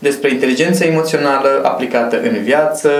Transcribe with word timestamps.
despre 0.00 0.30
inteligența 0.30 0.84
emoțională 0.84 1.60
aplicată 1.62 2.20
în 2.22 2.42
viață, 2.42 2.90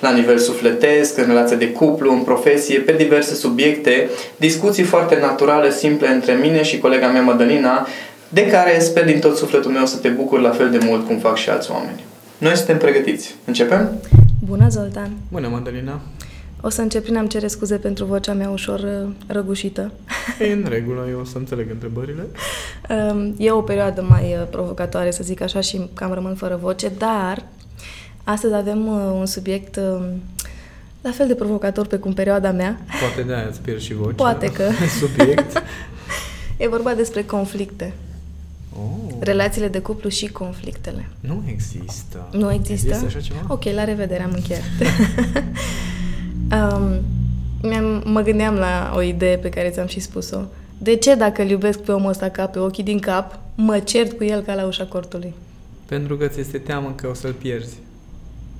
la 0.00 0.12
nivel 0.12 0.38
sufletesc, 0.38 1.18
în 1.18 1.26
relație 1.26 1.56
de 1.56 1.70
cuplu, 1.70 2.12
în 2.12 2.22
profesie, 2.22 2.78
pe 2.78 2.92
diverse 2.92 3.34
subiecte, 3.34 4.10
discuții 4.36 4.82
foarte 4.82 5.18
naturale, 5.20 5.70
simple 5.70 6.08
între 6.08 6.32
mine 6.32 6.62
și 6.62 6.78
colega 6.78 7.06
mea 7.06 7.22
Madalina, 7.22 7.86
de 8.28 8.46
care 8.46 8.78
sper 8.78 9.04
din 9.04 9.18
tot 9.18 9.36
sufletul 9.36 9.70
meu 9.70 9.86
să 9.86 9.96
te 9.96 10.08
bucur 10.08 10.40
la 10.40 10.50
fel 10.50 10.70
de 10.70 10.78
mult 10.84 11.06
cum 11.06 11.18
fac 11.18 11.36
și 11.36 11.50
alți 11.50 11.70
oameni. 11.70 12.04
Noi 12.38 12.56
suntem 12.56 12.78
pregătiți. 12.78 13.34
Începem? 13.44 14.00
Bună, 14.46 14.66
Zoltan! 14.68 15.10
Bună, 15.32 15.48
Madalina! 15.52 16.00
O 16.60 16.68
să 16.68 16.80
încep 16.80 17.02
prin 17.02 17.16
a-mi 17.16 17.28
cere 17.28 17.46
scuze 17.46 17.76
pentru 17.76 18.04
vocea 18.04 18.32
mea 18.32 18.50
ușor 18.50 18.80
uh, 18.80 19.12
răgușită. 19.26 19.92
E 20.40 20.52
în 20.52 20.66
regulă, 20.68 21.06
eu 21.10 21.20
o 21.20 21.24
să 21.24 21.38
înțeleg 21.38 21.70
întrebările. 21.70 22.26
Um, 22.90 23.34
e 23.38 23.50
o 23.50 23.60
perioadă 23.60 24.04
mai 24.08 24.36
uh, 24.40 24.46
provocatoare, 24.50 25.10
să 25.10 25.22
zic 25.22 25.40
așa, 25.40 25.60
și 25.60 25.80
cam 25.94 26.12
rămân 26.12 26.34
fără 26.34 26.58
voce, 26.62 26.92
dar 26.98 27.44
astăzi 28.24 28.54
avem 28.54 28.86
uh, 28.86 29.12
un 29.14 29.26
subiect 29.26 29.76
um, 29.76 30.22
la 31.00 31.10
fel 31.10 31.26
de 31.26 31.34
provocator 31.34 31.86
pe 31.86 31.96
cum 31.96 32.12
perioada 32.12 32.50
mea. 32.50 32.80
Poate 33.00 33.22
de 33.26 33.34
aia 33.34 33.46
îți 33.46 33.60
pierzi 33.60 33.84
și 33.84 33.94
vocea. 33.94 34.14
Poate 34.14 34.52
că. 34.52 34.70
Subiect. 35.00 35.62
e 36.56 36.68
vorba 36.68 36.94
despre 36.94 37.24
conflicte. 37.24 37.92
Oh. 38.72 39.14
Relațiile 39.18 39.68
de 39.68 39.78
cuplu 39.78 40.08
și 40.08 40.26
conflictele. 40.26 41.08
Nu 41.20 41.44
există. 41.46 42.28
Nu 42.30 42.52
există? 42.52 42.88
Există 42.88 43.06
așa 43.06 43.20
ceva? 43.20 43.44
Ok, 43.48 43.64
la 43.64 43.84
revedere, 43.84 44.22
am 44.22 44.32
încheiat. 44.34 44.62
Um, 46.52 47.00
mă 48.04 48.20
gândeam 48.20 48.54
la 48.54 48.92
o 48.96 49.02
idee 49.02 49.36
pe 49.36 49.48
care 49.48 49.68
ți-am 49.68 49.86
și 49.86 50.00
spus-o. 50.00 50.40
De 50.78 50.96
ce 50.96 51.14
dacă 51.14 51.42
îl 51.42 51.48
iubesc 51.48 51.78
pe 51.78 51.92
omul 51.92 52.10
ăsta 52.10 52.28
ca 52.28 52.46
pe 52.46 52.58
ochii 52.58 52.84
din 52.84 52.98
cap, 52.98 53.38
mă 53.54 53.78
cert 53.78 54.12
cu 54.12 54.24
el 54.24 54.40
ca 54.40 54.54
la 54.54 54.66
ușa 54.66 54.84
cortului? 54.84 55.34
Pentru 55.86 56.16
că 56.16 56.26
ți 56.26 56.40
este 56.40 56.58
teamă 56.58 56.92
că 56.96 57.08
o 57.08 57.14
să-l 57.14 57.32
pierzi. 57.32 57.76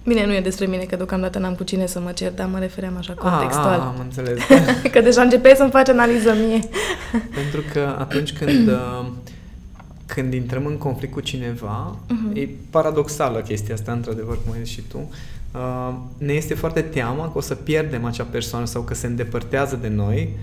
Bine, 0.05 0.27
nu 0.27 0.35
e 0.35 0.41
despre 0.41 0.67
mine, 0.67 0.83
că 0.83 0.97
deocamdată 0.97 1.39
n-am 1.39 1.55
cu 1.55 1.63
cine 1.63 1.87
să 1.87 2.01
mă 2.01 2.13
cer, 2.13 2.33
dar 2.33 2.49
mă 2.53 2.59
refeream 2.59 2.97
așa 2.97 3.13
contextual. 3.13 3.81
Ah, 3.81 3.87
ah, 3.87 3.95
am 3.95 4.01
înțeles. 4.01 4.41
că 4.93 5.01
deja 5.01 5.23
începe 5.23 5.55
să-mi 5.55 5.71
faci 5.71 5.89
analiză 5.89 6.35
mie. 6.47 6.59
Pentru 7.41 7.63
că 7.73 7.97
atunci 7.99 8.33
când, 8.33 8.69
uh, 8.69 9.07
când 10.07 10.33
intrăm 10.33 10.67
în 10.67 10.77
conflict 10.77 11.13
cu 11.13 11.21
cineva, 11.21 11.97
uh-huh. 11.97 12.37
e 12.37 12.49
paradoxală 12.71 13.41
chestia 13.41 13.75
asta, 13.75 13.93
într-adevăr, 13.93 14.39
cum 14.45 14.53
ai 14.53 14.59
zis 14.63 14.73
și 14.73 14.81
tu, 14.81 14.99
uh, 14.99 15.17
ne 16.19 16.33
este 16.33 16.55
foarte 16.55 16.81
teamă 16.81 17.31
că 17.33 17.39
o 17.39 17.41
să 17.41 17.55
pierdem 17.55 18.05
acea 18.05 18.25
persoană 18.25 18.65
sau 18.65 18.83
că 18.83 18.95
se 18.95 19.07
îndepărtează 19.07 19.77
de 19.77 19.89
noi 19.89 20.37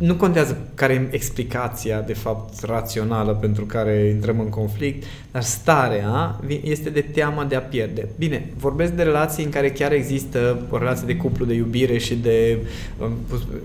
nu 0.00 0.14
contează 0.14 0.58
care 0.74 0.92
e 0.92 1.14
explicația, 1.14 2.00
de 2.00 2.12
fapt, 2.12 2.64
rațională 2.64 3.32
pentru 3.32 3.64
care 3.64 4.12
intrăm 4.14 4.40
în 4.40 4.48
conflict, 4.48 5.04
dar 5.32 5.42
starea 5.42 6.40
este 6.62 6.90
de 6.90 7.00
teama 7.00 7.44
de 7.44 7.54
a 7.54 7.60
pierde. 7.60 8.08
Bine, 8.18 8.50
vorbesc 8.56 8.92
de 8.92 9.02
relații 9.02 9.44
în 9.44 9.50
care 9.50 9.70
chiar 9.70 9.92
există 9.92 10.66
o 10.70 10.78
relație 10.78 11.06
de 11.06 11.16
cuplu, 11.16 11.44
de 11.44 11.54
iubire 11.54 11.98
și 11.98 12.14
de 12.14 12.58
um, 12.98 13.12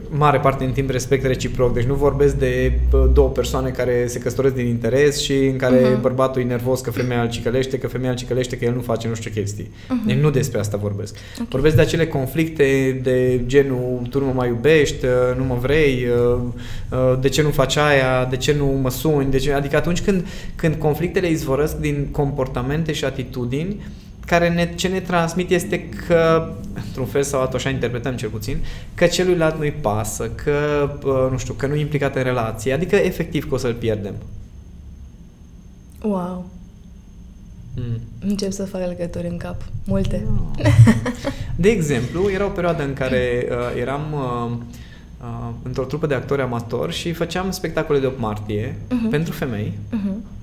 mare 0.10 0.40
parte 0.40 0.64
din 0.64 0.74
timp 0.74 0.90
respect 0.90 1.26
reciproc. 1.26 1.74
Deci 1.74 1.84
nu 1.84 1.94
vorbesc 1.94 2.36
de 2.36 2.80
două 3.14 3.30
persoane 3.30 3.70
care 3.70 4.08
se 4.08 4.20
căsătoresc 4.20 4.56
din 4.56 4.68
interes 4.68 5.22
și 5.22 5.46
în 5.46 5.58
care 5.58 5.96
uh-huh. 5.96 6.02
bărbatul 6.02 6.42
e 6.42 6.46
nervos 6.46 6.82
că 6.82 6.92
femeia 6.92 7.22
îl 7.22 7.30
cicălește, 7.30 7.78
că 7.78 7.88
femeia 7.88 8.12
îl 8.12 8.18
cicălește, 8.18 8.58
că 8.58 8.66
el 8.66 8.74
nu 8.74 8.82
face 8.82 9.08
nu 9.08 9.16
știu 9.16 9.32
ce 9.32 9.40
chestii. 9.40 9.64
Uh-huh. 9.64 10.06
Deci 10.06 10.18
nu 10.18 10.30
despre 10.30 10.60
asta 10.60 10.78
vorbesc. 10.78 11.16
Okay. 11.34 11.48
Vorbesc 11.50 11.76
de 11.76 11.82
acele 11.82 12.08
conflicte 12.08 13.00
de 13.04 13.42
genul 13.46 14.08
tu 14.10 14.20
nu 14.20 14.26
mă 14.26 14.34
mai 14.36 14.48
iubești, 14.48 15.06
nu 15.38 15.44
mă 15.44 15.58
vrei, 15.62 16.08
Uh, 16.25 16.25
de 17.20 17.30
ce 17.30 17.42
nu 17.42 17.50
faci 17.50 17.76
aia, 17.76 18.26
de 18.30 18.38
ce 18.38 18.54
nu 18.54 18.66
mă 18.66 18.90
suni, 18.90 19.32
de 19.32 19.38
ce... 19.38 19.54
adică 19.54 19.76
atunci 19.76 20.02
când, 20.02 20.26
când 20.56 20.76
conflictele 20.76 21.30
izvorăsc 21.30 21.78
din 21.78 22.08
comportamente 22.12 22.92
și 22.92 23.06
atitudini, 23.06 23.78
care 24.26 24.50
ne, 24.50 24.74
ce 24.76 24.88
ne 24.88 25.00
transmit 25.00 25.50
este 25.50 25.90
că, 25.90 26.52
într-un 26.86 27.06
fel 27.06 27.24
sau 27.24 27.42
altul, 27.42 27.58
așa 27.58 27.70
interpretăm 27.70 28.16
cel 28.16 28.30
puțin, 28.30 28.58
că 28.94 29.06
celuilalt 29.06 29.58
nu-i 29.58 29.72
pasă, 29.72 30.30
că, 30.30 30.90
uh, 31.04 31.32
nu 31.32 31.38
știu, 31.38 31.54
că 31.54 31.68
nu 31.68 31.76
e 31.76 31.80
implicat 31.80 32.16
în 32.16 32.24
relație, 32.24 32.74
adică 32.74 32.96
efectiv 32.96 33.48
că 33.48 33.54
o 33.54 33.58
să-l 33.58 33.74
pierdem. 33.74 34.14
Wow. 36.02 36.46
Mm. 37.76 38.00
Încep 38.20 38.52
să 38.52 38.66
fac 38.66 38.88
legături 38.88 39.28
în 39.28 39.38
cap. 39.38 39.62
Multe. 39.86 40.24
No. 40.28 40.64
De 41.56 41.70
exemplu, 41.70 42.30
era 42.30 42.46
o 42.46 42.50
perioadă 42.50 42.84
în 42.84 42.94
care 42.94 43.48
uh, 43.50 43.82
eram 43.82 44.02
uh, 44.14 44.58
uh, 45.26 45.54
într-o 45.64 45.84
trupă 45.84 46.08
de 46.08 46.14
actori 46.14 46.42
amatori 46.42 46.94
și 46.94 47.14
făceam 47.14 47.52
spectacole 47.52 48.00
de 48.00 48.06
8 48.06 48.20
martie 48.20 48.76
uh-huh. 48.76 49.10
pentru 49.10 49.34
femei. 49.34 49.74
Uh-huh. 49.92 50.34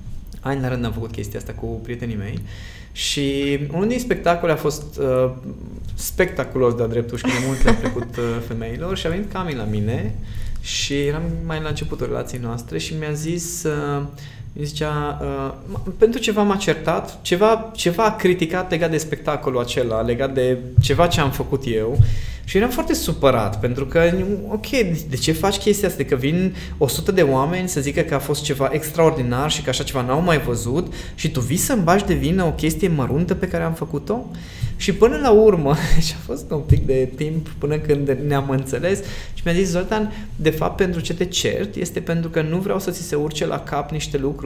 Ani 0.40 0.60
la 0.60 0.68
rând 0.68 0.84
am 0.84 0.92
făcut 0.92 1.10
chestia 1.10 1.38
asta 1.38 1.52
cu 1.52 1.66
prietenii 1.66 2.16
mei 2.16 2.40
și 2.92 3.58
unul 3.72 3.88
din 3.88 3.98
spectacole 3.98 4.52
a 4.52 4.56
fost 4.56 4.98
uh, 4.98 5.30
spectaculos 5.94 6.74
de-a 6.74 6.86
dreptul 6.86 7.18
și 7.18 7.24
de 7.24 7.44
mult 7.46 7.62
le-a 7.62 7.74
trecut 7.74 8.16
uh, 8.16 8.24
femeilor 8.46 8.96
și 8.96 9.06
a 9.06 9.10
venit 9.10 9.32
Cami 9.32 9.54
la 9.54 9.64
mine 9.64 10.14
și 10.60 10.94
eram 10.94 11.22
mai 11.46 11.60
la 11.62 11.68
începutul 11.68 12.06
relației 12.06 12.40
noastre 12.40 12.78
și 12.78 12.94
mi-a 12.98 13.12
zis 13.12 13.62
uh, 13.62 14.02
mi 14.41 14.41
zicea, 14.60 15.20
uh, 15.22 15.78
pentru 15.98 16.20
ceva 16.20 16.42
m-a 16.42 16.56
certat, 16.56 17.18
ceva, 17.22 17.70
ceva 17.74 18.04
a 18.04 18.16
criticat 18.16 18.70
legat 18.70 18.90
de 18.90 18.96
spectacolul 18.96 19.60
acela, 19.60 20.00
legat 20.00 20.34
de 20.34 20.58
ceva 20.80 21.06
ce 21.06 21.20
am 21.20 21.30
făcut 21.30 21.62
eu 21.66 21.98
și 22.44 22.56
eram 22.56 22.70
foarte 22.70 22.94
supărat, 22.94 23.60
pentru 23.60 23.86
că, 23.86 24.12
ok, 24.48 24.68
de 25.08 25.16
ce 25.20 25.32
faci 25.32 25.56
chestia 25.56 25.88
asta? 25.88 26.02
Că 26.02 26.14
vin 26.14 26.54
100 26.78 27.12
de 27.12 27.22
oameni 27.22 27.68
să 27.68 27.80
zică 27.80 28.00
că 28.00 28.14
a 28.14 28.18
fost 28.18 28.42
ceva 28.42 28.68
extraordinar 28.72 29.50
și 29.50 29.62
că 29.62 29.68
așa 29.68 29.82
ceva 29.82 30.02
n-au 30.02 30.20
mai 30.20 30.40
văzut 30.40 30.92
și 31.14 31.30
tu 31.30 31.40
vii 31.40 31.56
să-mi 31.56 31.82
bași 31.82 32.04
de 32.04 32.14
vină 32.14 32.44
o 32.44 32.50
chestie 32.52 32.88
măruntă 32.88 33.34
pe 33.34 33.48
care 33.48 33.62
am 33.62 33.72
făcut-o? 33.72 34.26
Și 34.76 34.92
până 34.92 35.18
la 35.22 35.30
urmă, 35.30 35.76
și 36.06 36.12
a 36.16 36.22
fost 36.24 36.50
un 36.50 36.60
pic 36.60 36.86
de 36.86 37.10
timp 37.16 37.48
până 37.58 37.76
când 37.76 38.16
ne-am 38.26 38.50
înțeles 38.50 38.98
și 39.34 39.42
mi-a 39.44 39.54
zis, 39.54 39.68
Zoltan, 39.68 40.12
de 40.36 40.50
fapt 40.50 40.76
pentru 40.76 41.00
ce 41.00 41.14
te 41.14 41.24
cert 41.24 41.74
este 41.74 42.00
pentru 42.00 42.30
că 42.30 42.42
nu 42.42 42.58
vreau 42.58 42.78
să 42.78 42.90
ți 42.90 43.02
se 43.02 43.14
urce 43.14 43.46
la 43.46 43.60
cap 43.60 43.90
niște 43.90 44.18
lucruri, 44.18 44.41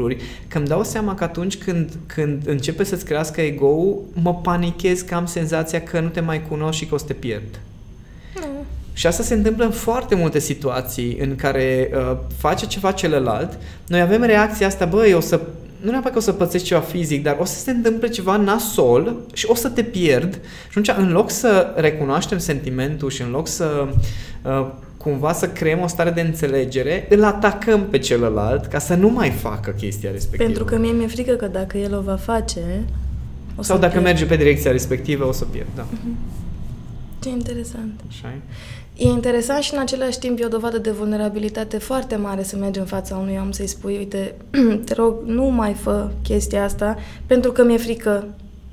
că 0.49 0.59
îmi 0.59 0.67
dau 0.67 0.85
seama 0.85 1.15
că 1.15 1.25
atunci 1.25 1.57
când, 1.57 1.91
când 2.07 2.43
începe 2.47 2.85
să-ți 2.85 3.05
crească 3.05 3.41
ego-ul, 3.41 4.03
mă 4.23 4.35
panichez 4.35 5.01
că 5.01 5.15
am 5.15 5.27
senzația 5.27 5.83
că 5.83 6.01
nu 6.01 6.09
te 6.09 6.21
mai 6.21 6.43
cunosc 6.49 6.79
și 6.79 6.87
că 6.87 6.95
o 6.95 6.99
să 6.99 7.05
te 7.05 7.13
pierd. 7.13 7.61
Și 8.93 9.07
asta 9.07 9.23
se 9.23 9.35
întâmplă 9.35 9.65
în 9.65 9.71
foarte 9.71 10.15
multe 10.15 10.39
situații 10.39 11.19
în 11.21 11.37
care 11.37 11.91
uh, 11.95 12.17
face 12.37 12.67
ceva 12.67 12.93
celălalt. 12.93 13.59
Noi 13.87 14.01
avem 14.01 14.23
reacția 14.23 14.67
asta, 14.67 14.85
băi, 14.85 15.13
o 15.13 15.21
să 15.21 15.41
nu 15.81 15.91
neapărat 15.91 16.13
că 16.13 16.19
o 16.19 16.23
să 16.23 16.33
pățești 16.33 16.67
ceva 16.67 16.81
fizic, 16.81 17.23
dar 17.23 17.37
o 17.41 17.45
să 17.45 17.59
se 17.59 17.71
întâmple 17.71 18.09
ceva 18.09 18.37
nasol 18.37 19.17
și 19.33 19.47
o 19.49 19.55
să 19.55 19.69
te 19.69 19.83
pierd. 19.83 20.35
Și 20.71 20.79
atunci, 20.79 20.97
în 20.97 21.13
loc 21.13 21.31
să 21.31 21.73
recunoaștem 21.77 22.39
sentimentul 22.39 23.11
și 23.11 23.23
în 23.23 23.31
loc 23.31 23.49
să 23.49 23.87
uh, 24.43 24.67
cumva 25.07 25.33
să 25.33 25.49
creăm 25.49 25.81
o 25.81 25.87
stare 25.87 26.11
de 26.11 26.21
înțelegere, 26.21 27.07
îl 27.11 27.25
atacăm 27.25 27.87
pe 27.91 27.99
celălalt 27.99 28.67
ca 28.67 28.79
să 28.79 28.95
nu 28.95 29.09
mai 29.09 29.31
facă 29.31 29.71
chestia 29.71 30.11
respectivă. 30.11 30.43
Pentru 30.45 30.65
că 30.65 30.79
mie 30.79 30.93
mi-e 30.93 31.07
frică 31.07 31.33
că 31.33 31.47
dacă 31.47 31.79
el 31.79 31.97
o 31.97 32.01
va 32.01 32.17
face, 32.17 32.85
o 33.57 33.63
Sau 33.63 33.79
dacă 33.79 33.91
pierd. 33.91 34.05
merge 34.05 34.27
pe 34.27 34.37
direcția 34.37 34.71
respectivă, 34.71 35.27
o 35.27 35.33
să 35.33 35.45
pierd, 35.45 35.69
da. 35.75 35.85
Uh-huh. 35.85 36.35
Ce 37.23 37.29
interesant. 37.29 38.01
Așa 38.09 38.33
E 38.97 39.05
interesant 39.05 39.63
și 39.63 39.75
în 39.75 39.81
același 39.81 40.19
timp 40.19 40.41
e 40.41 40.45
o 40.45 40.49
dovadă 40.49 40.79
de 40.79 40.91
vulnerabilitate 40.91 41.79
foarte 41.79 42.17
mare 42.17 42.43
să 42.43 42.57
mergi 42.57 42.79
în 42.79 42.85
fața 42.85 43.17
unui 43.17 43.39
om 43.43 43.51
să-i 43.51 43.67
spui, 43.67 43.97
uite, 43.97 44.35
te 44.87 44.95
rog, 44.95 45.15
nu 45.25 45.45
mai 45.45 45.73
fă 45.73 46.11
chestia 46.23 46.65
asta 46.65 46.97
pentru 47.27 47.53
că 47.53 47.65
mi-e 47.65 47.77
frică 47.77 48.29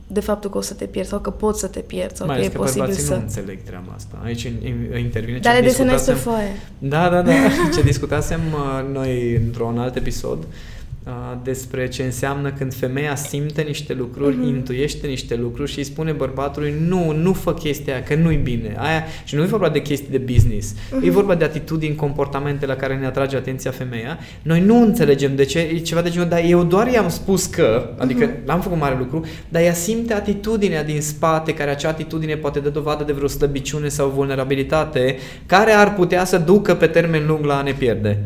de 0.07 0.19
faptul 0.19 0.49
că 0.49 0.57
o 0.57 0.61
să 0.61 0.73
te 0.73 0.85
pierzi 0.85 1.09
sau 1.09 1.19
că 1.19 1.29
poți 1.29 1.59
să 1.59 1.67
te 1.67 1.79
pierzi 1.79 2.15
sau 2.15 2.27
Mai 2.27 2.35
că 2.35 2.41
e 2.41 2.45
ales 2.45 2.55
că 2.57 2.61
posibil 2.61 2.81
bărbații 2.85 3.07
să... 3.07 3.13
nu 3.15 3.21
înțeleg 3.21 3.63
treaba 3.63 3.91
asta. 3.95 4.19
Aici 4.23 4.43
intervine 4.99 5.37
Dar 5.37 5.53
ce 5.53 5.59
le 5.59 5.65
desenezi 5.67 6.05
pe 6.05 6.11
discutasem- 6.11 6.31
foaie. 6.31 6.51
Da, 6.77 7.09
da, 7.09 7.21
da. 7.21 7.31
Ce 7.75 7.81
discutasem 7.81 8.39
uh, 8.53 8.93
noi 8.93 9.35
într-un 9.35 9.77
alt 9.79 9.95
episod 9.95 10.37
uh, 10.37 10.45
despre 11.43 11.87
ce 11.87 12.03
înseamnă 12.03 12.51
când 12.51 12.73
femeia 12.73 13.15
simte 13.15 13.61
niște 13.61 13.93
lucruri, 13.93 14.35
Mhm. 14.35 14.47
intuiește 14.47 15.07
niște 15.07 15.35
lucruri 15.35 15.71
și 15.71 15.77
îi 15.77 15.83
spune 15.83 16.11
bărbatului 16.11 16.73
nu, 16.87 17.11
nu 17.11 17.33
fă 17.33 17.53
chestia 17.53 17.93
aia, 17.93 18.03
că 18.03 18.15
nu-i 18.15 18.35
bine. 18.35 18.75
Aia, 18.77 19.03
și 19.23 19.35
nu 19.35 19.41
e 19.43 19.45
vorba 19.45 19.69
de 19.69 19.81
chestii 19.81 20.11
de 20.11 20.17
business, 20.17 20.75
Mhm. 20.91 21.05
e 21.05 21.09
vorba 21.09 21.35
de 21.35 21.43
atitudini, 21.43 21.95
comportamente 21.95 22.65
la 22.65 22.75
care 22.75 22.95
ne 22.95 23.05
atrage 23.05 23.35
atenția 23.35 23.71
femeia. 23.71 24.17
Noi 24.41 24.61
nu 24.61 24.81
înțelegem 24.81 25.35
de 25.35 25.43
ce, 25.43 25.59
e 25.59 25.77
ceva 25.77 26.01
de 26.01 26.09
genul, 26.09 26.27
dar 26.27 26.43
eu 26.47 26.63
doar 26.63 26.87
i-am 26.87 27.09
spus 27.09 27.45
că, 27.45 27.89
adică 27.97 28.25
Mhm. 28.25 28.33
n-am 28.45 28.61
făcut 28.61 28.79
mare 28.79 28.95
lucru, 28.99 29.25
dar 29.49 29.61
ea 29.61 29.73
simte 29.73 30.13
atitudinea 30.13 30.83
din 30.83 31.01
spate, 31.01 31.53
care 31.53 31.69
acea 31.69 31.89
atitudine 31.89 32.35
poate 32.35 32.59
dă 32.59 32.69
dovadă 32.69 33.03
de 33.03 33.11
vreo 33.13 33.27
slăbiciune 33.27 33.87
sau 33.87 34.09
vulnerabilitate, 34.09 35.15
care 35.45 35.71
ar 35.71 35.93
putea 35.93 36.25
să 36.25 36.37
ducă 36.37 36.73
pe 36.75 36.87
termen 36.87 37.25
lung 37.27 37.45
la 37.45 37.57
a 37.57 37.61
ne 37.61 37.71
pierde. 37.73 38.19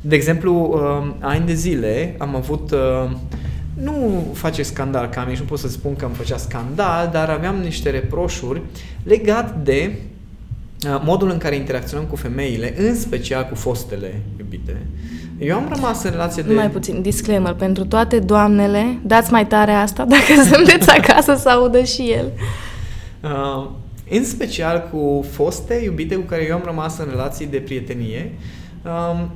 De 0.00 0.14
exemplu, 0.14 0.70
uh, 0.72 1.14
ani 1.20 1.46
de 1.46 1.54
zile 1.54 2.14
am 2.18 2.36
avut... 2.36 2.70
Uh, 2.70 3.10
nu 3.82 4.26
face 4.34 4.62
scandal, 4.62 5.08
că 5.08 5.24
nici 5.28 5.38
nu 5.38 5.44
pot 5.44 5.58
să 5.58 5.68
spun 5.68 5.96
că 5.96 6.04
îmi 6.04 6.14
făcea 6.14 6.36
scandal, 6.36 7.08
dar 7.12 7.30
aveam 7.30 7.56
niște 7.56 7.90
reproșuri 7.90 8.62
legat 9.02 9.56
de 9.62 9.92
uh, 10.86 11.00
modul 11.04 11.30
în 11.30 11.38
care 11.38 11.56
interacționăm 11.56 12.04
cu 12.04 12.16
femeile, 12.16 12.74
în 12.78 12.96
special 12.96 13.46
cu 13.48 13.54
fostele 13.54 14.22
iubite. 14.38 14.76
Eu 15.38 15.56
am 15.56 15.68
rămas 15.74 16.02
în 16.02 16.10
relație 16.10 16.42
de... 16.42 16.54
Mai 16.54 16.70
puțin, 16.70 17.02
disclaimer, 17.02 17.52
pentru 17.52 17.84
toate 17.84 18.18
doamnele, 18.18 18.98
dați 19.02 19.32
mai 19.32 19.46
tare 19.46 19.72
asta 19.72 20.04
dacă 20.14 20.42
sunteți 20.54 20.90
acasă 20.90 21.34
să 21.34 21.48
audă 21.48 21.82
și 21.82 22.02
el. 22.02 22.32
Uh, 23.22 23.68
în 24.10 24.24
special 24.24 24.88
cu 24.92 25.24
foste 25.30 25.80
iubite 25.84 26.14
cu 26.14 26.26
care 26.26 26.46
eu 26.48 26.54
am 26.54 26.62
rămas 26.64 26.98
în 26.98 27.06
relații 27.10 27.46
de 27.46 27.58
prietenie. 27.58 28.32
Um, 28.84 29.30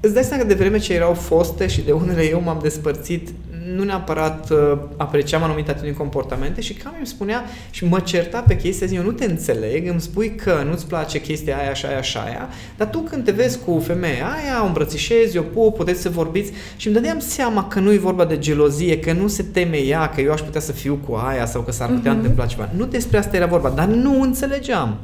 îți 0.00 0.14
dai 0.14 0.22
seama 0.22 0.42
că 0.42 0.48
de 0.48 0.54
vreme 0.54 0.78
ce 0.78 0.94
erau 0.94 1.14
foste 1.14 1.66
și 1.66 1.80
de 1.82 1.92
unele 1.92 2.28
eu 2.30 2.42
m-am 2.44 2.58
despărțit, 2.62 3.28
nu 3.74 3.82
neapărat 3.84 4.50
uh, 4.50 4.78
apreciam 4.96 5.42
anumite 5.42 5.70
atitudini 5.70 5.96
comportamente 5.96 6.60
și 6.60 6.72
cam 6.72 6.94
îmi 6.96 7.06
spunea 7.06 7.44
și 7.70 7.84
mă 7.84 8.00
certa 8.00 8.44
pe 8.46 8.56
chestia 8.56 8.86
zi, 8.86 8.94
eu 8.94 9.02
nu 9.02 9.12
te 9.12 9.24
înțeleg, 9.24 9.88
îmi 9.88 10.00
spui 10.00 10.34
că 10.34 10.62
nu-ți 10.68 10.86
place 10.86 11.20
chestia 11.20 11.56
aia, 11.58 11.70
așa, 11.70 11.88
aia, 11.88 11.98
așa, 11.98 12.20
aia, 12.20 12.48
dar 12.76 12.88
tu 12.88 12.98
când 12.98 13.24
te 13.24 13.30
vezi 13.30 13.58
cu 13.66 13.82
femeia 13.86 14.26
aia, 14.42 14.62
o 14.62 14.66
îmbrățișezi, 14.66 15.38
o 15.38 15.42
pup, 15.42 15.76
puteți 15.76 16.00
să 16.00 16.08
vorbiți 16.08 16.52
și 16.76 16.86
îmi 16.86 16.96
dădeam 16.96 17.18
seama 17.18 17.68
că 17.68 17.80
nu 17.80 17.92
e 17.92 17.98
vorba 17.98 18.24
de 18.24 18.38
gelozie, 18.38 18.98
că 18.98 19.12
nu 19.12 19.26
se 19.28 19.42
teme 19.42 19.76
ea, 19.76 20.08
că 20.08 20.20
eu 20.20 20.32
aș 20.32 20.40
putea 20.40 20.60
să 20.60 20.72
fiu 20.72 20.98
cu 21.08 21.14
aia 21.14 21.46
sau 21.46 21.60
că 21.62 21.72
s-ar 21.72 21.88
putea 21.88 22.10
Mhm. 22.10 22.20
întâmpla 22.20 22.46
ceva. 22.46 22.68
Nu 22.76 22.84
despre 22.84 23.18
asta 23.18 23.36
era 23.36 23.46
vorba, 23.46 23.68
dar 23.68 23.86
nu 23.86 24.20
înțelegeam. 24.22 24.96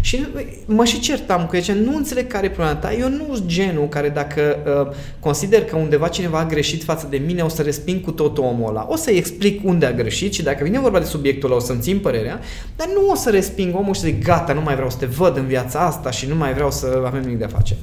Și 0.00 0.26
mă 0.66 0.84
și 0.84 1.00
certam 1.00 1.46
cu 1.46 1.56
ea, 1.56 1.74
nu 1.74 1.96
înțeleg 1.96 2.26
care 2.26 2.46
e 2.46 2.50
problema 2.50 2.76
ta. 2.76 2.94
Eu 2.94 3.08
nu 3.08 3.34
sunt 3.34 3.46
genul 3.46 3.88
care 3.88 4.08
dacă 4.08 4.56
uh, 4.66 4.96
consider 5.20 5.64
că 5.64 5.76
undeva 5.76 6.08
cineva 6.08 6.38
a 6.38 6.46
greșit 6.46 6.82
față 6.82 7.06
de 7.10 7.16
mine, 7.16 7.42
o 7.42 7.48
să 7.48 7.62
resping 7.62 8.00
cu 8.00 8.10
totul 8.10 8.44
omul 8.44 8.68
ăla. 8.68 8.86
O 8.88 8.96
să-i 8.96 9.16
explic 9.16 9.64
unde 9.64 9.86
a 9.86 9.92
greșit 9.92 10.32
și 10.32 10.42
dacă 10.42 10.64
vine 10.64 10.80
vorba 10.80 10.98
de 10.98 11.04
subiectul 11.04 11.48
ăla, 11.48 11.58
o 11.58 11.64
să-mi 11.64 11.80
țin 11.80 11.98
părerea, 11.98 12.40
dar 12.76 12.86
nu 12.86 13.10
o 13.10 13.14
să 13.14 13.30
resping 13.30 13.74
omul 13.74 13.94
și 13.94 14.00
să 14.00 14.06
zic, 14.06 14.24
gata, 14.24 14.52
nu 14.52 14.60
mai 14.60 14.74
vreau 14.74 14.90
să 14.90 14.96
te 14.96 15.06
văd 15.06 15.36
în 15.36 15.46
viața 15.46 15.78
asta 15.80 16.10
și 16.10 16.26
nu 16.26 16.34
mai 16.34 16.52
vreau 16.52 16.70
să 16.70 17.02
avem 17.06 17.20
nimic 17.20 17.38
de 17.38 17.44
a 17.44 17.48
face. 17.48 17.76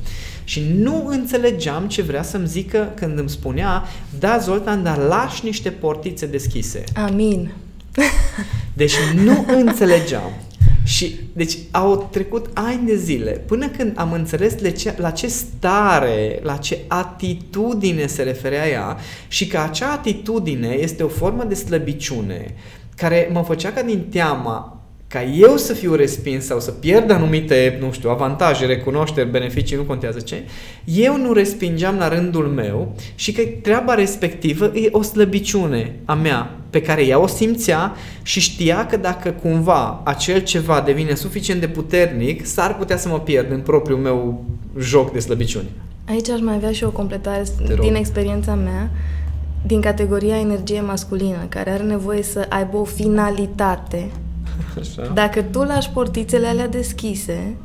Și 0.43 0.63
nu 0.77 1.05
înțelegeam 1.07 1.87
ce 1.87 2.01
vrea 2.01 2.23
să-mi 2.23 2.47
zică 2.47 2.91
când 2.95 3.19
îmi 3.19 3.29
spunea, 3.29 3.83
da, 4.19 4.37
Zoltan, 4.37 4.83
dar 4.83 4.97
lași 4.97 5.45
niște 5.45 5.69
portițe 5.69 6.25
deschise. 6.25 6.83
Amin. 6.95 7.51
Deci 8.73 8.93
nu 9.23 9.45
înțelegeam. 9.47 10.31
Și, 10.87 11.19
deci, 11.33 11.57
au 11.71 12.07
trecut 12.11 12.49
ani 12.53 12.85
de 12.85 12.95
zile 12.95 13.31
până 13.31 13.67
când 13.67 13.91
am 13.95 14.11
înțeles 14.11 14.59
la 14.59 14.69
ce, 14.69 14.93
la 14.97 15.09
ce 15.09 15.27
stare, 15.27 16.39
la 16.43 16.55
ce 16.55 16.79
atitudine 16.87 18.05
se 18.05 18.23
referea 18.23 18.67
ea 18.69 18.97
și 19.27 19.47
că 19.47 19.57
acea 19.57 19.91
atitudine 19.91 20.67
este 20.67 21.03
o 21.03 21.07
formă 21.07 21.43
de 21.43 21.53
slăbiciune 21.53 22.53
care 22.95 23.29
mă 23.31 23.43
făcea 23.43 23.71
ca 23.71 23.81
din 23.81 23.99
teama 24.09 24.76
ca 25.07 25.23
eu 25.23 25.57
să 25.57 25.73
fiu 25.73 25.95
respins 25.95 26.45
sau 26.45 26.59
să 26.59 26.71
pierd 26.71 27.11
anumite, 27.11 27.77
nu 27.81 27.91
știu, 27.91 28.09
avantaje, 28.09 28.65
recunoșteri, 28.65 29.29
beneficii, 29.29 29.75
nu 29.75 29.83
contează 29.83 30.19
ce, 30.19 30.43
eu 30.83 31.17
nu 31.17 31.33
respingeam 31.33 31.97
la 31.97 32.07
rândul 32.07 32.45
meu 32.45 32.95
și 33.15 33.31
că 33.31 33.41
treaba 33.61 33.93
respectivă 33.93 34.65
e 34.65 34.87
o 34.91 35.01
slăbiciune 35.01 35.95
a 36.05 36.13
mea 36.13 36.55
pe 36.69 36.81
care 36.81 37.05
ea 37.05 37.19
o 37.19 37.27
simțea 37.27 37.95
și 38.21 38.39
știa 38.39 38.85
că 38.85 38.97
dacă 38.97 39.29
cumva 39.31 40.01
acel 40.03 40.39
ceva 40.39 40.81
devine 40.81 41.15
suficient 41.15 41.59
de 41.59 41.67
puternic, 41.67 42.45
s-ar 42.45 42.77
putea 42.77 42.97
să 42.97 43.07
mă 43.07 43.19
pierd 43.19 43.51
în 43.51 43.59
propriul 43.59 43.99
meu 43.99 44.45
joc 44.79 45.11
de 45.11 45.19
slăbiciuni. 45.19 45.67
Aici 46.09 46.29
aș 46.29 46.39
mai 46.39 46.55
avea 46.55 46.71
și 46.71 46.83
o 46.83 46.89
completare 46.91 47.43
Te 47.65 47.73
rog. 47.73 47.85
din 47.85 47.95
experiența 47.95 48.55
mea, 48.55 48.89
din 49.65 49.81
categoria 49.81 50.39
energie 50.39 50.81
masculină, 50.81 51.45
care 51.49 51.69
are 51.69 51.83
nevoie 51.83 52.23
să 52.23 52.45
aibă 52.49 52.77
o 52.77 52.83
finalitate. 52.83 54.09
Așa. 54.79 55.11
Dacă 55.13 55.41
tu 55.41 55.59
lași 55.63 55.89
portițele 55.89 56.47
alea 56.47 56.67
deschise, 56.67 57.55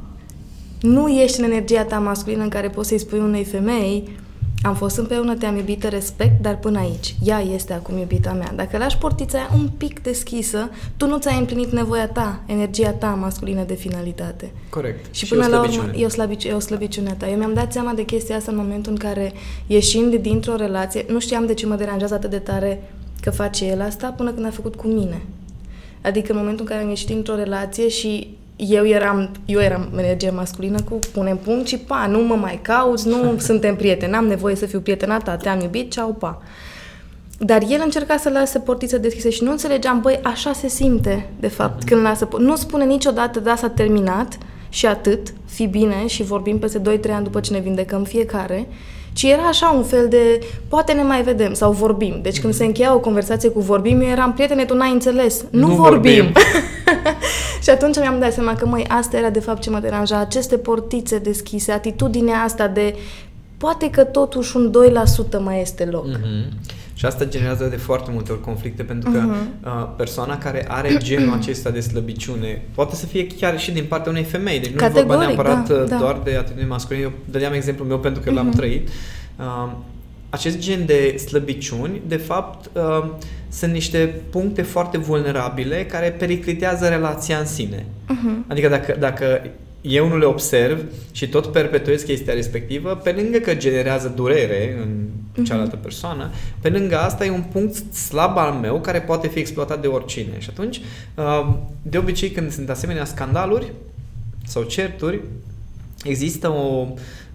nu 0.81 1.09
ești 1.09 1.41
în 1.41 1.51
energia 1.51 1.85
ta 1.85 1.99
masculină 1.99 2.43
în 2.43 2.49
care 2.49 2.69
poți 2.69 2.89
să-i 2.89 2.99
spui 2.99 3.19
unei 3.19 3.45
femei 3.45 4.09
am 4.63 4.75
fost 4.75 4.97
împreună, 4.97 5.35
te-am 5.35 5.57
iubit, 5.57 5.81
te 5.81 5.89
respect, 5.89 6.43
dar 6.43 6.59
până 6.59 6.79
aici. 6.79 7.15
Ea 7.25 7.41
este 7.41 7.73
acum 7.73 7.97
iubita 7.97 8.33
mea. 8.33 8.53
Dacă 8.57 8.77
lași 8.77 8.99
portița 8.99 9.39
aia 9.39 9.51
un 9.55 9.69
pic 9.77 10.03
deschisă, 10.03 10.71
tu 10.97 11.07
nu 11.07 11.19
ți-ai 11.19 11.39
împlinit 11.39 11.73
nevoia 11.73 12.09
ta, 12.09 12.41
energia 12.47 12.91
ta 12.91 13.07
masculină 13.07 13.65
de 13.65 13.75
finalitate. 13.75 14.53
Corect. 14.69 15.15
Și, 15.15 15.25
o 15.33 15.37
până 15.37 15.49
la 15.49 15.61
urmă 15.61 15.73
slăbiciune. 15.73 16.03
e 16.03 16.07
o, 16.07 16.09
slăbici- 16.09 16.49
e 16.49 16.53
o 16.53 16.59
slăbiciune 16.59 17.11
a 17.11 17.15
ta. 17.15 17.29
Eu 17.29 17.37
mi-am 17.37 17.55
dat 17.55 17.73
seama 17.73 17.93
de 17.93 18.05
chestia 18.05 18.37
asta 18.37 18.51
în 18.51 18.57
momentul 18.57 18.93
în 18.93 18.99
care, 18.99 19.33
ieșind 19.67 20.15
dintr-o 20.15 20.57
relație, 20.57 21.05
nu 21.09 21.21
știam 21.21 21.47
de 21.47 21.55
ce 21.55 21.67
mă 21.67 21.75
deranjează 21.75 22.15
atât 22.15 22.31
de 22.31 22.39
tare 22.39 22.91
că 23.21 23.31
face 23.31 23.65
el 23.65 23.81
asta 23.81 24.09
până 24.09 24.31
când 24.31 24.47
a 24.47 24.51
făcut 24.51 24.75
cu 24.75 24.87
mine. 24.87 25.23
Adică 26.03 26.33
în 26.33 26.39
momentul 26.39 26.65
în 26.65 26.71
care 26.71 26.83
am 26.83 26.89
ieșit 26.89 27.07
dintr-o 27.07 27.35
relație 27.35 27.89
și 27.89 28.37
eu 28.57 28.87
eram, 28.87 29.31
eu 29.45 29.61
eram 29.61 29.89
energie 29.97 30.31
masculină 30.31 30.81
cu 30.81 30.99
punem 31.13 31.37
punct 31.37 31.67
și 31.67 31.79
pa, 31.79 32.07
nu 32.07 32.19
mă 32.19 32.35
mai 32.35 32.59
cauți, 32.63 33.09
nu 33.09 33.35
suntem 33.39 33.77
prieteni, 33.77 34.13
n-am 34.13 34.27
nevoie 34.27 34.55
să 34.57 34.67
fiu 34.67 34.81
prietena 34.81 35.19
ta, 35.19 35.37
te-am 35.37 35.61
iubit, 35.61 35.91
ceau, 35.91 36.13
pa. 36.13 36.43
Dar 37.39 37.63
el 37.69 37.81
încerca 37.85 38.17
să 38.17 38.29
lase 38.29 38.59
portiță 38.59 38.99
deschisă 38.99 39.29
și 39.29 39.43
nu 39.43 39.51
înțelegeam, 39.51 40.01
băi, 40.01 40.21
așa 40.23 40.53
se 40.53 40.69
simte, 40.69 41.29
de 41.41 41.49
fapt, 41.49 41.85
când 41.85 42.03
lasă... 42.03 42.29
po- 42.29 42.39
Nu 42.39 42.57
spune 42.57 42.85
niciodată, 42.85 43.41
da, 43.41 43.57
s-a 43.57 43.69
terminat 43.69 44.39
și 44.69 44.87
atât, 44.87 45.33
fi 45.47 45.67
bine 45.67 46.07
și 46.07 46.23
vorbim 46.23 46.59
peste 46.59 46.81
2-3 46.81 46.83
ani 47.11 47.25
după 47.25 47.41
ce 47.41 47.53
ne 47.53 47.59
vindecăm 47.59 48.05
fiecare, 48.05 48.67
ci 49.13 49.23
era 49.23 49.43
așa 49.43 49.71
un 49.77 49.83
fel 49.83 50.09
de, 50.09 50.41
poate 50.69 50.93
ne 50.93 51.03
mai 51.03 51.23
vedem 51.23 51.53
sau 51.55 51.73
vorbim. 51.73 52.19
Deci 52.23 52.41
când 52.41 52.55
se 52.55 52.65
încheia 52.65 52.95
o 52.95 52.99
conversație 53.01 53.49
cu 53.49 53.61
vorbim, 53.61 54.01
eu 54.01 54.09
eram, 54.09 54.33
prietene, 54.33 54.65
tu 54.65 54.75
n-ai 54.75 54.93
înțeles, 54.93 55.45
nu, 55.51 55.67
Nu 55.67 55.75
vorbim. 55.75 56.13
vorbim. 56.23 56.33
și 57.63 57.71
atunci 57.71 57.97
mi-am 57.99 58.19
dat 58.21 58.33
seama 58.33 58.55
că, 58.55 58.67
măi, 58.67 58.85
asta 58.89 59.17
era 59.17 59.31
de 59.31 59.41
fapt 59.41 59.63
ce 59.63 59.71
mă 59.71 59.79
deranja, 59.79 60.19
aceste 60.19 60.57
portițe 60.57 61.19
deschise, 61.19 61.73
atitudinea 61.73 62.39
asta 62.43 62.69
de, 62.69 62.95
poate 63.57 63.91
că 63.91 64.05
totuși 64.05 64.57
un 64.57 64.73
2% 65.37 65.39
mai 65.39 65.61
este 65.61 65.85
loc. 65.85 66.07
Mhm. 66.07 66.53
Și 67.03 67.09
asta 67.09 67.25
generează 67.25 67.65
de 67.65 67.77
foarte 67.77 68.11
multe 68.13 68.33
ori 68.33 68.41
conflicte 68.41 68.83
pentru 68.83 69.11
că 69.11 69.19
Mhm. 69.19 69.31
uh, 69.65 69.89
persoana 69.97 70.39
care 70.39 70.65
are 70.69 70.97
genul 71.09 71.33
acesta 71.35 71.71
de 71.71 71.81
slăbiciune 71.81 72.63
poate 72.75 72.95
să 72.95 73.07
fie 73.07 73.27
chiar 73.27 73.59
și 73.61 73.71
din 73.73 73.85
partea 73.85 74.11
unei 74.11 74.23
femei. 74.23 74.59
Deci 74.61 74.71
nu 74.71 74.85
e 74.85 74.89
vorba 74.89 75.01
Categoric, 75.01 75.27
neapărat 75.37 75.69
da, 75.69 75.75
uh, 75.75 75.89
da. 75.89 75.97
doar 75.97 76.21
de 76.25 76.37
atitudine 76.37 76.67
masculină. 76.67 77.05
Eu 77.05 77.13
dădeam 77.31 77.53
exemplul 77.53 77.89
meu 77.89 77.99
pentru 77.99 78.23
că 78.23 78.31
l-am 78.31 78.47
Mhm. 78.47 78.57
trăit. 78.57 78.89
Uh, 79.39 79.73
acest 80.31 80.59
gen 80.59 80.87
de 80.87 81.17
slăbiciuni, 81.17 82.01
de 82.07 82.17
fapt, 82.17 82.71
uh, 82.77 83.11
sunt 83.49 83.73
niște 83.73 84.15
puncte 84.31 84.63
foarte 84.63 84.99
vulnerabile 84.99 85.85
care 85.87 86.11
periclitează 86.19 86.89
relația 86.89 87.39
în 87.39 87.47
sine. 87.47 87.87
Mhm. 88.09 88.45
Adică 88.49 88.69
dacă, 88.69 88.97
dacă 88.99 89.43
eu 89.81 90.09
nu 90.09 90.17
le 90.19 90.25
observ 90.25 90.85
și 91.13 91.29
tot 91.29 91.47
perpetuez 91.47 92.03
chestia 92.03 92.35
respectivă, 92.35 93.01
pe 93.05 93.15
lângă 93.17 93.39
că 93.39 93.55
generează 93.55 94.13
durere 94.17 94.77
în 94.83 94.89
cealaltă 95.45 95.77
persoană, 95.77 96.31
pe 96.61 96.69
lângă 96.69 96.99
asta 96.99 97.25
e 97.25 97.31
un 97.31 97.43
punct 97.53 97.95
slab 97.95 98.37
al 98.37 98.53
meu 98.53 98.81
care 98.81 99.01
poate 99.01 99.29
fi 99.29 99.39
exploatat 99.39 99.81
de 99.81 99.87
oricine. 99.87 100.39
Și 100.39 100.49
atunci, 100.51 100.81
uh, 101.15 101.55
de 101.83 101.99
obicei, 101.99 102.31
când 102.31 102.53
sunt 102.53 102.71
asemenea 102.71 103.05
scandaluri 103.05 103.73
sau 104.45 104.63
certuri, 104.63 105.21
există 106.05 106.49
o, 106.49 106.87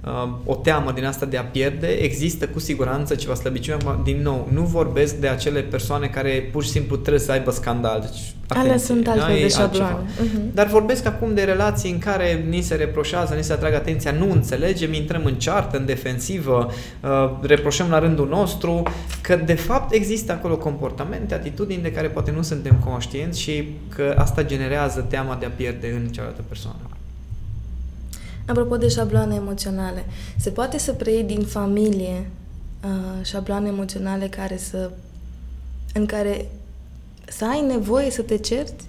uh, 0.04 0.30
o 0.46 0.56
teamă 0.56 0.92
din 0.92 1.06
asta 1.06 1.26
de 1.26 1.38
a 1.38 1.44
pierde, 1.44 1.88
există 1.88 2.48
cu 2.48 2.60
siguranță 2.60 3.16
ceva 3.16 3.34
slăbiciune. 3.34 3.78
Din 4.04 4.22
nou, 4.22 4.48
nu 4.52 4.62
vorbesc 4.62 5.16
de 5.16 5.28
acele 5.28 5.62
persoane 5.62 6.08
care 6.08 6.50
pur 6.52 6.64
și 6.64 6.70
simplu 6.70 6.96
trebuie 6.96 7.22
să 7.22 7.32
aibă 7.32 7.52
scandal. 7.52 8.00
Deci, 8.00 8.34
Alea 8.48 8.78
sunt 8.78 9.08
altfel 9.08 9.36
da? 9.36 9.42
de 9.42 9.48
șabloane. 9.48 9.96
Uh-huh. 9.96 10.54
Dar 10.54 10.68
vorbesc 10.68 11.06
acum 11.06 11.34
de 11.34 11.44
relații 11.44 11.92
în 11.92 11.98
care 11.98 12.46
ni 12.50 12.62
se 12.62 12.76
reproșează, 12.76 13.34
ni 13.34 13.44
se 13.44 13.54
atrag 13.54 13.74
atenția, 13.74 14.12
nu 14.12 14.32
înțelegem, 14.32 14.94
intrăm 14.94 15.26
în 15.26 15.36
ceartă, 15.36 15.78
în 15.78 15.86
defensivă, 15.86 16.70
uh, 17.04 17.32
reproșăm 17.42 17.90
la 17.90 18.00
rândul 18.00 18.28
nostru, 18.28 18.84
că 19.22 19.36
de 19.36 19.54
fapt 19.54 19.94
există 19.94 20.32
acolo 20.32 20.58
comportamente, 20.58 21.34
atitudini 21.34 21.82
de 21.82 21.92
care 21.92 22.08
poate 22.08 22.32
nu 22.32 22.42
suntem 22.42 22.76
conștienți 22.86 23.42
și 23.42 23.68
că 23.96 24.16
asta 24.18 24.44
generează 24.44 25.06
teama 25.10 25.36
de 25.40 25.46
a 25.46 25.50
pierde 25.50 26.02
în 26.04 26.08
cealaltă 26.08 26.42
persoană. 26.48 26.80
Apropo 28.48 28.78
de 28.78 28.88
șabloane 28.88 29.36
emoționale, 29.36 30.06
se 30.38 30.50
poate 30.50 30.78
să 30.78 30.94
preiei 30.94 31.24
din 31.24 31.42
familie 31.42 32.30
uh, 32.84 33.26
șabloane 33.26 33.68
emoționale 33.68 34.28
care 34.28 34.58
să, 34.58 34.92
în 35.94 36.06
care 36.06 36.46
să 37.28 37.46
ai 37.46 37.62
nevoie 37.62 38.12
să 38.12 38.22
te 38.22 38.38
cerți? 38.38 38.86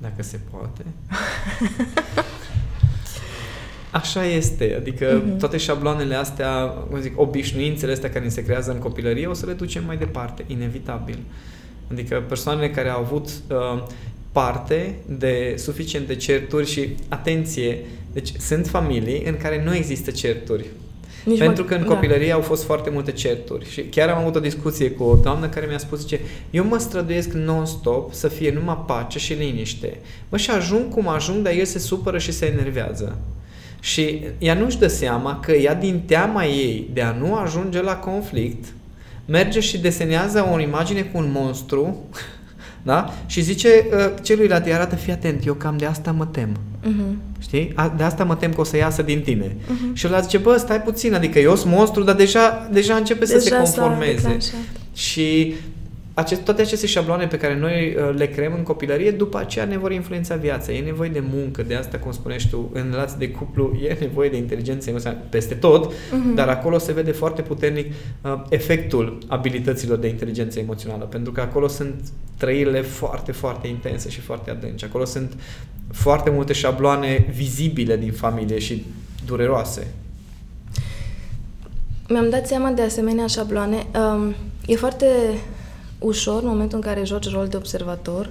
Dacă 0.00 0.22
se 0.22 0.38
poate. 0.50 0.84
Așa 3.90 4.24
este, 4.24 4.74
adică 4.78 5.22
uh-huh. 5.22 5.38
toate 5.38 5.56
șabloanele 5.56 6.14
astea, 6.14 6.66
cum 6.66 7.00
zic, 7.00 7.20
obișnuințele 7.20 7.92
astea 7.92 8.10
care 8.10 8.24
ni 8.24 8.30
se 8.30 8.44
creează 8.44 8.70
în 8.70 8.78
copilărie, 8.78 9.26
o 9.26 9.34
să 9.34 9.46
le 9.46 9.52
ducem 9.52 9.84
mai 9.84 9.96
departe, 9.96 10.44
inevitabil. 10.46 11.18
Adică 11.90 12.22
persoanele 12.28 12.70
care 12.70 12.88
au 12.88 13.00
avut 13.00 13.28
uh, 13.28 13.82
parte 14.32 14.94
de 15.06 15.54
suficiente 15.58 16.16
certuri 16.16 16.66
și, 16.66 16.94
atenție, 17.08 17.78
deci 18.14 18.32
sunt 18.38 18.66
familii 18.66 19.22
în 19.26 19.36
care 19.36 19.64
nu 19.64 19.74
există 19.74 20.10
certuri. 20.10 20.64
Nici 21.24 21.38
Pentru 21.38 21.62
mă... 21.62 21.68
că 21.68 21.74
în 21.74 21.80
da. 21.80 21.94
copilărie 21.94 22.28
da. 22.28 22.34
au 22.34 22.40
fost 22.40 22.64
foarte 22.64 22.90
multe 22.90 23.12
certuri 23.12 23.70
și 23.70 23.82
chiar 23.82 24.08
am 24.08 24.18
avut 24.18 24.34
o 24.34 24.40
discuție 24.40 24.90
cu 24.90 25.02
o 25.02 25.14
doamnă 25.14 25.48
care 25.48 25.66
mi-a 25.66 25.78
spus, 25.78 26.00
zice, 26.00 26.20
eu 26.50 26.64
mă 26.64 26.78
străduiesc 26.78 27.32
non-stop 27.32 28.12
să 28.12 28.28
fie 28.28 28.52
numai 28.52 28.84
pace 28.86 29.18
și 29.18 29.32
liniște. 29.32 29.98
Mă, 30.28 30.36
și 30.36 30.50
ajung 30.50 30.88
cum 30.88 31.08
ajung, 31.08 31.42
dar 31.42 31.52
el 31.52 31.64
se 31.64 31.78
supără 31.78 32.18
și 32.18 32.32
se 32.32 32.46
enervează. 32.46 33.18
Și 33.80 34.22
ea 34.38 34.54
nu-și 34.54 34.78
dă 34.78 34.86
seama 34.86 35.40
că 35.40 35.52
ea 35.52 35.74
din 35.74 36.00
teama 36.06 36.44
ei 36.44 36.90
de 36.92 37.02
a 37.02 37.12
nu 37.12 37.34
ajunge 37.34 37.82
la 37.82 37.96
conflict, 37.96 38.64
merge 39.26 39.60
și 39.60 39.78
desenează 39.78 40.48
o 40.52 40.60
imagine 40.60 41.02
cu 41.02 41.18
un 41.18 41.30
monstru 41.34 42.04
da? 42.84 43.14
Și 43.26 43.40
zice 43.40 43.68
uh, 43.92 44.12
celuilalt, 44.22 44.66
îi 44.66 44.74
arată, 44.74 44.94
fii 44.94 45.12
atent, 45.12 45.46
eu 45.46 45.54
cam 45.54 45.76
de 45.76 45.86
asta 45.86 46.12
mă 46.12 46.26
tem. 46.26 46.48
Uh-huh. 46.82 47.38
Știi? 47.38 47.72
A, 47.74 47.94
de 47.96 48.02
asta 48.02 48.24
mă 48.24 48.34
tem 48.34 48.52
că 48.52 48.60
o 48.60 48.64
să 48.64 48.76
iasă 48.76 49.02
din 49.02 49.20
tine. 49.20 49.46
Uh-huh. 49.46 49.92
Și 49.92 50.06
ăla 50.06 50.20
zice, 50.20 50.38
bă, 50.38 50.56
stai 50.56 50.82
puțin, 50.82 51.14
adică 51.14 51.38
eu 51.38 51.56
sunt 51.56 51.72
monstru, 51.72 52.02
dar 52.02 52.14
deja, 52.14 52.68
deja 52.72 52.94
începe 52.94 53.24
deja 53.24 53.38
să 53.38 53.44
se 53.48 53.56
conformeze. 53.56 54.36
Și 54.94 55.54
acest, 56.14 56.40
toate 56.40 56.62
aceste 56.62 56.86
șabloane 56.86 57.26
pe 57.26 57.36
care 57.36 57.58
noi 57.58 57.96
uh, 57.96 58.14
le 58.16 58.26
creăm 58.26 58.54
în 58.56 58.62
copilărie, 58.62 59.10
după 59.10 59.38
aceea 59.38 59.64
ne 59.64 59.78
vor 59.78 59.92
influența 59.92 60.34
viața. 60.34 60.72
E 60.72 60.80
nevoie 60.80 61.08
de 61.08 61.22
muncă, 61.32 61.62
de 61.62 61.74
asta, 61.74 61.98
cum 61.98 62.12
spunești 62.12 62.48
tu, 62.50 62.70
în 62.72 62.88
relații 62.90 63.18
de 63.18 63.30
cuplu, 63.30 63.78
e 63.88 63.96
nevoie 64.06 64.28
de 64.28 64.36
inteligență 64.36 64.90
emoțională 64.90 65.22
peste 65.28 65.54
tot, 65.54 65.92
uh-huh. 65.92 66.34
dar 66.34 66.48
acolo 66.48 66.78
se 66.78 66.92
vede 66.92 67.12
foarte 67.12 67.42
puternic 67.42 67.92
uh, 68.22 68.42
efectul 68.48 69.18
abilităților 69.28 69.98
de 69.98 70.08
inteligență 70.08 70.58
emoțională, 70.58 71.04
pentru 71.04 71.32
că 71.32 71.40
acolo 71.40 71.68
sunt 71.68 71.94
trăirile 72.36 72.80
foarte, 72.80 73.32
foarte 73.32 73.66
intense 73.68 74.10
și 74.10 74.20
foarte 74.20 74.50
adânci. 74.50 74.84
Acolo 74.84 75.04
sunt 75.04 75.32
foarte 75.92 76.30
multe 76.30 76.52
șabloane 76.52 77.26
vizibile 77.34 77.96
din 77.96 78.12
familie 78.12 78.58
și 78.58 78.84
dureroase. 79.26 79.86
Mi-am 82.08 82.30
dat 82.30 82.46
seama 82.46 82.70
de 82.70 82.82
asemenea 82.82 83.26
șabloane. 83.26 83.86
Um, 84.16 84.34
e 84.66 84.76
foarte 84.76 85.06
ușor, 86.04 86.42
în 86.42 86.48
momentul 86.48 86.78
în 86.78 86.84
care 86.84 87.04
joci 87.04 87.30
rol 87.30 87.46
de 87.46 87.56
observator, 87.56 88.30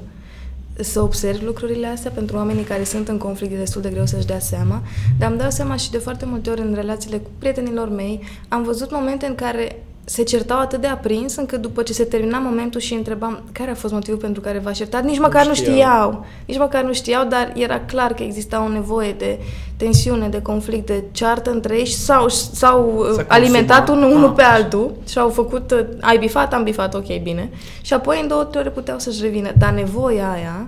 să 0.80 1.02
observi 1.02 1.46
lucrurile 1.46 1.88
astea 1.88 2.12
pentru 2.12 2.36
oamenii 2.36 2.64
care 2.64 2.84
sunt 2.84 3.08
în 3.08 3.18
conflict, 3.18 3.54
e 3.54 3.58
destul 3.58 3.82
de 3.82 3.90
greu 3.90 4.06
să-și 4.06 4.26
dea 4.26 4.40
seama, 4.40 4.82
dar 5.20 5.32
am 5.32 5.38
dat 5.38 5.54
seama 5.54 5.76
și 5.76 5.92
de 5.92 5.98
foarte 5.98 6.26
multe 6.26 6.50
ori 6.50 6.62
în 6.62 6.74
relațiile 6.74 7.18
cu 7.18 7.30
prietenilor 7.38 7.90
mei, 7.90 8.22
am 8.48 8.64
văzut 8.64 8.92
momente 8.92 9.26
în 9.26 9.36
care 9.36 9.84
se 10.06 10.24
certau 10.24 10.60
atât 10.60 10.82
de 10.82 10.88
aprins 10.88 11.36
încât 11.36 11.62
după 11.62 11.82
ce 11.82 11.94
se 11.94 12.04
termina 12.04 12.38
momentul 12.38 12.80
și 12.80 12.94
întrebam 12.94 13.44
care 13.52 13.72
a 13.72 13.76
fost 13.76 13.94
motivul 13.94 14.20
pentru 14.20 14.42
care 14.42 14.60
v-a 14.60 14.72
certat, 14.72 15.04
nici 15.04 15.20
măcar 15.20 15.46
nu 15.46 15.54
știau. 15.54 15.72
nu 15.72 15.82
știau. 15.82 16.26
Nici 16.46 16.58
măcar 16.58 16.84
nu 16.84 16.94
știau, 16.94 17.26
dar 17.26 17.52
era 17.56 17.80
clar 17.80 18.14
că 18.14 18.24
exista 18.24 18.64
o 18.64 18.68
nevoie 18.68 19.12
de 19.12 19.40
tensiune, 19.78 20.28
de 20.28 20.42
conflict, 20.42 20.86
de 20.86 21.04
ceartă 21.12 21.52
între 21.52 21.78
ei 21.78 21.86
și 21.86 21.96
s-au, 21.96 22.28
s-au 22.30 23.06
alimentat 23.28 23.90
unul, 23.90 24.12
unul 24.12 24.30
ah, 24.30 24.34
pe 24.36 24.42
altul 24.42 24.92
și 25.08 25.18
au 25.18 25.30
făcut, 25.30 25.72
uh, 25.72 25.86
ai 26.02 26.18
bifat, 26.18 26.54
am 26.54 26.64
bifat, 26.64 26.94
ok, 26.94 27.22
bine. 27.22 27.50
Și 27.82 27.94
apoi 27.94 28.20
în 28.22 28.28
două, 28.28 28.44
trei 28.44 28.62
ore 28.62 28.70
puteau 28.70 29.00
să-și 29.00 29.22
revină. 29.22 29.52
Dar 29.58 29.72
nevoia 29.72 30.32
aia 30.32 30.68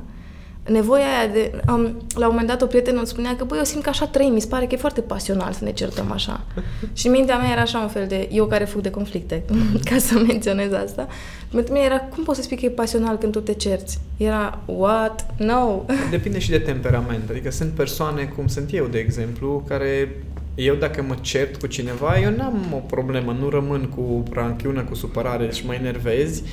nevoia 0.69 1.03
aia 1.03 1.27
de... 1.33 1.51
Um, 1.67 1.97
la 2.15 2.25
un 2.25 2.31
moment 2.31 2.47
dat 2.47 2.61
o 2.61 2.65
prietenă 2.65 2.97
îmi 2.97 3.07
spunea 3.07 3.35
că, 3.35 3.43
băi, 3.43 3.57
eu 3.57 3.63
simt 3.63 3.83
că 3.83 3.89
așa 3.89 4.07
trăim, 4.07 4.33
mi 4.33 4.41
se 4.41 4.47
pare 4.47 4.65
că 4.65 4.73
e 4.73 4.77
foarte 4.77 5.01
pasional 5.01 5.51
să 5.51 5.63
ne 5.63 5.71
certăm 5.71 6.11
așa. 6.11 6.43
și 6.93 7.07
mintea 7.07 7.37
mea 7.37 7.51
era 7.51 7.61
așa 7.61 7.79
un 7.79 7.87
fel 7.87 8.07
de... 8.07 8.29
Eu 8.31 8.45
care 8.45 8.65
fug 8.65 8.81
de 8.81 8.89
conflicte, 8.89 9.43
ca 9.89 9.97
să 9.97 10.19
menționez 10.27 10.71
asta. 10.71 11.07
Pentru 11.51 11.73
mine 11.73 11.85
era, 11.85 11.99
cum 11.99 12.23
poți 12.23 12.37
să 12.37 12.43
spui 12.43 12.57
că 12.57 12.65
e 12.65 12.69
pasional 12.69 13.17
când 13.17 13.31
tu 13.31 13.39
te 13.39 13.53
cerți? 13.53 13.99
Era, 14.17 14.59
what? 14.65 15.25
No! 15.37 15.85
Depinde 16.09 16.39
și 16.39 16.49
de 16.49 16.59
temperament. 16.59 17.29
Adică 17.29 17.51
sunt 17.51 17.71
persoane, 17.71 18.23
cum 18.35 18.47
sunt 18.47 18.73
eu, 18.73 18.85
de 18.85 18.97
exemplu, 18.97 19.63
care 19.67 20.15
eu 20.55 20.75
dacă 20.75 21.03
mă 21.07 21.15
cert 21.21 21.55
cu 21.55 21.67
cineva, 21.67 22.19
eu 22.19 22.31
n-am 22.35 22.65
o 22.73 22.77
problemă, 22.77 23.37
nu 23.39 23.49
rămân 23.49 23.93
cu 23.95 24.23
ranchiună, 24.33 24.81
cu 24.83 24.95
supărare 24.95 25.51
și 25.51 25.65
mă 25.65 25.73
enervezi 25.73 26.43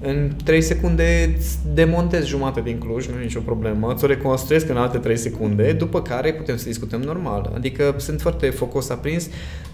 în 0.00 0.30
3 0.44 0.60
secunde 0.60 1.34
îți 1.36 1.58
demontez 1.74 2.24
jumate 2.24 2.60
din 2.60 2.78
Cluj, 2.78 3.06
nu 3.06 3.18
e 3.20 3.22
nicio 3.22 3.40
problemă, 3.40 3.94
ți-o 3.94 4.06
reconstruiesc 4.06 4.68
în 4.68 4.76
alte 4.76 4.98
3 4.98 5.16
secunde, 5.16 5.72
după 5.72 6.02
care 6.02 6.32
putem 6.32 6.56
să 6.56 6.64
discutăm 6.64 7.00
normal. 7.00 7.52
Adică 7.54 7.94
sunt 7.98 8.20
foarte 8.20 8.50
focos 8.50 8.88
aprins, 8.88 9.28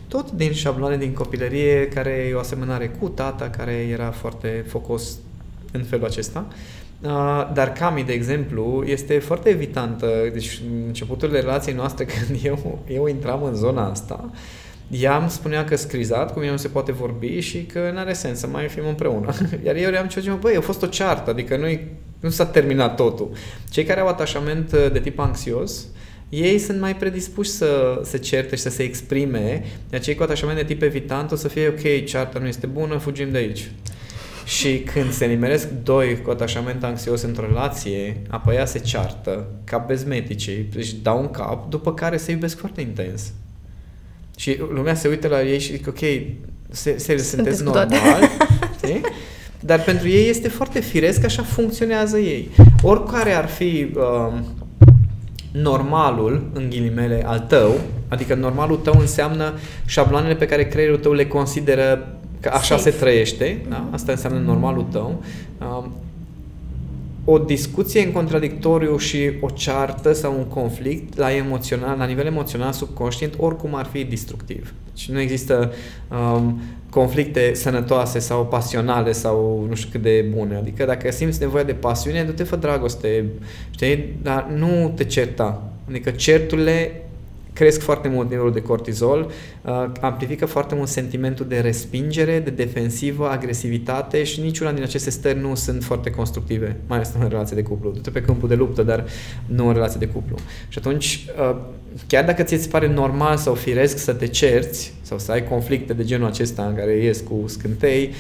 tot 0.09 0.31
din 0.31 0.53
șabloane 0.53 0.97
din 0.97 1.13
copilărie, 1.13 1.89
care 1.89 2.11
e 2.31 2.35
o 2.35 2.39
asemănare 2.39 2.89
cu 3.01 3.09
tata, 3.09 3.51
care 3.51 3.73
era 3.73 4.11
foarte 4.11 4.65
focos 4.69 5.19
în 5.73 5.83
felul 5.83 6.05
acesta. 6.05 6.47
Dar 7.53 7.73
Cami, 7.73 8.05
de 8.05 8.13
exemplu, 8.13 8.83
este 8.87 9.19
foarte 9.19 9.49
evitantă. 9.49 10.09
Deci, 10.33 10.63
începutul 10.87 11.31
relației 11.31 11.75
noastre, 11.75 12.05
când 12.13 12.39
eu, 12.43 12.79
eu 12.89 13.07
intram 13.07 13.43
în 13.43 13.55
zona 13.55 13.91
asta, 13.91 14.25
uh, 14.25 14.39
ea 14.91 15.17
îmi 15.17 15.31
spunea 15.31 15.65
că 15.65 15.77
scrizat, 15.77 16.33
cu 16.33 16.39
mine 16.39 16.51
nu 16.51 16.57
se 16.57 16.69
poate 16.69 16.93
vorbi 16.93 17.39
și 17.39 17.63
că 17.63 17.91
nu 17.93 17.99
are 17.99 18.13
sens 18.13 18.39
să 18.39 18.47
mai 18.47 18.69
fim 18.69 18.87
împreună. 18.89 19.35
Iar 19.67 19.77
eu 19.77 19.91
le-am 19.91 20.07
ceva, 20.07 20.35
băi, 20.35 20.57
a 20.57 20.61
fost 20.61 20.83
o 20.83 20.87
ceartă, 20.87 21.31
adică 21.31 21.57
nu 21.57 21.67
nu 22.23 22.31
s-a 22.31 22.47
terminat 22.47 22.97
totul. 22.97 23.31
Cei 23.71 23.85
care 23.85 24.01
au 24.01 24.07
atașament 24.07 24.73
uh, 24.73 24.93
de 24.93 25.01
tip 25.01 25.19
anxios, 25.19 25.87
ei 26.29 26.59
sunt 26.59 26.81
mai 26.81 26.97
predispuși 26.97 27.51
să 27.51 28.01
se 28.05 28.19
certe 28.19 28.57
și 28.57 28.63
să 28.63 28.71
se 28.71 28.83
exprime, 28.83 29.65
iar 29.93 30.01
cei 30.01 30.15
cu 30.15 30.23
atașament 30.23 30.59
de 30.59 30.65
tip 30.65 30.83
evitant 30.83 31.33
o 31.33 31.37
să 31.37 31.49
fie 31.49 31.69
ok, 31.69 32.05
cearta 32.05 32.39
nu 32.39 32.47
este 32.47 32.67
bună, 32.67 32.97
fugim 32.97 33.31
de 33.31 33.39
aici. 33.39 33.71
Și 34.45 34.79
când 34.79 35.13
se 35.13 35.27
nimeresc 35.27 35.69
doi 35.69 36.21
cu 36.23 36.31
atașament 36.31 36.85
anxios 36.85 37.23
într-o 37.23 37.47
relație, 37.47 38.23
apoi 38.29 38.55
ea 38.55 38.65
se 38.65 38.79
ceartă 38.79 39.49
ca 39.65 39.79
bezmeticii, 39.79 40.69
deci 40.75 40.93
dau 40.93 41.21
un 41.21 41.31
cap, 41.31 41.71
după 41.71 41.95
care 41.95 42.17
se 42.17 42.31
iubesc 42.31 42.59
foarte 42.59 42.81
intens. 42.81 43.33
Și 44.37 44.59
lumea 44.73 44.95
se 44.95 45.09
uită 45.09 45.29
la 45.29 45.43
ei 45.43 45.59
și 45.59 45.73
zic, 45.73 45.87
ok, 45.89 45.99
serios, 46.97 47.29
sunteți 47.29 47.63
normal, 47.63 47.89
Dar 49.65 49.81
pentru 49.81 50.09
ei 50.09 50.29
este 50.29 50.49
foarte 50.49 50.81
firesc, 50.81 51.25
așa 51.25 51.43
funcționează 51.43 52.19
ei. 52.19 52.51
Oricare 52.83 53.33
ar 53.33 53.47
fi 53.47 53.93
uh, 53.95 54.39
normalul, 55.53 56.51
în 56.53 56.69
ghilimele, 56.69 57.23
al 57.27 57.39
tău, 57.39 57.81
adică 58.09 58.35
normalul 58.35 58.77
tău 58.77 58.95
înseamnă 59.01 59.53
șabloanele 59.85 60.35
pe 60.35 60.47
care 60.47 60.67
creierul 60.67 60.97
tău 60.97 61.13
le 61.13 61.27
consideră 61.27 62.17
că 62.41 62.49
așa 62.49 62.77
Safe. 62.77 62.91
se 62.91 62.97
trăiește, 62.97 63.65
da? 63.69 63.89
asta 63.91 64.13
înseamnă 64.13 64.39
normalul 64.39 64.87
tău. 64.93 65.23
Uh, 65.59 65.85
o 67.25 67.39
discuție 67.39 68.05
în 68.05 68.13
contradictoriu 68.13 68.97
și 68.97 69.31
o 69.41 69.49
ceartă 69.49 70.13
sau 70.13 70.35
un 70.39 70.45
conflict 70.45 71.17
la 71.17 71.35
emoțional, 71.35 71.99
la 71.99 72.05
nivel 72.05 72.27
emoțional 72.27 72.73
subconștient, 72.73 73.35
oricum 73.37 73.75
ar 73.75 73.87
fi 73.87 74.05
destructiv. 74.05 74.75
Deci 74.93 75.09
nu 75.09 75.21
există 75.21 75.73
um, 76.11 76.61
conflicte 76.91 77.55
sănătoase 77.55 78.19
sau 78.19 78.47
pasionale 78.47 79.13
sau 79.13 79.67
nu 79.69 79.75
știu 79.75 79.89
cât 79.93 80.03
de 80.03 80.25
bune. 80.37 80.57
Adică 80.57 80.85
dacă 80.85 81.11
simți 81.11 81.41
nevoie 81.41 81.65
de 81.65 81.73
pasiune, 81.73 82.23
du-te 82.23 82.43
fă 82.43 82.57
dragoste, 82.57 83.25
știi? 83.71 84.17
Dar 84.23 84.49
nu 84.57 84.93
te 84.97 85.05
certa. 85.05 85.73
Adică 85.89 86.11
certurile 86.11 87.02
cresc 87.53 87.81
foarte 87.81 88.09
mult 88.09 88.31
nivelul 88.31 88.53
de 88.53 88.63
cortizol, 88.63 89.31
uh, 89.63 89.93
amplifică 90.01 90.47
foarte 90.47 90.75
mult 90.75 90.89
sentimentul 90.89 91.47
de 91.49 91.61
respingere, 91.61 92.41
de 92.41 92.51
defensivă, 92.51 93.29
agresivitate 93.29 94.23
și 94.23 94.41
niciuna 94.41 94.73
din 94.73 94.83
aceste 94.83 95.11
stări 95.11 95.41
nu 95.41 95.55
sunt 95.55 95.85
foarte 95.85 96.11
constructive, 96.11 96.77
mai 96.87 96.97
ales 96.97 97.13
în 97.21 97.29
relație 97.29 97.57
de 97.57 97.63
cuplu. 97.63 97.91
Du-te 97.91 98.11
pe 98.11 98.21
câmpul 98.21 98.49
de 98.49 98.55
luptă, 98.55 98.83
dar 98.83 99.05
nu 99.47 99.67
în 99.67 99.73
relație 99.73 99.99
de 99.99 100.07
cuplu. 100.07 100.37
Și 100.69 100.79
atunci, 100.79 101.27
uh, 101.39 101.57
chiar 102.07 102.25
dacă 102.25 102.43
ți 102.43 102.57
se 102.57 102.69
pare 102.69 102.93
normal 102.93 103.37
sau 103.37 103.55
firesc 103.55 103.99
să 103.99 104.13
te 104.13 104.27
cerți 104.27 104.95
sau 105.03 105.19
să 105.19 105.33
ai 105.33 105.49
conflicte 105.49 105.93
de 105.93 106.05
genul 106.05 106.27
acesta 106.27 106.67
în 106.67 106.75
care 106.75 106.97
ies 106.97 107.21
cu 107.21 107.45
scântei, 107.47 108.13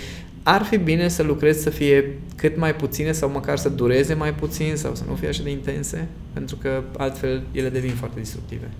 ar 0.42 0.62
fi 0.62 0.76
bine 0.76 1.08
să 1.08 1.22
lucrezi 1.22 1.62
să 1.62 1.70
fie 1.70 2.18
cât 2.36 2.56
mai 2.56 2.74
puține 2.74 3.12
sau 3.12 3.30
măcar 3.30 3.58
să 3.58 3.68
dureze 3.68 4.14
mai 4.14 4.34
puțin 4.34 4.76
sau 4.76 4.94
să 4.94 5.02
nu 5.08 5.14
fie 5.14 5.28
așa 5.28 5.42
de 5.42 5.50
intense, 5.50 6.08
pentru 6.32 6.56
că 6.56 6.82
altfel 6.96 7.42
ele 7.52 7.68
devin 7.68 7.90
foarte 7.90 8.18
destructive. 8.18 8.70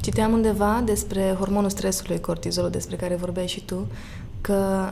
Citeam 0.00 0.32
undeva 0.32 0.82
despre 0.84 1.36
hormonul 1.38 1.70
stresului, 1.70 2.20
cortizolul, 2.20 2.70
despre 2.70 2.96
care 2.96 3.14
vorbeai 3.14 3.46
și 3.46 3.64
tu, 3.64 3.86
că 4.40 4.90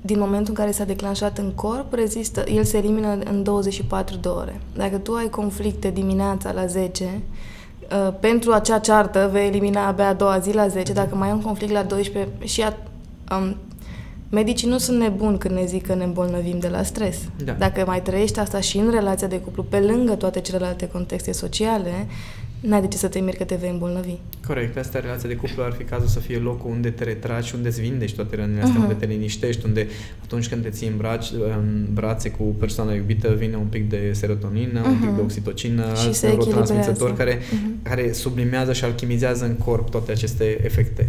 din 0.00 0.18
momentul 0.18 0.48
în 0.48 0.54
care 0.54 0.70
s-a 0.70 0.84
declanșat 0.84 1.38
în 1.38 1.52
corp, 1.54 1.92
rezistă, 1.92 2.44
el 2.48 2.64
se 2.64 2.76
elimină 2.76 3.18
în 3.24 3.42
24 3.42 4.16
de 4.16 4.28
ore. 4.28 4.60
Dacă 4.76 4.96
tu 4.96 5.12
ai 5.12 5.28
conflicte 5.28 5.90
dimineața 5.90 6.52
la 6.52 6.66
10, 6.66 7.04
uh, 7.04 8.14
pentru 8.20 8.52
acea 8.52 8.78
ceartă 8.78 9.28
vei 9.32 9.46
elimina 9.46 9.86
abia 9.86 10.08
a 10.08 10.12
doua 10.12 10.38
zi 10.38 10.52
la 10.52 10.68
10, 10.68 10.92
dacă 10.92 11.14
mai 11.14 11.28
ai 11.28 11.34
un 11.34 11.42
conflict 11.42 11.72
la 11.72 11.82
12 11.82 12.30
și 12.44 12.62
a, 12.62 12.74
um, 13.36 13.56
Medicii 14.30 14.68
nu 14.68 14.78
sunt 14.78 14.98
nebuni 14.98 15.38
când 15.38 15.54
ne 15.54 15.64
zic 15.64 15.86
că 15.86 15.94
ne 15.94 16.04
îmbolnăvim 16.04 16.58
de 16.58 16.68
la 16.68 16.82
stres. 16.82 17.16
Da. 17.44 17.52
Dacă 17.52 17.84
mai 17.86 18.02
trăiești 18.02 18.38
asta 18.38 18.60
și 18.60 18.78
în 18.78 18.90
relația 18.90 19.26
de 19.26 19.40
cuplu, 19.40 19.62
pe 19.62 19.80
lângă 19.80 20.14
toate 20.14 20.40
celelalte 20.40 20.88
contexte 20.88 21.32
sociale, 21.32 22.06
n-ai 22.68 22.80
de 22.80 22.86
ce 22.86 22.96
să 22.96 23.08
te 23.08 23.18
miri 23.18 23.36
că 23.36 23.44
te 23.44 23.54
vei 23.54 23.70
îmbolnăvi. 23.70 24.16
Corect. 24.46 24.72
Pe 24.72 24.78
asta 24.78 25.00
relația 25.00 25.28
de 25.28 25.34
cuplu 25.34 25.62
ar 25.62 25.72
fi 25.72 25.84
cazul 25.84 26.08
să 26.08 26.18
fie 26.18 26.36
locul 26.36 26.70
unde 26.70 26.90
te 26.90 27.04
retragi 27.04 27.48
și 27.48 27.54
unde 27.54 27.68
îți 27.68 27.80
vindești 27.80 28.16
toate 28.16 28.36
rănile 28.36 28.62
astea, 28.62 28.78
uh-huh. 28.78 28.82
unde 28.82 28.94
te 28.94 29.06
liniștești, 29.06 29.66
unde 29.66 29.86
atunci 30.22 30.48
când 30.48 30.62
te 30.62 30.68
ții 30.68 30.86
în, 30.88 30.96
braci, 30.96 31.30
în 31.56 31.86
brațe 31.92 32.30
cu 32.30 32.42
persoana 32.42 32.92
iubită 32.92 33.34
vine 33.38 33.56
un 33.56 33.66
pic 33.66 33.88
de 33.88 34.10
serotonină, 34.12 34.82
uh-huh. 34.82 34.86
un 34.86 34.96
pic 34.96 35.04
de 35.04 35.10
mhm. 35.10 35.22
oxitocină, 35.22 35.84
alți 35.96 36.24
neurotransmițători 36.24 37.16
care, 37.16 37.38
uh-huh. 37.38 37.82
care 37.82 38.12
sublimează 38.12 38.72
și 38.72 38.84
alchimizează 38.84 39.44
în 39.44 39.54
corp 39.54 39.90
toate 39.90 40.12
aceste 40.12 40.58
efecte. 40.64 41.08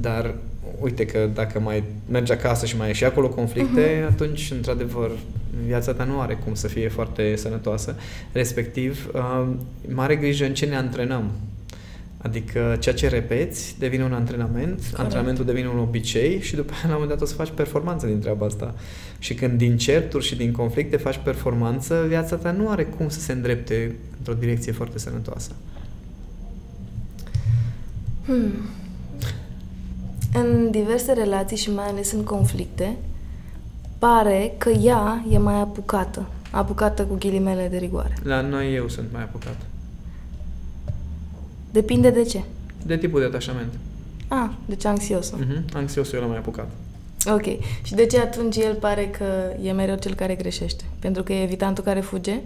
Dar 0.00 0.34
uite 0.80 1.06
că 1.06 1.28
dacă 1.34 1.60
mai 1.60 1.84
mergi 2.10 2.32
acasă 2.32 2.66
și 2.66 2.76
mai 2.76 2.86
ai 2.86 2.94
și 2.94 3.04
acolo 3.04 3.28
conflicte, 3.28 4.00
uh-huh. 4.00 4.10
atunci, 4.10 4.50
într-adevăr, 4.54 5.10
viața 5.66 5.92
ta 5.92 6.04
nu 6.04 6.20
are 6.20 6.34
cum 6.34 6.54
să 6.54 6.68
fie 6.68 6.88
foarte 6.88 7.36
sănătoasă. 7.36 7.96
Respectiv, 8.32 9.10
uh, 9.14 9.48
mare 9.94 10.16
grijă 10.16 10.44
în 10.44 10.54
ce 10.54 10.66
ne 10.66 10.76
antrenăm. 10.76 11.30
Adică 12.22 12.76
ceea 12.80 12.94
ce 12.94 13.08
repeți 13.08 13.78
devine 13.78 14.04
un 14.04 14.12
antrenament, 14.12 14.78
Corect. 14.78 14.98
antrenamentul 14.98 15.44
devine 15.44 15.68
un 15.68 15.78
obicei 15.78 16.40
și 16.40 16.54
după 16.54 16.72
aia 16.72 16.82
la 16.82 16.88
un 16.88 17.00
moment 17.00 17.10
dat 17.10 17.20
o 17.20 17.24
să 17.24 17.34
faci 17.34 17.52
performanță 17.54 18.06
din 18.06 18.20
treaba 18.20 18.46
asta. 18.46 18.74
Și 19.18 19.34
când 19.34 19.58
din 19.58 19.76
certuri 19.76 20.24
și 20.24 20.36
din 20.36 20.52
conflicte 20.52 20.96
faci 20.96 21.20
performanță, 21.24 22.04
viața 22.08 22.36
ta 22.36 22.50
nu 22.50 22.68
are 22.68 22.84
cum 22.84 23.08
să 23.08 23.20
se 23.20 23.32
îndrepte 23.32 23.94
într-o 24.18 24.34
direcție 24.34 24.72
foarte 24.72 24.98
sănătoasă. 24.98 25.50
Hmm 28.24 28.52
în 30.34 30.70
diverse 30.70 31.12
relații 31.12 31.56
și 31.56 31.70
mai 31.70 31.86
ales 31.86 32.12
în 32.12 32.24
conflicte, 32.24 32.96
pare 33.98 34.52
că 34.58 34.68
ea 34.68 35.24
e 35.30 35.38
mai 35.38 35.60
apucată. 35.60 36.26
Apucată 36.50 37.02
cu 37.04 37.14
ghilimele 37.14 37.68
de 37.70 37.76
rigoare. 37.76 38.14
La 38.22 38.40
noi 38.40 38.74
eu 38.74 38.88
sunt 38.88 39.06
mai 39.12 39.22
apucat. 39.22 39.56
Depinde 41.70 42.10
de 42.10 42.22
ce? 42.22 42.42
De 42.86 42.96
tipul 42.96 43.20
de 43.20 43.26
atașament. 43.26 43.72
Ah, 44.28 44.50
deci 44.66 44.84
anxiosul. 44.84 45.38
Uh-huh. 45.38 45.72
Anxiosul 45.72 46.14
eu 46.14 46.20
l-am 46.20 46.28
mai 46.28 46.38
apucat. 46.38 46.68
Ok. 47.26 47.44
Și 47.82 47.94
de 47.94 48.06
ce 48.06 48.20
atunci 48.20 48.56
el 48.56 48.74
pare 48.74 49.08
că 49.08 49.24
e 49.62 49.72
mereu 49.72 49.96
cel 49.96 50.14
care 50.14 50.34
greșește? 50.34 50.84
Pentru 50.98 51.22
că 51.22 51.32
e 51.32 51.42
evitantul 51.42 51.84
care 51.84 52.00
fuge? 52.00 52.40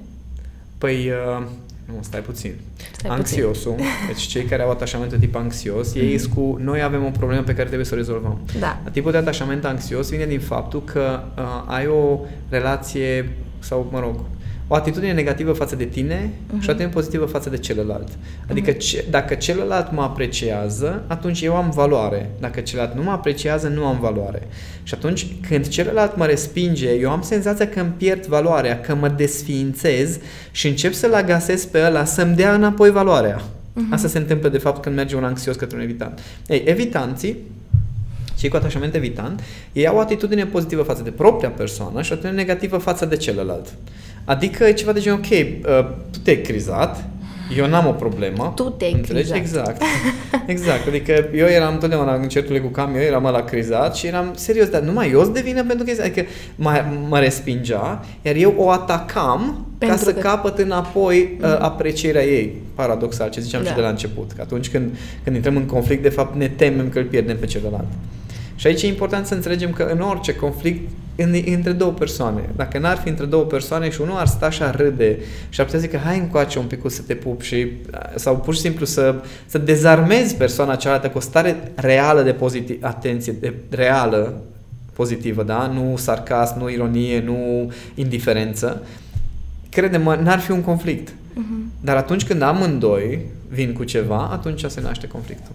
Păi, 0.79 1.11
uh, 1.11 1.47
nu, 1.85 1.95
stai 2.01 2.21
puțin. 2.21 2.55
Stai 2.93 3.11
Anxiosul, 3.11 3.73
puțin. 3.73 3.87
deci 4.07 4.21
cei 4.21 4.45
care 4.45 4.63
au 4.63 4.71
atașament 4.71 5.11
de 5.11 5.19
tip 5.19 5.35
anxios, 5.35 5.95
ei 5.95 6.17
mm-hmm. 6.17 6.35
cu 6.35 6.59
noi 6.61 6.83
avem 6.83 7.05
o 7.05 7.11
problemă 7.11 7.43
pe 7.43 7.53
care 7.53 7.65
trebuie 7.65 7.87
să 7.87 7.95
o 7.95 7.97
rezolvăm. 7.97 8.39
Da. 8.59 8.81
Tipul 8.93 9.11
de 9.11 9.17
atașament 9.17 9.65
anxios 9.65 10.11
vine 10.11 10.27
din 10.27 10.41
faptul 10.41 10.85
că 10.85 11.23
uh, 11.39 11.65
ai 11.67 11.87
o 11.87 12.19
relație 12.49 13.29
sau, 13.59 13.89
mă 13.91 14.01
rog, 14.01 14.21
o 14.69 14.75
atitudine 14.75 15.13
negativă 15.13 15.53
față 15.53 15.77
de 15.77 15.85
tine 15.85 16.31
uh-huh. 16.31 16.49
și 16.49 16.53
o 16.53 16.57
mhm. 16.57 16.69
atitudine 16.69 16.89
pozitivă 16.89 17.25
față 17.25 17.51
de 17.51 17.59
celălalt. 17.59 18.09
Adică 18.51 18.73
uh-huh. 18.73 18.79
ce, 18.79 19.05
dacă 19.11 19.35
celălalt 19.35 19.93
mă 19.93 20.03
apreciază, 20.03 21.03
atunci 21.07 21.43
eu 21.43 21.57
am 21.57 21.71
valoare. 21.71 22.31
Dacă 22.41 22.61
celălalt 22.61 22.95
nu 22.95 23.03
mă 23.03 23.11
apreciază, 23.11 23.69
nu 23.69 23.87
am 23.87 23.99
valoare. 24.01 24.49
Și 24.83 24.95
atunci 24.95 25.27
când 25.49 25.69
celălalt 25.69 26.17
mă 26.17 26.27
respinge, 26.27 26.91
eu 26.91 27.11
am 27.11 27.23
senzația 27.23 27.69
că 27.69 27.81
îmi 27.81 27.93
pierd 27.97 28.27
valoarea, 28.27 28.81
că 28.81 28.95
mă 28.95 29.09
desființez 29.09 30.19
și 30.51 30.69
încep 30.69 30.93
să-l 30.93 31.15
agasez 31.15 31.65
pe 31.65 31.83
ăla 31.87 32.05
să-mi 32.05 32.37
dea 32.37 32.55
înapoi 32.55 32.91
valoarea. 32.91 33.41
Uh-huh. 33.41 33.91
Asta 33.91 34.09
se 34.09 34.19
întâmplă 34.19 34.49
de 34.49 34.59
fapt 34.59 34.83
când 34.83 34.97
merge 34.97 35.17
un 35.17 35.25
anxios 35.25 35.57
către 35.57 35.77
un 35.77 35.83
evitant. 35.83 36.21
Ei, 36.47 36.63
evitanții 36.67 37.37
cei 38.39 38.53
cu 38.53 38.57
atașament 38.57 38.95
evitant, 38.95 39.41
ei 39.73 39.87
au 39.87 39.97
o 39.97 40.01
atitudine 40.01 40.47
pozitivă 40.47 40.83
față 40.83 41.03
de 41.03 41.11
propria 41.11 41.49
persoană 41.49 42.03
și 42.03 42.11
o 42.11 42.15
atitudine 42.15 42.41
negativă 42.41 42.77
față 42.77 43.07
de 43.07 43.17
celălalt. 43.17 43.75
Adică 44.25 44.65
e 44.65 44.73
ceva 44.73 44.93
de 44.93 45.01
genul, 45.01 45.19
ok, 45.19 45.31
uh, 45.31 45.95
tu 46.11 46.19
te-ai 46.23 46.37
crizat, 46.37 47.05
eu 47.57 47.67
n-am 47.67 47.87
o 47.87 47.91
problemă. 47.91 48.53
Tu 48.57 48.63
te-ai 48.63 49.01
crizat. 49.09 49.37
Exact. 49.37 49.83
Exact. 50.47 50.87
Adică 50.87 51.29
eu 51.35 51.47
eram 51.47 51.73
întotdeauna 51.73 52.15
în 52.15 52.29
certurile 52.29 52.61
cu 52.61 52.69
cam, 52.71 52.95
eu 52.95 53.01
eram 53.01 53.23
la 53.23 53.43
crizat 53.43 53.97
și 53.97 54.07
eram 54.07 54.33
serios, 54.35 54.69
dar 54.69 54.81
numai 54.81 55.11
eu 55.11 55.23
sunt 55.23 55.35
de 55.35 55.41
vină 55.41 55.65
pentru 55.65 55.85
că 55.85 56.03
adică 56.03 56.25
mă, 56.55 56.85
mă 57.09 57.19
respingea, 57.19 58.05
iar 58.23 58.35
eu 58.35 58.55
o 58.57 58.71
atacam 58.71 59.67
pentru 59.79 59.97
ca 59.97 60.03
să 60.03 60.13
că... 60.13 60.21
capăt 60.21 60.59
înapoi 60.59 61.39
uh, 61.41 61.57
aprecierea 61.59 62.25
ei. 62.25 62.53
Paradoxal, 62.75 63.31
ce 63.31 63.41
ziceam 63.41 63.63
da. 63.63 63.69
și 63.69 63.75
de 63.75 63.81
la 63.81 63.89
început. 63.89 64.33
Că 64.33 64.41
atunci 64.41 64.71
când, 64.71 64.97
când 65.25 65.37
intrăm 65.37 65.57
în 65.57 65.67
conflict, 65.67 66.03
de 66.03 66.09
fapt 66.09 66.37
ne 66.37 66.49
temem 66.49 66.89
că 66.89 66.99
îl 66.99 67.05
pierdem 67.05 67.39
pe 67.39 67.47
celălalt. 67.47 67.87
Și 68.55 68.67
aici 68.67 68.83
e 68.83 68.87
important 68.87 69.27
să 69.27 69.35
înțelegem 69.35 69.73
că 69.73 69.83
în 69.83 70.01
orice 70.01 70.35
conflict 70.35 70.89
în, 71.17 71.35
între 71.47 71.73
două 71.73 71.93
persoane. 71.93 72.49
Dacă 72.57 72.79
n-ar 72.79 72.97
fi 72.97 73.09
între 73.09 73.25
două 73.25 73.43
persoane 73.43 73.91
și 73.91 74.01
unul 74.01 74.17
ar 74.17 74.27
sta 74.27 74.51
și 74.51 74.63
ar 74.63 74.77
râde 74.77 75.19
și 75.49 75.61
ar 75.61 75.67
putea 75.67 75.81
zică 75.81 75.97
hai 75.97 76.19
încoace 76.19 76.59
un 76.59 76.67
pic 76.67 76.81
să 76.87 77.03
te 77.03 77.15
pup 77.15 77.43
și 77.43 77.67
sau 78.15 78.37
pur 78.37 78.55
și 78.55 78.61
simplu 78.61 78.85
să, 78.85 79.15
să 79.47 79.59
dezarmezi 79.59 80.37
persoana 80.37 80.77
cealaltă 80.77 81.09
cu 81.09 81.19
o 81.19 81.21
stare 81.21 81.73
reală 81.75 82.23
de 82.23 82.33
pozitiv, 82.33 82.79
atenție, 82.81 83.33
de 83.41 83.55
reală 83.71 84.43
pozitivă, 84.93 85.43
da? 85.43 85.67
Nu 85.67 85.97
sarcasm, 85.97 86.59
nu 86.59 86.71
ironie, 86.71 87.21
nu 87.21 87.73
indiferență. 87.95 88.83
Crede-mă, 89.69 90.15
n-ar 90.15 90.39
fi 90.39 90.51
un 90.51 90.63
conflict. 90.63 91.09
Uh-huh. 91.09 91.81
Dar 91.81 91.97
atunci 91.97 92.25
când 92.25 92.43
amândoi 92.43 93.21
vin 93.49 93.73
cu 93.73 93.85
ceva, 93.85 94.29
atunci 94.33 94.65
se 94.65 94.81
naște 94.81 95.07
conflictul. 95.07 95.53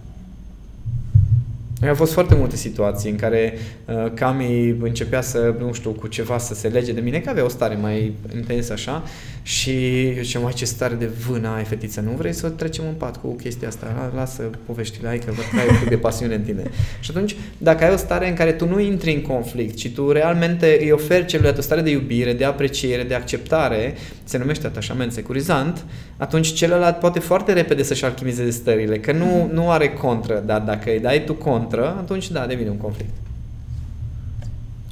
Au 1.87 1.95
fost 1.95 2.13
foarte 2.13 2.35
multe 2.35 2.55
situații 2.55 3.09
în 3.09 3.15
care 3.15 3.53
uh, 3.85 4.11
Cami 4.13 4.75
începea 4.81 5.21
să, 5.21 5.55
nu 5.59 5.73
știu, 5.73 5.91
cu 5.91 6.07
ceva 6.07 6.37
să 6.37 6.53
se 6.53 6.67
lege 6.67 6.93
de 6.93 7.01
mine, 7.01 7.19
că 7.19 7.29
avea 7.29 7.43
o 7.43 7.49
stare 7.49 7.75
mai 7.75 8.13
intensă 8.35 8.73
așa 8.73 9.03
și 9.49 10.07
eu 10.07 10.21
ziceam, 10.21 10.43
mai 10.43 10.53
ce 10.53 10.65
stare 10.65 10.95
de 10.95 11.05
vână 11.05 11.47
ai, 11.47 11.63
fetiță, 11.63 12.01
nu 12.01 12.11
vrei 12.11 12.33
să 12.33 12.49
trecem 12.49 12.83
în 12.87 12.93
pat 12.93 13.17
cu 13.17 13.27
chestia 13.27 13.67
asta? 13.67 14.11
Lasă 14.15 14.49
poveștile, 14.65 15.07
hai 15.07 15.19
că 15.19 15.31
văd 15.31 15.45
că 15.51 15.59
ai 15.59 15.79
un 15.81 15.89
de 15.89 15.97
pasiune 15.97 16.35
în 16.35 16.41
tine. 16.41 16.63
Și 16.99 17.09
atunci, 17.09 17.35
dacă 17.57 17.83
ai 17.83 17.93
o 17.93 17.95
stare 17.95 18.29
în 18.29 18.35
care 18.35 18.51
tu 18.51 18.67
nu 18.67 18.79
intri 18.79 19.13
în 19.13 19.21
conflict, 19.21 19.75
ci 19.75 19.91
tu 19.91 20.11
realmente 20.11 20.77
îi 20.81 20.91
oferi 20.91 21.25
celuilalt 21.25 21.57
o 21.57 21.61
stare 21.61 21.81
de 21.81 21.89
iubire, 21.89 22.33
de 22.33 22.45
apreciere, 22.45 23.03
de 23.03 23.13
acceptare, 23.13 23.95
se 24.23 24.37
numește 24.37 24.67
atașament 24.67 25.11
securizant, 25.11 25.85
atunci 26.17 26.53
celălalt 26.53 26.99
poate 26.99 27.19
foarte 27.19 27.53
repede 27.53 27.83
să-și 27.83 28.05
alchimizeze 28.05 28.49
stările, 28.49 28.99
că 28.99 29.11
nu, 29.11 29.49
nu 29.53 29.69
are 29.69 29.89
contră, 29.89 30.43
dar 30.45 30.61
dacă 30.61 30.89
îi 30.89 30.99
dai 30.99 31.23
tu 31.23 31.33
contră, 31.33 31.95
atunci 31.97 32.31
da, 32.31 32.45
devine 32.45 32.69
un 32.69 32.77
conflict. 32.77 33.13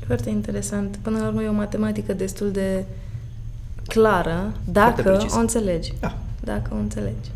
Foarte 0.06 0.30
interesant. 0.30 1.00
Până 1.02 1.20
la 1.20 1.28
urmă 1.28 1.44
e 1.44 1.48
o 1.48 1.54
matematică 1.54 2.14
destul 2.14 2.52
de 2.52 2.84
clară 3.88 4.54
dacă 4.64 5.28
o 5.36 5.40
înțelegi. 5.40 5.94
Da. 6.00 6.18
Dacă 6.44 6.70
o 6.74 6.78
înțelegi. 6.78 7.32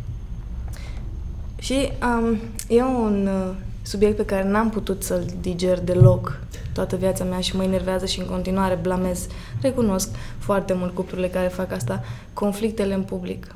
Și 1.58 1.92
um, 2.02 2.38
e 2.68 2.82
un 2.82 3.28
uh, 3.32 3.54
subiect 3.82 4.16
pe 4.16 4.24
care 4.24 4.48
n-am 4.48 4.70
putut 4.70 5.02
să-l 5.02 5.24
diger 5.40 5.80
deloc 5.80 6.40
toată 6.72 6.96
viața 6.96 7.24
mea 7.24 7.40
și 7.40 7.56
mă 7.56 7.62
enervează 7.62 8.06
și 8.06 8.20
în 8.20 8.26
continuare 8.26 8.78
blamez, 8.82 9.26
recunosc 9.60 10.08
foarte 10.38 10.72
mult 10.72 10.94
cuplurile 10.94 11.28
care 11.28 11.48
fac 11.48 11.72
asta, 11.72 12.04
conflictele 12.32 12.94
în 12.94 13.02
public. 13.02 13.54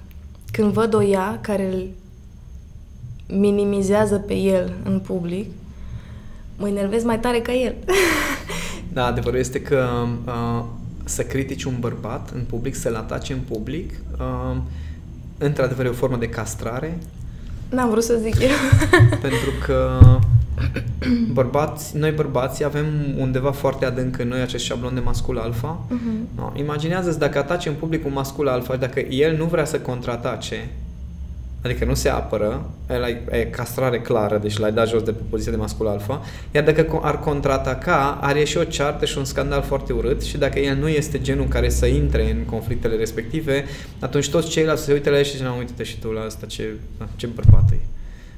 Când 0.51 0.73
văd 0.73 0.95
o 0.95 1.03
ea 1.03 1.39
care 1.41 1.67
îl 1.75 1.87
minimizează 3.39 4.17
pe 4.17 4.35
el 4.35 4.73
în 4.85 5.01
public, 5.01 5.51
mă 6.57 6.69
enervez 6.69 7.05
mai 7.05 7.21
tare 7.21 7.41
ca 7.41 7.53
el. 7.53 7.75
da, 8.93 9.07
adevărul 9.07 9.39
este 9.39 9.63
că 9.63 9.89
uh, 10.27 10.65
să 11.09 11.23
critici 11.23 11.65
un 11.65 11.77
bărbat 11.81 12.31
în 12.35 12.43
public, 12.49 12.75
să-l 12.75 12.95
ataci 12.95 13.31
în 13.31 13.39
public, 13.49 13.93
uh, 14.19 14.57
într-adevăr 15.39 15.85
e 15.85 15.89
o 15.89 15.93
formă 15.93 16.17
de 16.17 16.29
castrare 16.29 16.99
N-am 17.69 17.91
vrut 17.91 18.03
să 18.03 18.15
zic 18.23 18.41
eu. 18.41 18.49
Pentru 19.27 19.51
că 19.67 19.99
bărbați, 21.33 21.97
noi 21.97 22.11
bărbații 22.11 22.65
avem 22.65 22.87
undeva 23.19 23.51
foarte 23.51 23.85
adânc 23.85 24.19
în 24.19 24.29
noi 24.29 24.41
acest 24.41 24.65
șablon 24.65 24.95
de 24.95 25.01
mascul 25.01 25.39
alfa. 25.39 25.79
Uh-huh. 25.87 26.37
No, 26.37 26.53
imaginează-ți 26.55 27.19
dacă 27.19 27.39
ataci 27.39 27.67
în 27.67 27.75
public 27.75 28.07
un 28.07 28.13
mascul 28.13 28.49
alfa 28.49 28.73
și 28.73 28.79
dacă 28.79 29.01
el 29.01 29.37
nu 29.37 29.45
vrea 29.45 29.65
să 29.65 29.81
contraatace, 29.81 30.69
adică 31.63 31.85
nu 31.85 31.95
se 31.95 32.09
apără, 32.09 32.71
el 32.91 33.21
e 33.31 33.45
castrare 33.45 34.01
clară, 34.01 34.39
deci 34.39 34.59
l-ai 34.59 34.73
dat 34.73 34.89
jos 34.89 35.03
de 35.03 35.11
pe 35.11 35.23
poziția 35.31 35.53
de 35.53 35.59
mascul 35.59 35.89
alfa, 35.89 36.23
iar 36.55 36.65
dacă 36.65 37.01
ar 37.03 37.21
contraataca, 37.21 38.19
are 38.21 38.45
și 38.45 38.57
o 38.57 38.65
ceartă 38.65 39.05
și 39.05 39.19
un 39.19 39.25
scandal 39.25 39.63
foarte 39.63 39.93
urât 39.93 40.23
și 40.23 40.39
dacă 40.39 40.59
el 40.59 40.77
nu 40.77 40.89
este 40.89 41.21
genul 41.21 41.47
care 41.47 41.69
să 41.69 41.87
intre 41.87 42.31
în 42.31 42.45
conflictele 42.45 42.97
respective, 42.97 43.65
atunci 44.01 44.31
toți 44.31 44.49
ceilalți 44.49 44.85
se 44.85 44.93
uită 44.93 45.11
la 45.11 45.19
el 45.19 45.25
și 45.25 45.37
zic, 45.37 45.47
uite-te 45.59 45.83
și 45.83 45.99
tu 45.99 46.11
la 46.11 46.21
asta, 46.21 46.47
ce, 46.47 46.75
ce 47.17 47.27
bărbat 47.27 47.71
e. 47.73 47.77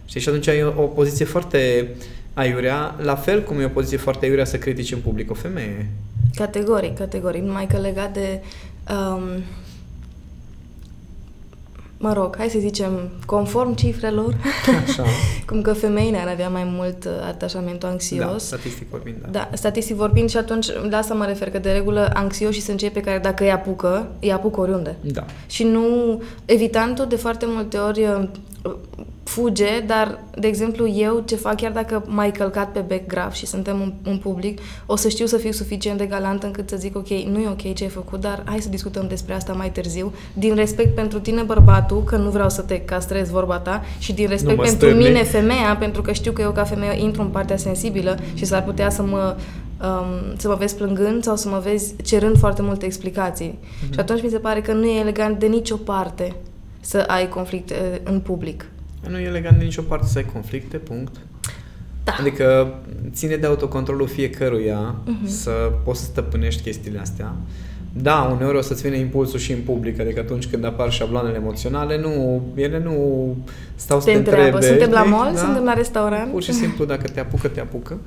Știi? 0.05 0.21
Și 0.21 0.29
atunci 0.29 0.49
ai 0.49 0.63
o, 0.63 0.83
o 0.83 0.87
poziție 0.87 1.25
foarte 1.25 1.89
aiurea, 2.35 2.95
la 3.03 3.15
fel 3.15 3.43
cum 3.43 3.61
e 3.61 3.65
o 3.65 3.69
poziție 3.69 3.97
foarte 3.97 4.25
aiurea 4.25 4.45
să 4.45 4.57
critici 4.57 4.93
în 4.93 4.99
public 4.99 5.31
o 5.31 5.35
femeie. 5.35 5.91
Categoric, 6.35 6.99
categoric. 6.99 7.43
Numai 7.43 7.67
că 7.67 7.77
legat 7.77 8.13
de 8.13 8.41
um, 8.91 9.43
mă 11.99 12.13
rog, 12.13 12.37
hai 12.37 12.49
să 12.49 12.59
zicem, 12.59 13.11
conform 13.27 13.75
cifrelor, 13.75 14.37
Așa. 14.87 15.05
cum 15.49 15.63
că 15.63 15.73
femeile 15.73 16.19
ar 16.19 16.29
avea 16.29 16.49
mai 16.49 16.65
mult 16.65 17.05
uh, 17.05 17.11
atașamentul 17.29 17.89
anxios. 17.89 18.31
Da, 18.31 18.39
statistic 18.39 18.91
vorbind, 18.91 19.17
da. 19.21 19.29
Da, 19.31 19.51
statistic 19.55 19.97
vorbind 19.97 20.29
și 20.31 20.37
atunci 20.37 20.67
la 20.91 20.97
asta 20.97 21.15
mă 21.15 21.25
refer, 21.25 21.51
că 21.51 21.59
de 21.59 21.71
regulă 21.73 22.11
anxioși 22.15 22.61
sunt 22.61 22.79
cei 22.79 22.91
pe 22.91 23.01
care 23.01 23.19
dacă 23.19 23.45
îi 23.45 23.51
apucă, 23.51 24.09
îi 24.21 24.33
apucă 24.33 24.61
oriunde. 24.61 24.97
Da. 25.01 25.25
Și 25.47 25.65
nu, 25.65 26.23
evitantul 26.45 27.07
de 27.07 27.17
foarte 27.17 27.47
multe 27.49 27.77
ori 27.77 28.01
uh, 28.01 28.29
fuge, 29.29 29.81
dar, 29.87 30.25
de 30.39 30.47
exemplu, 30.47 30.89
eu 30.89 31.23
ce 31.27 31.37
fac, 31.37 31.57
chiar 31.57 31.73
dacă 31.73 32.05
m-ai 32.07 32.33
călcat 32.33 32.73
pe 32.73 32.81
bec 32.81 33.07
grav 33.07 33.33
și 33.33 33.47
suntem 33.47 33.81
în, 33.81 33.93
în 34.03 34.17
public, 34.17 34.61
o 34.87 34.97
să 34.97 35.09
știu 35.09 35.27
să 35.27 35.37
fiu 35.37 35.51
suficient 35.51 35.99
de 35.99 36.07
galant 36.07 36.43
încât 36.43 36.69
să 36.69 36.77
zic, 36.77 36.97
ok, 36.97 37.09
nu 37.09 37.39
e 37.39 37.49
ok 37.49 37.75
ce 37.75 37.85
ai 37.85 37.91
făcut, 37.91 38.21
dar 38.21 38.43
hai 38.45 38.61
să 38.61 38.69
discutăm 38.69 39.07
despre 39.09 39.35
asta 39.35 39.53
mai 39.53 39.71
târziu, 39.71 40.13
din 40.33 40.55
respect 40.55 40.95
pentru 40.95 41.21
tine, 41.21 41.43
bărbatul, 41.43 42.03
că 42.05 42.17
nu 42.17 42.31
vreau 42.31 42.49
să 42.49 42.63
te 42.63 42.81
castrez 42.81 43.31
vorba 43.31 43.59
ta, 43.59 43.83
și 43.99 44.13
din 44.13 44.29
respect 44.29 44.61
pentru 44.61 44.87
stârni. 44.87 45.05
mine, 45.05 45.23
femeia, 45.23 45.77
pentru 45.79 46.03
că 46.03 46.13
știu 46.13 46.33
că 46.33 46.43
eu 46.43 46.51
ca 46.51 46.65
femeie 46.65 47.03
intru 47.03 47.23
în 47.23 47.29
partea 47.29 47.57
sensibilă 47.57 48.19
și 48.35 48.45
s-ar 48.45 48.65
putea 48.65 48.91
să 48.91 49.03
mă 49.03 49.37
um, 49.83 50.37
să 50.37 50.49
mă 50.49 50.55
vezi 50.55 50.77
plângând 50.77 51.23
sau 51.23 51.37
să 51.37 51.49
mă 51.49 51.61
vezi 51.65 51.95
cerând 52.03 52.39
foarte 52.39 52.63
multe 52.63 52.85
explicații. 52.85 53.59
Mm-hmm. 53.59 53.93
Și 53.93 54.01
atunci 54.01 54.23
mi 54.23 54.31
se 54.31 54.39
pare 54.39 54.61
că 54.61 54.73
nu 54.73 54.85
e 54.85 54.99
elegant 54.99 55.39
de 55.39 55.47
nicio 55.47 55.77
parte 55.77 56.37
să 56.89 57.05
ai 57.07 57.29
conflict 57.29 57.71
uh, 57.71 57.77
în 58.03 58.21
public. 58.21 58.67
Nu 59.09 59.19
e 59.19 59.29
legat 59.29 59.59
de 59.59 59.65
nicio 59.65 59.83
parte 59.83 60.07
să 60.07 60.19
ai 60.19 60.25
conflicte, 60.33 60.77
punct. 60.77 61.17
Da. 62.05 62.17
Adică 62.21 62.75
ține 63.13 63.37
de 63.37 63.47
autocontrolul 63.47 64.09
fiecăruia 64.09 64.95
uh-huh. 64.95 65.27
să 65.27 65.51
poți 65.85 66.01
să 66.01 66.05
stăpânești 66.05 66.63
chestiile 66.63 66.99
astea. 66.99 67.35
Da, 67.93 68.31
uneori 68.35 68.57
o 68.57 68.61
să-ți 68.61 68.83
vină 68.83 68.95
impulsul 68.95 69.39
și 69.39 69.53
în 69.53 69.61
public, 69.65 70.01
adică 70.01 70.21
atunci 70.21 70.47
când 70.47 70.65
apar 70.65 70.93
șabloanele 70.93 71.37
emoționale, 71.37 71.99
nu, 71.99 72.43
ele 72.55 72.79
nu 72.79 73.37
stau 73.75 74.01
să 74.01 74.07
te, 74.07 74.13
te 74.13 74.19
întrebe. 74.19 74.61
Suntem 74.61 74.91
la 74.91 75.03
mall, 75.03 75.35
da? 75.35 75.39
suntem 75.39 75.65
la 75.65 75.73
restaurant. 75.73 76.33
Pur 76.33 76.43
și 76.43 76.53
simplu, 76.53 76.85
dacă 76.85 77.09
te 77.09 77.21
apucă, 77.21 77.49
te 77.49 77.61
apucă. 77.61 77.99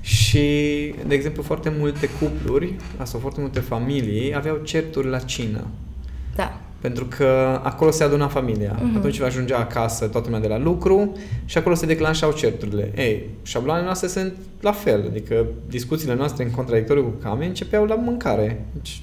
Și, 0.00 0.38
de 1.06 1.14
exemplu, 1.14 1.42
foarte 1.42 1.72
multe 1.78 2.08
cupluri, 2.20 2.74
sau 3.02 3.20
foarte 3.20 3.40
multe 3.40 3.60
familii, 3.60 4.36
aveau 4.36 4.56
certuri 4.56 5.08
la 5.08 5.18
cină. 5.18 5.66
Da. 6.36 6.60
Pentru 6.82 7.06
că 7.16 7.60
acolo 7.62 7.90
se 7.90 8.04
aduna 8.04 8.28
familia. 8.28 8.74
Uh-huh. 8.74 8.96
Atunci 8.96 9.18
va 9.18 9.26
ajungea 9.26 9.58
acasă 9.58 10.06
toată 10.06 10.26
lumea 10.26 10.40
de 10.40 10.48
la 10.48 10.58
lucru 10.58 11.12
și 11.44 11.58
acolo 11.58 11.74
se 11.74 11.86
declanșau 11.86 12.32
certurile. 12.32 12.92
Ei, 12.96 13.28
șabloanele 13.42 13.84
noastre 13.84 14.08
sunt 14.08 14.32
la 14.60 14.72
fel. 14.72 15.04
Adică 15.08 15.46
discuțiile 15.68 16.14
noastre 16.14 16.44
în 16.44 16.50
contradictoriu 16.50 17.02
cu 17.02 17.22
Cami 17.22 17.46
începeau 17.46 17.84
la 17.84 17.94
mâncare. 17.94 18.64
Deci, 18.72 19.02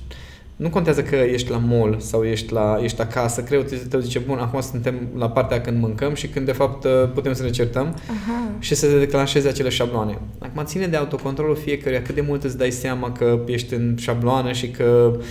nu 0.60 0.70
contează 0.70 1.04
că 1.04 1.16
ești 1.16 1.52
la 1.52 1.58
mall 1.58 1.96
sau 2.00 2.24
ești, 2.24 2.54
la, 2.54 2.80
ești 2.84 3.02
acasă, 3.02 3.44
creu 3.44 3.62
te 3.62 4.00
zice, 4.00 4.20
bun, 4.20 4.38
acum 4.38 4.62
suntem 4.62 4.96
la 5.18 5.30
partea 5.30 5.62
când 5.62 5.80
mâncăm 5.80 6.14
și 6.14 6.28
când 6.28 6.46
de 6.46 6.52
fapt 6.52 6.88
putem 7.14 7.34
să 7.34 7.44
ne 7.44 7.50
certăm 7.50 7.96
Aha. 8.10 8.52
și 8.60 8.76
să 8.76 8.90
se 8.90 9.00
declanșeze 9.00 9.48
acele 9.48 9.70
șabloane. 9.70 10.18
Acum 10.40 10.64
ține 10.64 10.88
de 10.88 10.96
autocontrolul 10.96 11.56
fiecăruia, 11.56 12.02
cât 12.02 12.16
de 12.16 12.22
mult 12.22 12.44
îți 12.44 12.58
dai 12.58 12.72
seama 12.72 13.12
că 13.12 13.40
ești 13.46 13.74
în 13.74 13.96
șabloană 14.00 14.52
și 14.52 14.70
că 14.70 15.12
um, 15.14 15.22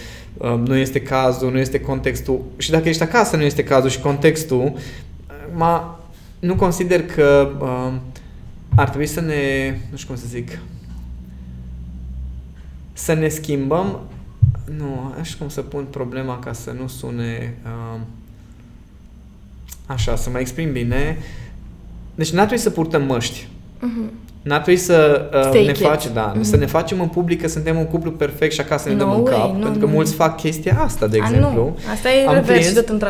nu 0.64 0.76
este 0.76 1.02
cazul, 1.02 1.50
nu 1.50 1.58
este 1.58 1.80
contextul. 1.80 2.44
Și 2.56 2.70
dacă 2.70 2.88
ești 2.88 3.02
acasă, 3.02 3.36
nu 3.36 3.42
este 3.42 3.64
cazul 3.64 3.90
și 3.90 4.00
contextul, 4.00 4.72
ma, 5.54 6.00
nu 6.38 6.56
consider 6.56 7.06
că 7.06 7.50
um, 7.60 8.00
ar 8.74 8.88
trebui 8.88 9.06
să 9.06 9.20
ne, 9.20 9.70
nu 9.90 9.96
știu 9.96 10.08
cum 10.08 10.16
să 10.16 10.26
zic, 10.28 10.58
să 12.92 13.12
ne 13.12 13.28
schimbăm 13.28 14.00
nu, 14.76 15.14
așa 15.20 15.34
cum 15.38 15.48
să 15.48 15.62
pun 15.62 15.84
problema 15.84 16.38
ca 16.38 16.52
să 16.52 16.70
nu 16.70 16.86
sune 16.86 17.54
uh, 17.64 18.00
așa, 19.86 20.16
să 20.16 20.30
mă 20.30 20.38
exprim 20.38 20.72
bine. 20.72 21.18
Deci 22.14 22.30
n-ar 22.30 22.46
trebui 22.46 22.62
să 22.62 22.70
purtăm 22.70 23.02
măști. 23.02 23.48
Uh-huh. 23.78 24.10
N-ar 24.48 24.60
trebui 24.60 24.80
să 24.80 25.28
uh, 25.54 25.66
ne 25.66 25.72
facem, 25.72 26.10
da, 26.14 26.32
mm-hmm. 26.32 26.40
să 26.40 26.56
ne 26.56 26.66
facem 26.66 27.00
în 27.00 27.08
public 27.08 27.40
că 27.40 27.48
suntem 27.48 27.78
un 27.78 27.86
cuplu 27.86 28.10
perfect 28.10 28.52
și 28.52 28.60
acasă 28.60 28.88
ne 28.88 28.94
no 28.94 29.00
dăm 29.00 29.10
în 29.10 29.24
cap, 29.24 29.54
no, 29.54 29.62
pentru 29.62 29.80
că 29.80 29.86
no. 29.86 29.92
mulți 29.92 30.14
fac 30.14 30.36
chestia 30.36 30.80
asta, 30.84 31.06
de 31.06 31.18
A, 31.20 31.24
exemplu. 31.24 31.62
Nu. 31.62 31.78
Asta 31.92 32.10
e 32.10 32.26
am 32.26 32.34
revers 32.34 32.68
clienți, 32.68 32.90
într 32.90 33.06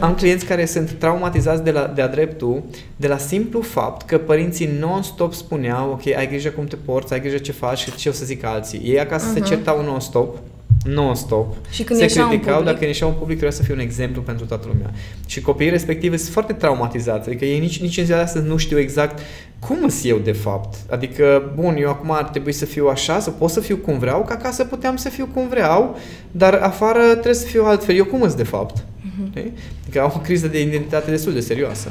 Am 0.00 0.14
clienți 0.14 0.44
care 0.44 0.64
sunt 0.64 0.90
traumatizați 0.90 1.62
de 1.64 1.70
la 1.70 1.92
de-a 1.94 2.08
dreptul, 2.08 2.62
de 2.96 3.08
la 3.08 3.16
simplu 3.16 3.60
fapt 3.60 4.06
că 4.06 4.18
părinții 4.18 4.70
non-stop 4.80 5.32
spuneau, 5.32 5.90
ok, 5.90 6.16
ai 6.16 6.28
grijă 6.28 6.48
cum 6.48 6.64
te 6.64 6.76
porți, 6.76 7.12
ai 7.12 7.20
grijă 7.20 7.38
ce 7.38 7.52
faci 7.52 7.78
și 7.78 7.94
ce 7.94 8.08
o 8.08 8.12
să 8.12 8.24
zic 8.24 8.44
alții. 8.44 8.80
Ei 8.84 9.00
acasă 9.00 9.30
uh-huh. 9.30 9.34
se 9.34 9.40
certau 9.40 9.82
non-stop 9.84 10.36
non-stop. 10.84 11.54
Și 11.70 11.82
când 11.82 12.00
se 12.00 12.06
criticau, 12.06 12.62
dacă 12.62 12.84
ieșeau 12.84 13.08
în 13.08 13.14
public 13.14 13.38
trebuia 13.38 13.58
să 13.58 13.62
fie 13.62 13.74
un 13.74 13.80
exemplu 13.80 14.22
pentru 14.22 14.46
toată 14.46 14.66
lumea. 14.72 14.90
Și 15.26 15.40
copiii 15.40 15.70
respectivi 15.70 16.16
sunt 16.16 16.32
foarte 16.32 16.52
traumatizați, 16.52 17.28
adică 17.28 17.44
ei 17.44 17.58
nici, 17.58 17.80
nici 17.80 17.98
în 17.98 18.04
ziua 18.04 18.18
de 18.18 18.24
astăzi 18.24 18.46
nu 18.46 18.56
știu 18.56 18.78
exact 18.78 19.18
cum 19.58 19.88
sunt 19.88 20.04
eu 20.04 20.18
de 20.18 20.32
fapt. 20.32 20.76
Adică, 20.90 21.52
bun, 21.54 21.76
eu 21.76 21.88
acum 21.88 22.10
ar 22.10 22.24
trebui 22.24 22.52
să 22.52 22.64
fiu 22.64 22.86
așa, 22.86 23.20
să 23.20 23.30
pot 23.30 23.50
să 23.50 23.60
fiu 23.60 23.76
cum 23.76 23.98
vreau, 23.98 24.24
ca 24.24 24.34
acasă 24.34 24.64
puteam 24.64 24.96
să 24.96 25.08
fiu 25.08 25.28
cum 25.34 25.48
vreau, 25.48 25.98
dar 26.30 26.54
afară 26.54 27.02
trebuie 27.10 27.34
să 27.34 27.46
fiu 27.46 27.64
altfel. 27.64 27.96
Eu 27.96 28.04
cum 28.04 28.20
sunt 28.20 28.34
de 28.34 28.42
fapt? 28.42 28.78
Uh-huh. 28.78 29.50
Adică 29.82 30.00
au 30.00 30.12
o 30.16 30.20
criză 30.20 30.46
de 30.46 30.62
identitate 30.62 31.10
destul 31.10 31.32
de 31.32 31.40
serioasă. 31.40 31.88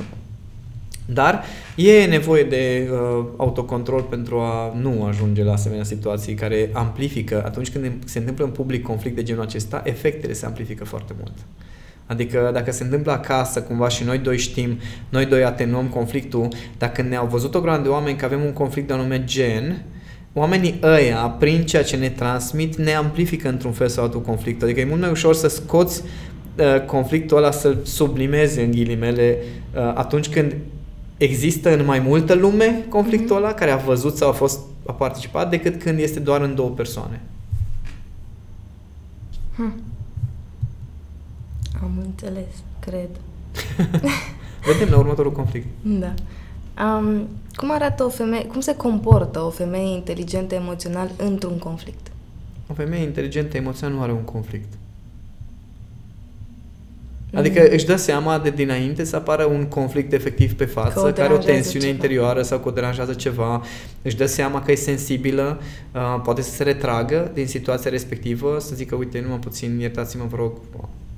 Dar 1.13 1.43
e 1.75 2.05
nevoie 2.05 2.43
de 2.43 2.89
uh, 2.91 3.25
autocontrol 3.37 4.01
pentru 4.01 4.39
a 4.39 4.73
nu 4.81 5.05
ajunge 5.05 5.43
la 5.43 5.51
asemenea 5.51 5.83
situații 5.83 6.33
care 6.33 6.69
amplifică, 6.73 7.43
atunci 7.45 7.71
când 7.71 7.91
se 8.05 8.19
întâmplă 8.19 8.45
în 8.45 8.51
public 8.51 8.83
conflict 8.83 9.15
de 9.15 9.23
genul 9.23 9.41
acesta, 9.41 9.81
efectele 9.85 10.33
se 10.33 10.45
amplifică 10.45 10.85
foarte 10.85 11.13
mult. 11.17 11.33
Adică 12.05 12.49
dacă 12.53 12.71
se 12.71 12.83
întâmplă 12.83 13.11
acasă, 13.11 13.61
cumva 13.61 13.87
și 13.87 14.03
noi 14.03 14.17
doi 14.17 14.37
știm, 14.37 14.77
noi 15.09 15.25
doi 15.25 15.43
atenuăm 15.43 15.85
conflictul, 15.85 16.47
dacă 16.77 17.01
ne-au 17.01 17.25
văzut 17.25 17.55
o 17.55 17.61
grămadă 17.61 17.83
de 17.83 17.89
oameni 17.89 18.17
că 18.17 18.25
avem 18.25 18.43
un 18.43 18.53
conflict 18.53 18.87
de 18.87 18.93
anume 18.93 19.23
gen, 19.23 19.85
oamenii 20.33 20.79
ăia, 20.83 21.35
prin 21.39 21.65
ceea 21.65 21.83
ce 21.83 21.95
ne 21.95 22.09
transmit, 22.09 22.75
ne 22.75 22.93
amplifică 22.93 23.49
într-un 23.49 23.71
fel 23.71 23.87
sau 23.87 24.03
altul 24.03 24.21
conflictul. 24.21 24.67
Adică 24.67 24.81
e 24.81 24.85
mult 24.85 25.01
mai 25.01 25.09
ușor 25.09 25.35
să 25.35 25.47
scoți 25.47 26.03
uh, 26.57 26.85
conflictul 26.85 27.37
ăla, 27.37 27.51
să-l 27.51 27.77
sublimezi 27.83 28.59
în 28.59 28.71
ghilimele 28.71 29.37
uh, 29.75 29.81
atunci 29.95 30.29
când 30.29 30.55
există 31.19 31.73
în 31.73 31.85
mai 31.85 31.99
multă 31.99 32.33
lume 32.33 32.85
conflictul 32.89 33.35
ăla 33.35 33.53
care 33.53 33.71
a 33.71 33.77
văzut 33.77 34.15
sau 34.15 34.29
a 34.29 34.33
fost 34.33 34.59
a 34.85 34.91
participat 34.91 35.49
decât 35.49 35.81
când 35.81 35.99
este 35.99 36.19
doar 36.19 36.41
în 36.41 36.55
două 36.55 36.69
persoane. 36.69 37.21
Hm. 39.55 39.73
Am 41.81 41.91
înțeles, 42.03 42.53
cred. 42.79 43.09
Vedem 44.71 44.89
la 44.89 44.97
următorul 44.97 45.31
conflict. 45.31 45.67
Da. 45.81 46.13
Um, 46.83 47.27
cum 47.55 47.71
arată 47.71 48.03
o 48.03 48.09
femeie, 48.09 48.45
cum 48.45 48.59
se 48.59 48.75
comportă 48.75 49.39
o 49.39 49.49
femeie 49.49 49.95
inteligentă 49.95 50.55
emoțional 50.55 51.11
într-un 51.17 51.57
conflict? 51.57 52.11
O 52.67 52.73
femeie 52.73 53.03
inteligentă 53.03 53.57
emoțional 53.57 53.95
nu 53.95 54.01
are 54.01 54.11
un 54.11 54.23
conflict. 54.23 54.73
Adică 57.33 57.61
mm. 57.61 57.67
își 57.71 57.85
dă 57.85 57.95
seama 57.95 58.39
de 58.39 58.49
dinainte 58.49 59.03
să 59.03 59.15
apară 59.15 59.43
un 59.43 59.65
conflict 59.65 60.13
efectiv 60.13 60.53
pe 60.53 60.65
față, 60.65 61.01
că 61.01 61.11
care 61.11 61.33
o 61.33 61.37
tensiune 61.37 61.85
ceva. 61.85 61.95
interioară 61.95 62.41
sau 62.41 62.59
că 62.59 62.67
o 62.67 62.71
deranjează 62.71 63.13
ceva, 63.13 63.63
își 64.01 64.15
dă 64.15 64.25
seama 64.25 64.61
că 64.61 64.71
e 64.71 64.75
sensibilă, 64.75 65.61
uh, 65.93 66.21
poate 66.23 66.41
să 66.41 66.49
se 66.49 66.63
retragă 66.63 67.31
din 67.33 67.47
situația 67.47 67.91
respectivă, 67.91 68.57
să 68.59 68.75
zică, 68.75 68.95
uite, 68.95 69.19
numai 69.21 69.39
puțin, 69.39 69.79
iertați-mă, 69.79 70.25
vă 70.29 70.35
rog, 70.35 70.51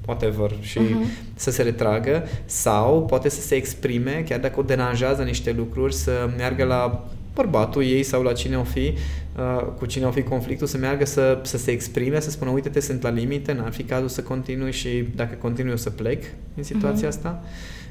whatever, 0.05 0.57
și 0.61 0.79
uh-huh. 0.79 1.33
să 1.35 1.51
se 1.51 1.61
retragă, 1.61 2.23
sau 2.45 3.05
poate 3.05 3.29
să 3.29 3.41
se 3.41 3.55
exprime, 3.55 4.23
chiar 4.27 4.39
dacă 4.39 4.59
o 4.59 4.63
deranjează 4.63 5.21
niște 5.21 5.51
lucruri, 5.57 5.93
să 5.93 6.29
meargă 6.37 6.63
la 6.63 7.07
bărbatul 7.33 7.83
ei 7.83 8.03
sau 8.03 8.21
la 8.21 8.33
cine 8.33 8.57
o 8.57 8.63
fi, 8.63 8.93
uh, 9.37 9.65
cu 9.77 9.85
cine 9.85 10.05
o 10.05 10.11
fi 10.11 10.23
conflictul, 10.23 10.67
să 10.67 10.77
meargă 10.77 11.05
să, 11.05 11.39
să 11.43 11.57
se 11.57 11.71
exprime, 11.71 12.19
să 12.19 12.29
spună, 12.29 12.51
uite-te, 12.51 12.79
sunt 12.79 13.01
la 13.01 13.09
limite, 13.09 13.53
n-ar 13.53 13.71
fi 13.71 13.83
cazul 13.83 14.07
să 14.07 14.21
continui 14.21 14.71
și 14.71 15.05
dacă 15.15 15.35
continui 15.35 15.73
o 15.73 15.75
să 15.75 15.89
plec 15.89 16.23
în 16.55 16.63
situația 16.63 17.05
uh-huh. 17.05 17.11
asta. 17.11 17.43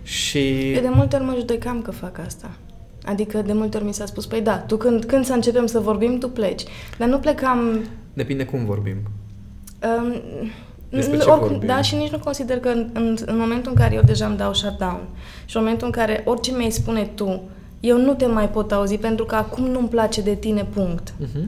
Și... 0.02 0.72
Eu 0.72 0.80
de 0.80 0.90
multe 0.92 1.16
ori 1.16 1.24
mă 1.24 1.34
judecam 1.36 1.82
că 1.82 1.90
fac 1.90 2.18
asta. 2.26 2.50
Adică 3.04 3.42
de 3.42 3.52
multe 3.52 3.76
ori 3.76 3.86
mi 3.86 3.94
s-a 3.94 4.06
spus, 4.06 4.26
păi 4.26 4.40
da, 4.40 4.56
tu 4.58 4.76
când, 4.76 5.04
când 5.04 5.24
să 5.24 5.32
începem 5.32 5.66
să 5.66 5.78
vorbim, 5.78 6.18
tu 6.18 6.28
pleci. 6.28 6.62
Dar 6.98 7.08
nu 7.08 7.18
plecam... 7.18 7.80
Depinde 8.12 8.44
cum 8.44 8.64
vorbim. 8.64 8.96
Um, 9.98 10.22
Despre 10.88 11.18
ce 11.18 11.28
oricum, 11.28 11.48
vorbim? 11.48 11.66
Da, 11.66 11.82
și 11.82 11.94
nici 11.94 12.10
nu 12.10 12.18
consider 12.18 12.58
că 12.58 12.68
în, 12.68 12.90
în, 12.92 13.16
în 13.24 13.38
momentul 13.38 13.70
în 13.70 13.76
care 13.76 13.94
eu 13.94 14.02
deja 14.02 14.26
îmi 14.26 14.36
dau 14.36 14.54
shutdown 14.54 15.00
și 15.44 15.56
în 15.56 15.62
momentul 15.62 15.86
în 15.86 15.92
care 15.92 16.22
orice 16.24 16.52
mi-ai 16.56 16.70
spune 16.70 17.10
tu, 17.14 17.42
eu 17.80 17.98
nu 17.98 18.14
te 18.14 18.26
mai 18.26 18.48
pot 18.48 18.72
auzi 18.72 18.96
pentru 18.96 19.24
că 19.24 19.34
acum 19.34 19.64
nu-mi 19.64 19.88
place 19.88 20.20
de 20.20 20.34
tine, 20.34 20.66
punct. 20.74 21.12
Uh-huh. 21.22 21.44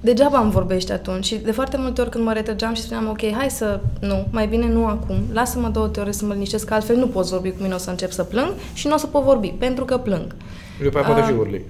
Degeaba 0.00 0.40
îmi 0.40 0.50
vorbești 0.50 0.92
atunci 0.92 1.24
și 1.24 1.36
de 1.36 1.50
foarte 1.52 1.76
multe 1.76 2.00
ori 2.00 2.10
când 2.10 2.24
mă 2.24 2.32
retrăgeam 2.32 2.74
și 2.74 2.82
spuneam 2.82 3.08
ok, 3.08 3.32
hai 3.32 3.50
să, 3.50 3.80
nu, 4.00 4.26
mai 4.30 4.46
bine 4.46 4.68
nu 4.68 4.86
acum, 4.86 5.16
lasă-mă 5.32 5.68
două 5.68 5.90
ore 5.98 6.12
să 6.12 6.24
mă 6.24 6.32
liniștesc, 6.32 6.66
că 6.66 6.74
altfel 6.74 6.96
nu 6.96 7.06
poți 7.06 7.30
vorbi 7.30 7.50
cu 7.50 7.56
mine, 7.62 7.74
o 7.74 7.78
să 7.78 7.90
încep 7.90 8.10
să 8.10 8.22
plâng 8.22 8.52
și 8.72 8.86
nu 8.86 8.94
o 8.94 8.96
să 8.96 9.06
pot 9.06 9.22
vorbi, 9.22 9.48
pentru 9.58 9.84
că 9.84 9.96
plâng. 9.96 10.34
Și 10.76 10.82
după 10.82 10.96
aia 10.98 11.06
poate 11.06 11.20
Ah. 11.20 11.26
și 11.26 11.32
urli. 11.38 11.64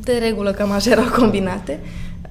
De 0.00 0.12
regulă, 0.12 0.50
cam 0.50 0.70
așa 0.70 0.90
erau 0.90 1.04
combinate. 1.18 1.80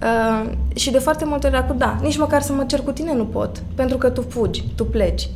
Uh, 0.02 0.52
și 0.76 0.92
de 0.92 1.00
foarte 1.00 1.26
multe 1.26 1.48
ori 1.48 1.56
era 1.56 1.66
cu 1.66 1.74
da, 1.78 1.98
nici 2.02 2.18
măcar 2.18 2.42
să 2.42 2.54
mă 2.54 2.64
cer 2.64 2.80
cu 2.80 2.92
tine 2.92 3.14
nu 3.16 3.26
pot, 3.26 3.64
pentru 3.76 3.98
că 3.98 4.10
tu 4.10 4.22
fugi, 4.22 4.64
tu 4.76 4.86
pleci. 4.86 5.30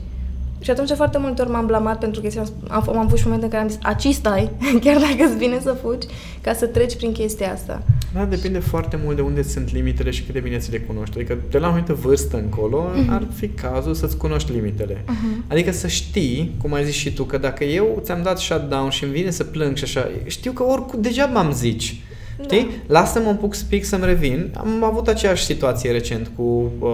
Și 0.61 0.69
atunci 0.71 0.87
de 0.87 0.93
foarte 0.93 1.17
multe 1.17 1.41
ori 1.41 1.51
m-am 1.51 1.65
blamat 1.65 1.99
pentru 1.99 2.21
chestia 2.21 2.43
am, 2.69 2.83
am 2.89 2.97
avut 2.97 3.17
și 3.17 3.23
momente 3.23 3.45
în 3.45 3.51
care 3.51 3.63
am 3.63 3.69
zis, 3.69 3.79
aci 3.81 4.07
stai, 4.13 4.49
chiar 4.83 4.97
dacă 4.97 5.23
îți 5.29 5.37
vine 5.37 5.59
să 5.61 5.77
fugi, 5.83 6.07
ca 6.41 6.53
să 6.53 6.65
treci 6.65 6.95
prin 6.95 7.11
chestia 7.11 7.51
asta. 7.53 7.83
Da, 8.13 8.25
depinde 8.25 8.59
foarte 8.59 8.99
mult 9.03 9.15
de 9.15 9.21
unde 9.21 9.41
sunt 9.43 9.71
limitele 9.73 10.09
și 10.09 10.23
cât 10.23 10.33
de 10.33 10.39
bine 10.39 10.57
ți 10.57 10.71
le 10.71 10.77
cunoști. 10.79 11.15
Adică 11.17 11.37
de 11.51 11.57
la 11.57 11.67
o 11.67 11.69
anumită 11.69 11.93
vârstă 11.93 12.37
încolo 12.37 12.91
Mhm. 12.95 13.11
ar 13.13 13.23
fi 13.35 13.47
cazul 13.47 13.93
să-ți 13.93 14.17
cunoști 14.17 14.51
limitele. 14.51 14.93
Uh-huh. 15.03 15.47
Adică 15.47 15.71
să 15.71 15.87
știi, 15.87 16.55
cum 16.61 16.73
ai 16.73 16.85
zis 16.85 16.93
și 16.95 17.13
tu, 17.13 17.23
că 17.23 17.37
dacă 17.37 17.63
eu 17.63 17.99
ți-am 18.03 18.21
dat 18.23 18.37
shutdown 18.39 18.89
și 18.89 19.03
îmi 19.03 19.13
vine 19.13 19.29
să 19.29 19.43
plâng 19.43 19.75
și 19.75 19.83
așa, 19.83 20.09
știu 20.25 20.51
că 20.51 20.63
oricum 20.63 21.01
degeaba 21.01 21.39
am 21.39 21.51
zici. 21.51 22.01
Da. 22.37 22.43
Știi? 22.43 22.69
Lasă-mă 22.87 23.29
un 23.29 23.35
pic 23.35 23.53
spic 23.53 23.83
să-mi 23.85 24.05
revin. 24.05 24.51
Am 24.57 24.83
avut 24.83 25.07
aceeași 25.07 25.43
situație 25.43 25.91
recent 25.91 26.31
cu 26.35 26.71
uh, 26.79 26.89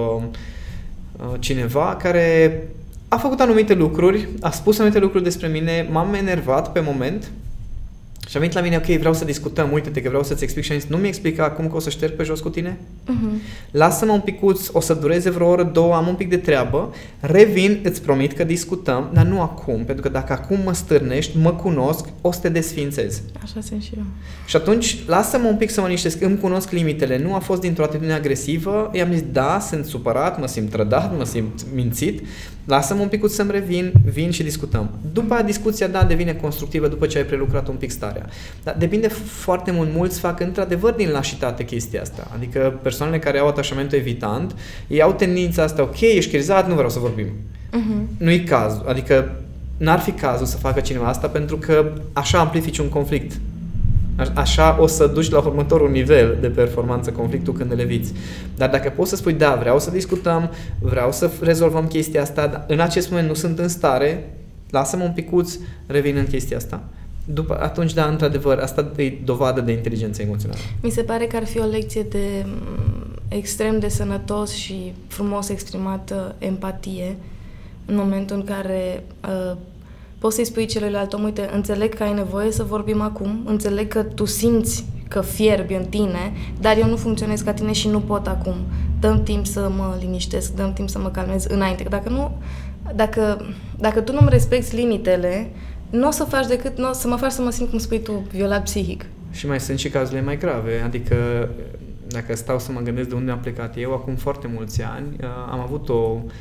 uh, 1.18 1.34
cineva 1.40 1.98
care 2.02 2.64
a 3.08 3.18
făcut 3.18 3.40
anumite 3.40 3.74
lucruri, 3.74 4.28
a 4.42 4.52
spus 4.52 4.80
anumite 4.80 5.00
lucruri 5.00 5.24
despre 5.24 5.48
mine, 5.48 5.88
m-am 5.92 6.14
enervat 6.14 6.72
pe 6.72 6.80
moment 6.80 7.32
și 8.28 8.38
a 8.38 8.40
venit 8.40 8.56
la 8.56 8.62
mine, 8.62 8.76
ok, 8.76 8.98
vreau 8.98 9.14
să 9.14 9.26
discutăm, 9.26 9.72
uite-te 9.72 10.02
că 10.02 10.08
vreau 10.08 10.24
să-ți 10.24 10.44
explic 10.44 10.64
și 10.64 10.72
am 10.72 10.80
zis, 10.80 10.90
nu 10.90 10.98
mi 10.98 11.08
explica 11.08 11.44
acum 11.44 11.70
că 11.70 11.76
o 11.76 11.80
să 11.80 11.90
șterg 11.90 12.14
pe 12.14 12.24
jos 12.24 12.40
cu 12.40 12.50
tine? 12.50 12.78
Uh-huh. 12.80 13.72
Lasă-mă 13.72 14.12
un 14.12 14.20
picuț, 14.20 14.68
o 14.72 14.80
să 14.80 14.94
dureze 14.94 15.30
vreo 15.30 15.48
oră, 15.48 15.64
două, 15.64 15.96
am 15.96 16.08
un 16.08 16.16
pic 16.16 16.30
de 16.30 16.38
treabă, 16.38 16.94
revin, 17.20 17.80
îți 17.84 18.02
promit 18.02 18.34
că 18.34 18.44
discutăm, 18.44 19.10
dar 19.14 19.26
nu 19.26 19.42
acum, 19.42 19.84
pentru 19.86 20.02
că 20.02 20.10
dacă 20.10 20.34
acum 20.34 20.60
mă 20.64 20.74
stârnești, 20.74 21.38
mă 21.38 21.52
cunosc, 21.52 22.06
o 22.22 22.32
să 22.32 22.40
te 22.40 22.50
desfințez. 22.50 23.22
Așa 23.44 23.60
sunt 23.62 23.82
și 23.82 23.92
eu. 23.98 24.04
Și 24.46 24.56
atunci, 24.56 24.98
lasă-mă 25.08 25.48
un 25.48 25.56
pic 25.56 25.70
să 25.70 25.80
mă 25.80 25.86
liniștesc, 25.86 26.22
îmi 26.22 26.38
cunosc 26.38 26.72
limitele, 26.72 27.18
nu 27.18 27.36
a 27.36 27.40
fost 27.40 27.62
dintr-o 27.62 27.84
atitudine 27.84 28.14
agresivă, 28.14 28.90
i-am 28.94 29.12
zis, 29.12 29.24
da, 29.32 29.60
sunt 29.70 29.86
supărat, 29.86 30.40
mă 30.40 30.48
simt 30.48 30.70
trădat, 30.70 31.18
mă 31.18 31.24
simt 31.24 31.66
mințit, 31.74 32.22
lasă-mă 32.66 33.02
un 33.02 33.08
pic 33.08 33.30
să-mi 33.30 33.52
revin, 33.52 33.94
vin 34.06 34.32
și 34.32 34.44
discutăm. 34.44 34.90
După 35.14 35.34
aia 35.34 35.44
discuția, 35.44 35.88
da, 35.88 36.04
devine 36.04 36.34
constructivă 36.34 36.88
după 36.88 37.06
ce 37.06 37.18
ai 37.18 37.24
prelucrat 37.24 37.68
un 37.68 37.76
pic 37.76 37.92
starea. 37.92 38.26
Dar 38.64 38.76
depinde 38.80 39.08
foarte 39.08 39.72
mult, 39.72 39.94
mulți 39.94 40.20
fac 40.20 40.40
într-adevăr 40.40 40.94
din 40.94 41.10
lașitate 41.10 41.64
chestia 41.64 42.02
asta. 42.02 42.32
Adică 42.36 42.80
persoanele 42.82 43.20
care 43.20 43.38
au 43.38 43.48
atașamentul 43.48 43.98
evitant, 43.98 44.56
ei 44.88 45.02
au 45.02 45.14
tendința 45.14 45.64
asta, 45.64 45.82
ok, 45.82 46.02
ești 46.02 46.32
crizat, 46.32 46.68
nu 46.68 46.74
vreau 46.74 46.90
să 46.90 47.00
vorbim. 47.00 47.26
Uh-huh. 47.26 48.18
Nu-i 48.18 48.44
cazul, 48.44 48.86
adică 48.88 49.36
n-ar 49.78 50.00
fi 50.00 50.12
cazul 50.12 50.46
să 50.46 50.58
facă 50.58 50.80
cineva 50.80 51.06
asta 51.08 51.28
pentru 51.28 51.58
că 51.58 51.92
așa 52.14 52.40
amplifici 52.40 52.78
un 52.78 52.90
conflict. 52.90 53.40
Aș- 54.16 54.28
Așa 54.34 54.78
o 54.82 54.88
să 54.88 55.08
duci 55.08 55.30
la 55.30 55.38
următorul 55.40 55.90
nivel 55.92 56.38
de 56.42 56.48
performanță 56.48 57.12
conflictul 57.12 57.54
când 57.54 57.72
îl 57.72 57.80
eviți. 57.80 58.14
Dar 58.58 58.70
dacă 58.70 58.90
poți 58.96 59.10
să 59.10 59.16
spui, 59.16 59.34
da, 59.34 59.56
vreau 59.60 59.80
să 59.80 59.92
discutăm, 59.92 60.50
vreau 60.80 61.12
să 61.12 61.32
rezolvăm 61.42 61.88
chestia 61.88 62.22
asta, 62.22 62.48
dar 62.48 62.66
în 62.68 62.80
acest 62.80 63.10
moment 63.10 63.28
nu 63.28 63.34
sunt 63.34 63.60
în 63.60 63.68
stare, 63.68 64.30
lasă-mă 64.70 65.04
un 65.04 65.12
picuț, 65.12 65.58
revin 65.88 66.16
în 66.18 66.26
chestia 66.28 66.58
asta. 66.58 66.84
După, 67.26 67.58
atunci, 67.62 67.94
da, 67.94 68.06
într-adevăr, 68.06 68.58
asta 68.58 68.92
e 68.96 69.10
dovadă 69.24 69.62
de 69.62 69.72
inteligență 69.72 70.22
emoțională. 70.22 70.60
Mi 70.82 70.90
se 70.90 71.02
pare 71.02 71.26
că 71.26 71.36
ar 71.36 71.46
fi 71.46 71.60
o 71.60 71.66
lecție 71.66 72.02
de 72.10 72.46
mm, 72.46 73.06
extrem 73.28 73.80
de 73.80 73.88
sănătos 73.88 74.52
și 74.52 74.94
frumos 75.08 75.50
exprimată 75.50 76.36
empatie 76.38 77.16
în 77.86 77.96
momentul 77.96 78.36
în 78.36 78.44
care 78.44 79.04
uh, 79.52 79.58
poți 80.26 80.38
să-i 80.38 80.46
spui 80.46 80.66
celuilalt 80.66 81.14
om, 81.14 81.24
uite, 81.24 81.50
înțeleg 81.54 81.94
că 81.94 82.04
ai 82.04 82.14
nevoie 82.14 82.52
să 82.52 82.64
vorbim 82.64 83.02
acum, 83.02 83.44
înțeleg 83.46 83.88
că 83.88 84.04
tu 84.04 84.26
simți 84.26 84.86
că 85.08 85.22
fierbi 85.22 85.74
în 85.74 85.86
tine, 85.86 86.34
dar 86.60 86.78
eu 86.78 86.88
nu 86.88 86.96
funcționez 86.96 87.42
ca 87.42 87.54
tine 87.54 87.72
și 87.72 87.88
nu 87.88 88.00
pot 88.00 88.28
acum. 88.28 88.56
Dăm 89.00 89.24
timp 89.24 89.46
să 89.46 89.72
mă 89.76 89.98
liniștesc, 90.00 90.54
dăm 90.54 90.74
timp 90.74 90.90
să 90.90 91.00
mă 91.00 91.10
calmez 91.10 91.46
înainte. 91.46 91.84
Că 91.84 91.90
Dacă 91.90 92.10
nu, 92.10 92.38
dacă, 92.96 93.46
dacă 93.78 94.02
tu 94.02 94.12
nu-mi 94.12 94.30
respecti 94.30 94.76
limitele, 94.76 95.52
nu 95.90 96.08
o 96.08 96.12
să 96.12 96.24
faci 96.24 96.48
decât 96.48 96.78
n-o 96.78 96.94
să 96.94 97.08
mă 97.08 97.16
faci 97.16 97.32
să 97.32 97.42
mă 97.42 97.50
simt, 97.50 97.70
cum 97.70 97.80
spui 97.80 98.02
tu, 98.02 98.26
violat 98.32 98.64
psihic. 98.64 99.06
Și 99.32 99.48
mai 99.48 99.60
sunt 99.60 99.80
și 99.80 99.90
cazurile 99.90 100.26
mai 100.26 100.38
grave, 100.38 100.82
adică 100.86 101.16
dacă 102.08 102.36
stau 102.36 102.60
să 102.60 102.72
mă 102.72 102.80
gândesc 102.80 103.10
de 103.10 103.16
unde 103.16 103.32
am 103.32 103.40
plecat 103.40 103.78
eu, 103.78 103.94
acum 103.94 104.16
foarte 104.16 104.48
mulți 104.54 104.82
ani, 104.84 105.08
uh, 105.22 105.28
am 105.52 105.60
avut 105.60 105.90
o, 105.90 105.94
uh, 105.94 106.32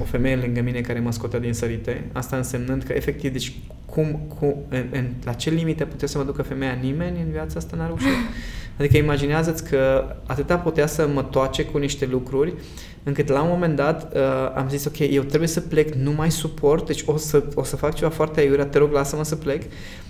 o 0.00 0.04
femeie 0.04 0.36
lângă 0.36 0.60
mine 0.60 0.80
care 0.80 0.98
mă 0.98 1.12
scotea 1.12 1.38
din 1.38 1.52
sărite, 1.52 2.04
asta 2.12 2.36
însemnând 2.36 2.82
că 2.82 2.92
efectiv, 2.92 3.32
deci 3.32 3.52
cum, 3.84 4.20
cum 4.38 4.54
în, 4.68 4.84
în, 4.92 5.06
la 5.24 5.32
ce 5.32 5.50
limite 5.50 5.84
putea 5.84 6.08
să 6.08 6.18
mă 6.18 6.24
ducă 6.24 6.42
femeia? 6.42 6.78
Nimeni 6.82 7.20
în 7.20 7.30
viața 7.30 7.54
asta 7.56 7.76
n-a 7.76 7.86
reușit. 7.86 8.08
Adică 8.78 8.96
imaginează-ți 8.96 9.64
că 9.64 10.14
atâta 10.26 10.56
putea 10.56 10.86
să 10.86 11.08
mă 11.14 11.22
toace 11.22 11.64
cu 11.64 11.78
niște 11.78 12.06
lucruri, 12.06 12.54
încât 13.02 13.28
la 13.28 13.42
un 13.42 13.48
moment 13.48 13.76
dat 13.76 14.14
uh, 14.14 14.20
am 14.54 14.68
zis, 14.68 14.84
ok, 14.84 14.98
eu 14.98 15.22
trebuie 15.22 15.48
să 15.48 15.60
plec, 15.60 15.94
nu 15.94 16.12
mai 16.12 16.30
suport, 16.30 16.86
deci 16.86 17.02
o 17.06 17.16
să, 17.16 17.44
o 17.54 17.62
să 17.62 17.76
fac 17.76 17.94
ceva 17.94 18.10
foarte 18.10 18.40
aiurea, 18.40 18.64
te 18.64 18.78
rog, 18.78 18.92
lasă-mă 18.92 19.24
să 19.24 19.36
plec. 19.36 19.62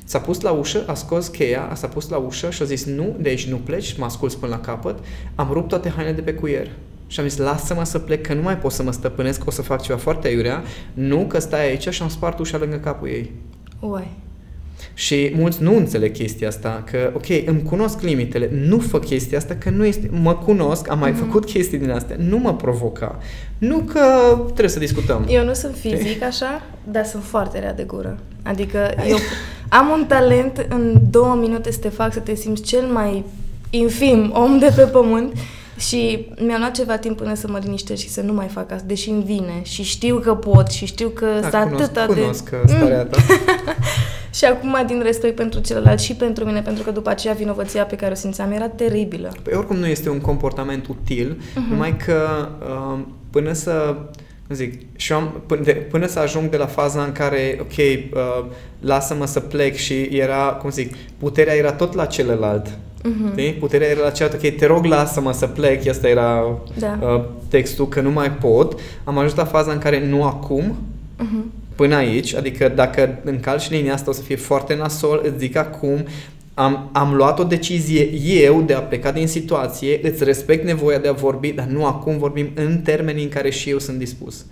S-a 0.04 0.18
pus 0.18 0.40
la 0.40 0.50
ușă, 0.50 0.84
a 0.86 0.94
scos 0.94 1.28
cheia, 1.28 1.70
s-a 1.74 1.86
pus 1.86 2.08
la 2.08 2.16
ușă 2.16 2.50
și 2.50 2.62
a 2.62 2.64
zis, 2.64 2.84
nu, 2.84 3.16
de 3.20 3.28
aici 3.28 3.48
nu 3.48 3.56
pleci, 3.56 3.98
mă 3.98 4.04
ascult 4.04 4.34
până 4.34 4.52
la 4.52 4.60
capăt, 4.60 4.98
am 5.34 5.48
rupt 5.52 5.68
toate 5.68 5.88
hainele 5.88 6.16
de 6.16 6.22
pe 6.22 6.34
cuier. 6.34 6.70
Și 7.10 7.20
am 7.20 7.28
zis, 7.28 7.38
lasă-mă 7.38 7.84
să 7.84 7.98
plec, 7.98 8.26
că 8.26 8.34
nu 8.34 8.42
mai 8.42 8.58
pot 8.58 8.72
să 8.72 8.82
mă 8.82 8.92
stăpânesc, 8.92 9.46
o 9.46 9.50
să 9.50 9.62
fac 9.62 9.82
ceva 9.82 9.98
foarte 9.98 10.28
aiurea, 10.28 10.62
nu 10.94 11.18
că 11.18 11.38
stai 11.38 11.68
aici 11.68 11.88
și 11.88 12.02
am 12.02 12.08
spart 12.08 12.38
ușa 12.38 12.58
lângă 12.58 12.76
capul 12.76 13.08
ei. 13.08 13.32
Uai. 13.80 14.08
Și 14.94 15.32
mulți 15.36 15.62
nu 15.62 15.76
înțeleg 15.76 16.12
chestia 16.12 16.48
asta, 16.48 16.82
că, 16.90 17.10
ok, 17.14 17.26
îmi 17.46 17.62
cunosc 17.62 18.00
limitele, 18.00 18.50
nu 18.52 18.78
fac 18.78 19.04
chestia 19.04 19.38
asta, 19.38 19.54
că 19.54 19.70
nu 19.70 19.84
este, 19.84 20.10
mă 20.22 20.34
cunosc, 20.34 20.90
am 20.90 20.98
mai 20.98 21.10
Mhm. 21.10 21.18
făcut 21.24 21.44
chestii 21.44 21.78
din 21.78 21.90
astea, 21.90 22.16
nu 22.18 22.38
mă 22.38 22.54
provoca. 22.54 23.18
Nu 23.58 23.78
că 23.78 24.00
trebuie 24.44 24.68
să 24.68 24.78
discutăm. 24.78 25.26
Eu 25.28 25.44
nu 25.44 25.52
sunt 25.54 25.74
fizic 25.76 26.22
așa, 26.22 26.62
dar 26.90 27.04
sunt 27.04 27.22
foarte 27.24 27.58
rea 27.58 27.74
de 27.74 27.82
gură. 27.82 28.18
Adică 28.42 28.78
eu 29.08 29.16
am 29.68 29.88
un 29.98 30.04
talent 30.06 30.66
în 30.68 30.94
două 31.10 31.34
minute 31.34 31.72
să 31.72 31.78
te 31.78 31.88
fac 31.88 32.12
să 32.12 32.20
te 32.20 32.34
simți 32.34 32.62
cel 32.62 32.82
mai 32.92 33.24
infim 33.70 34.32
om 34.34 34.58
de 34.58 34.72
pe 34.76 34.82
pământ 34.82 35.32
și 35.78 36.26
mi-a 36.40 36.58
luat 36.58 36.74
ceva 36.74 36.96
timp 36.96 37.16
până 37.16 37.34
să 37.34 37.48
mă 37.48 37.58
liniștesc 37.62 38.02
și 38.02 38.08
să 38.08 38.20
nu 38.20 38.32
mai 38.32 38.46
fac 38.46 38.72
asta, 38.72 38.86
deși 38.86 39.10
îmi 39.10 39.22
vine 39.22 39.60
și 39.62 39.82
știu 39.82 40.18
că 40.18 40.34
pot 40.34 40.68
și 40.68 40.86
știu 40.86 41.08
că 41.08 41.26
Da, 41.40 41.48
sunt 41.48 41.62
cunosc, 41.62 41.82
atâta 41.82 42.06
de... 42.06 42.20
cunosc 42.20 42.50
uh, 42.52 42.58
starea 42.66 43.04
ta. 43.04 43.16
Și 44.32 44.44
acum 44.44 44.76
din 44.86 45.02
respect 45.02 45.36
pentru 45.36 45.60
celălalt 45.60 46.00
și 46.00 46.14
pentru 46.14 46.44
mine, 46.44 46.62
pentru 46.62 46.82
că 46.82 46.90
după 46.90 47.10
aceea 47.10 47.34
vinovăția 47.34 47.84
pe 47.84 47.96
care 47.96 48.12
o 48.12 48.14
simțeam 48.14 48.52
era 48.52 48.68
teribilă. 48.68 49.32
Păi 49.42 49.52
oricum 49.56 49.76
nu 49.76 49.86
este 49.86 50.10
un 50.10 50.20
comportament 50.20 50.86
util, 50.86 51.36
uh-huh. 51.36 51.70
numai 51.70 51.96
că 51.96 52.48
uh, 52.60 52.98
până 53.30 53.52
să 53.52 53.96
cum 54.46 54.56
zic, 54.56 54.80
și 54.96 55.12
eu 55.12 55.18
am, 55.18 55.42
până, 55.46 55.62
de, 55.62 55.72
până 55.72 56.06
să 56.06 56.18
ajung 56.18 56.50
de 56.50 56.56
la 56.56 56.66
faza 56.66 57.02
în 57.02 57.12
care, 57.12 57.58
ok, 57.60 57.76
uh, 57.76 58.44
lasă-mă 58.80 59.26
să 59.26 59.40
plec 59.40 59.74
și 59.74 60.02
era, 60.02 60.44
cum 60.60 60.70
zic, 60.70 60.94
puterea 61.18 61.54
era 61.54 61.72
tot 61.72 61.94
la 61.94 62.06
celălalt. 62.06 62.78
Mhm. 63.04 63.30
Știi? 63.30 63.52
Puterea 63.52 63.88
era 63.88 64.00
la 64.02 64.10
celălalt, 64.10 64.44
ok, 64.44 64.50
te 64.56 64.66
rog, 64.66 64.84
lasă-mă 64.84 65.32
să 65.32 65.46
plec, 65.46 65.86
asta 65.88 66.08
era 66.08 66.58
Da. 66.78 66.98
uh, 67.02 67.24
textul, 67.48 67.88
că 67.88 68.00
nu 68.00 68.10
mai 68.10 68.30
pot. 68.30 68.80
Am 69.04 69.18
ajuns 69.18 69.34
la 69.34 69.44
faza 69.44 69.72
în 69.72 69.78
care 69.78 70.06
nu 70.06 70.24
acum, 70.24 70.76
Mhm. 71.18 71.52
până 71.74 71.94
aici, 71.94 72.34
adică 72.34 72.72
dacă 72.74 73.18
încalci 73.24 73.70
linia 73.70 73.92
asta 73.94 74.10
o 74.10 74.12
să 74.14 74.22
fie 74.22 74.36
foarte 74.36 74.74
nasol, 74.76 75.20
îți 75.24 75.38
zic 75.38 75.56
acum, 75.56 76.04
am, 76.54 76.88
am 76.92 77.14
luat 77.14 77.38
o 77.38 77.44
decizie 77.44 78.10
eu 78.44 78.62
de 78.62 78.72
a 78.74 78.80
pleca 78.80 79.10
din 79.12 79.26
situație, 79.26 80.00
îți 80.02 80.24
respect 80.24 80.64
nevoia 80.64 80.98
de 80.98 81.08
a 81.08 81.12
vorbi, 81.12 81.52
dar 81.52 81.66
nu 81.66 81.84
acum 81.86 82.18
vorbim 82.18 82.50
în 82.54 82.78
termenii 82.84 83.22
în 83.22 83.28
care 83.28 83.50
și 83.50 83.70
eu 83.70 83.78
sunt 83.78 83.98
dispus. 83.98 84.44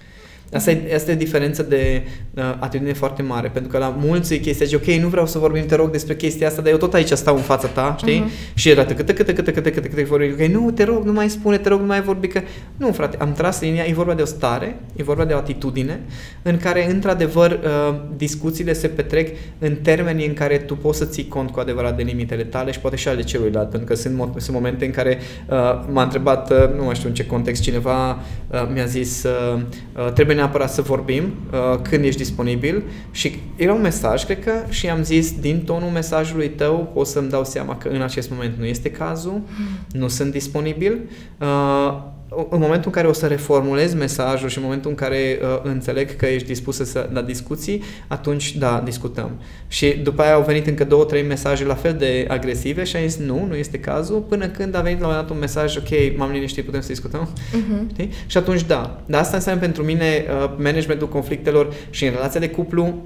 Asta 0.52 0.70
e, 0.70 0.94
asta 0.94 1.10
e 1.10 1.14
o 1.14 1.16
diferență 1.16 1.62
de 1.62 2.02
uh, 2.34 2.42
atitudine 2.58 2.92
foarte 2.92 3.22
mare, 3.22 3.48
pentru 3.48 3.70
că 3.70 3.78
la 3.78 3.96
mulți 3.98 4.34
e 4.34 4.36
chestia 4.36 4.66
de, 4.66 4.76
ok, 4.76 5.00
nu 5.00 5.08
vreau 5.08 5.26
să 5.26 5.38
vorbim, 5.38 5.66
te 5.66 5.74
rog, 5.74 5.90
despre 5.90 6.16
chestia 6.16 6.46
asta, 6.46 6.62
dar 6.62 6.70
eu 6.70 6.78
tot 6.78 6.94
aici 6.94 7.10
stau 7.10 7.36
în 7.36 7.42
fața 7.42 7.68
ta, 7.68 7.94
știi? 7.98 8.24
Uh-huh. 8.24 8.54
Și 8.54 8.68
era 8.68 8.84
câte, 8.84 9.04
câte, 9.04 9.32
câte, 9.32 9.52
câte, 9.52 9.70
câte, 9.70 9.88
câte 9.88 10.02
vorbi, 10.02 10.32
ok, 10.42 10.48
nu, 10.48 10.70
te 10.70 10.84
rog, 10.84 11.04
nu 11.04 11.12
mai 11.12 11.28
spune, 11.28 11.58
te 11.58 11.68
rog, 11.68 11.80
nu 11.80 11.86
mai 11.86 12.02
vorbi, 12.02 12.26
că... 12.26 12.40
Nu, 12.76 12.92
frate, 12.92 13.16
am 13.20 13.32
tras 13.32 13.60
linia, 13.60 13.84
e 13.84 13.92
vorba 13.92 14.14
de 14.14 14.22
o 14.22 14.24
stare, 14.24 14.76
e 14.96 15.02
vorba 15.02 15.24
de 15.24 15.32
o 15.32 15.36
atitudine 15.36 16.00
în 16.42 16.56
care, 16.56 16.90
într-adevăr, 16.90 17.50
uh, 17.50 17.94
discuțiile 18.16 18.72
se 18.72 18.88
petrec 18.88 19.36
în 19.58 19.74
termeni 19.74 20.26
în 20.26 20.34
care 20.34 20.58
tu 20.58 20.76
poți 20.76 20.98
să 20.98 21.04
ții 21.04 21.28
cont 21.28 21.50
cu 21.50 21.60
adevărat 21.60 21.96
de 21.96 22.02
limitele 22.02 22.42
tale 22.42 22.72
și 22.72 22.80
poate 22.80 22.96
și 22.96 23.08
ale 23.08 23.22
celuilalt, 23.22 23.70
pentru 23.70 23.88
că 23.88 23.94
sunt, 23.94 24.14
mo- 24.14 24.36
sunt 24.36 24.56
momente 24.56 24.84
în 24.84 24.90
care 24.90 25.18
uh, 25.48 25.56
m-a 25.92 26.02
întrebat, 26.02 26.50
uh, 26.50 26.56
nu 26.76 26.84
mai 26.84 26.94
știu 26.94 27.08
în 27.08 27.14
ce 27.14 27.26
context, 27.26 27.62
cineva 27.62 28.10
uh, 28.10 28.68
mi-a 28.72 28.84
zis, 28.84 29.22
uh, 29.22 29.60
uh, 29.96 30.12
trebuie 30.12 30.35
neapărat 30.36 30.72
să 30.72 30.82
vorbim 30.82 31.22
uh, 31.24 31.78
când 31.82 32.04
ești 32.04 32.20
disponibil 32.20 32.82
și 33.10 33.38
era 33.56 33.72
un 33.72 33.80
mesaj, 33.80 34.24
cred 34.24 34.44
că, 34.44 34.52
și 34.68 34.88
am 34.88 35.02
zis, 35.02 35.32
din 35.40 35.64
tonul 35.64 35.88
mesajului 35.88 36.48
tău 36.48 36.90
pot 36.94 37.06
să-mi 37.06 37.30
dau 37.30 37.44
seama 37.44 37.76
că 37.76 37.88
în 37.88 38.02
acest 38.02 38.30
moment 38.30 38.54
nu 38.58 38.64
este 38.64 38.90
cazul, 38.90 39.32
mm. 39.32 40.00
nu 40.00 40.08
sunt 40.08 40.32
disponibil. 40.32 40.98
Uh, 41.40 42.14
în 42.28 42.58
momentul 42.58 42.84
în 42.84 42.92
care 42.92 43.06
o 43.06 43.12
să 43.12 43.26
reformulez 43.26 43.94
mesajul 43.94 44.48
și 44.48 44.58
în 44.58 44.64
momentul 44.64 44.90
în 44.90 44.96
care 44.96 45.38
uh, 45.42 45.60
înțeleg 45.62 46.16
că 46.16 46.26
ești 46.26 46.46
dispusă 46.46 46.84
să, 46.84 47.08
la 47.12 47.22
discuții, 47.22 47.82
atunci, 48.06 48.56
da, 48.56 48.82
discutăm. 48.84 49.30
Și 49.68 49.88
după 49.88 50.22
aia 50.22 50.34
au 50.34 50.42
venit 50.42 50.66
încă 50.66 50.84
două, 50.84 51.04
trei 51.04 51.22
mesaje 51.22 51.64
la 51.64 51.74
fel 51.74 51.94
de 51.94 52.24
agresive 52.28 52.84
și 52.84 52.96
am 52.96 53.02
zis, 53.06 53.16
nu, 53.16 53.44
nu 53.48 53.54
este 53.54 53.78
cazul, 53.78 54.20
până 54.20 54.48
când 54.48 54.74
a 54.74 54.80
venit 54.80 55.00
la 55.00 55.06
un 55.06 55.12
moment 55.12 55.28
dat 55.28 55.36
un 55.36 55.40
mesaj, 55.40 55.76
ok, 55.76 56.16
m-am 56.16 56.30
liniștit, 56.30 56.64
putem 56.64 56.80
să 56.80 56.88
discutăm? 56.88 57.28
Uh-huh. 57.56 58.08
Și 58.26 58.36
atunci, 58.36 58.64
da. 58.64 59.00
Dar 59.06 59.20
asta 59.20 59.36
înseamnă 59.36 59.60
pentru 59.60 59.82
mine 59.82 60.24
uh, 60.28 60.54
managementul 60.58 61.08
conflictelor 61.08 61.74
și 61.90 62.04
în 62.04 62.10
relația 62.10 62.40
de 62.40 62.50
cuplu, 62.50 63.02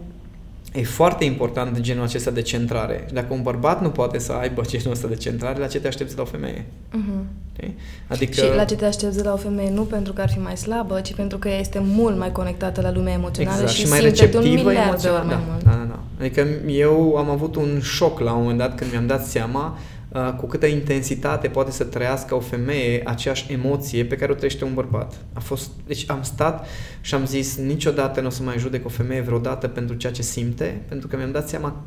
E 0.72 0.82
foarte 0.82 1.24
important 1.24 1.80
genul 1.80 2.04
acesta 2.04 2.30
de 2.30 2.42
centrare. 2.42 3.06
Dacă 3.12 3.32
un 3.32 3.42
bărbat 3.42 3.82
nu 3.82 3.90
poate 3.90 4.18
să 4.18 4.32
aibă 4.32 4.62
genul 4.66 4.90
ăsta 4.90 5.08
de 5.08 5.14
centrare, 5.14 5.58
la 5.58 5.66
ce 5.66 5.80
te 5.80 5.86
aștepți 5.86 6.16
la 6.16 6.22
o 6.22 6.24
femeie? 6.24 6.64
Uh-huh. 6.64 7.64
Adică... 8.06 8.32
Și 8.32 8.54
la 8.56 8.64
ce 8.64 8.74
te 8.74 8.84
aștepți 8.84 9.24
la 9.24 9.32
o 9.32 9.36
femeie 9.36 9.70
nu 9.70 9.82
pentru 9.82 10.12
că 10.12 10.20
ar 10.20 10.30
fi 10.30 10.38
mai 10.38 10.56
slabă, 10.56 11.00
ci 11.00 11.14
pentru 11.14 11.38
că 11.38 11.48
ea 11.48 11.58
este 11.58 11.82
mult 11.84 12.18
mai 12.18 12.32
conectată 12.32 12.80
la 12.80 12.92
lumea 12.92 13.12
emoțională 13.12 13.60
exact. 13.60 13.76
și, 13.76 13.84
și 13.84 13.88
mai 13.88 14.00
receptivă 14.00 14.42
de 14.42 14.48
un 14.48 14.54
miliard 14.54 15.02
de 15.02 15.08
ori 15.08 15.26
mai 15.26 15.34
da, 15.34 15.40
mult. 15.50 15.64
Da, 15.64 15.70
da, 15.70 15.86
da. 15.88 15.98
Adică 16.20 16.46
eu 16.66 17.16
am 17.16 17.30
avut 17.30 17.56
un 17.56 17.80
șoc 17.82 18.18
la 18.20 18.32
un 18.32 18.40
moment 18.40 18.58
dat 18.58 18.74
când 18.74 18.90
mi-am 18.90 19.06
dat 19.06 19.26
seama 19.26 19.78
Uh, 19.78 19.89
cu 20.36 20.46
câtă 20.46 20.66
intensitate 20.66 21.48
poate 21.48 21.70
să 21.70 21.84
trăiască 21.84 22.34
o 22.34 22.40
femeie 22.40 23.02
aceeași 23.04 23.52
emoție 23.52 24.04
pe 24.04 24.16
care 24.16 24.32
o 24.32 24.34
trăiește 24.34 24.64
un 24.64 24.74
bărbat. 24.74 25.14
A 25.32 25.40
fost, 25.40 25.70
deci 25.86 26.04
am 26.10 26.22
stat 26.22 26.66
și 27.00 27.14
am 27.14 27.26
zis 27.26 27.56
niciodată 27.56 28.20
nu 28.20 28.26
o 28.26 28.30
să 28.30 28.42
mai 28.42 28.58
judec 28.58 28.84
o 28.84 28.88
femeie 28.88 29.20
vreodată 29.20 29.68
pentru 29.68 29.96
ceea 29.96 30.12
ce 30.12 30.22
simte, 30.22 30.82
pentru 30.88 31.08
că 31.08 31.16
mi-am 31.16 31.32
dat 31.32 31.48
seama 31.48 31.84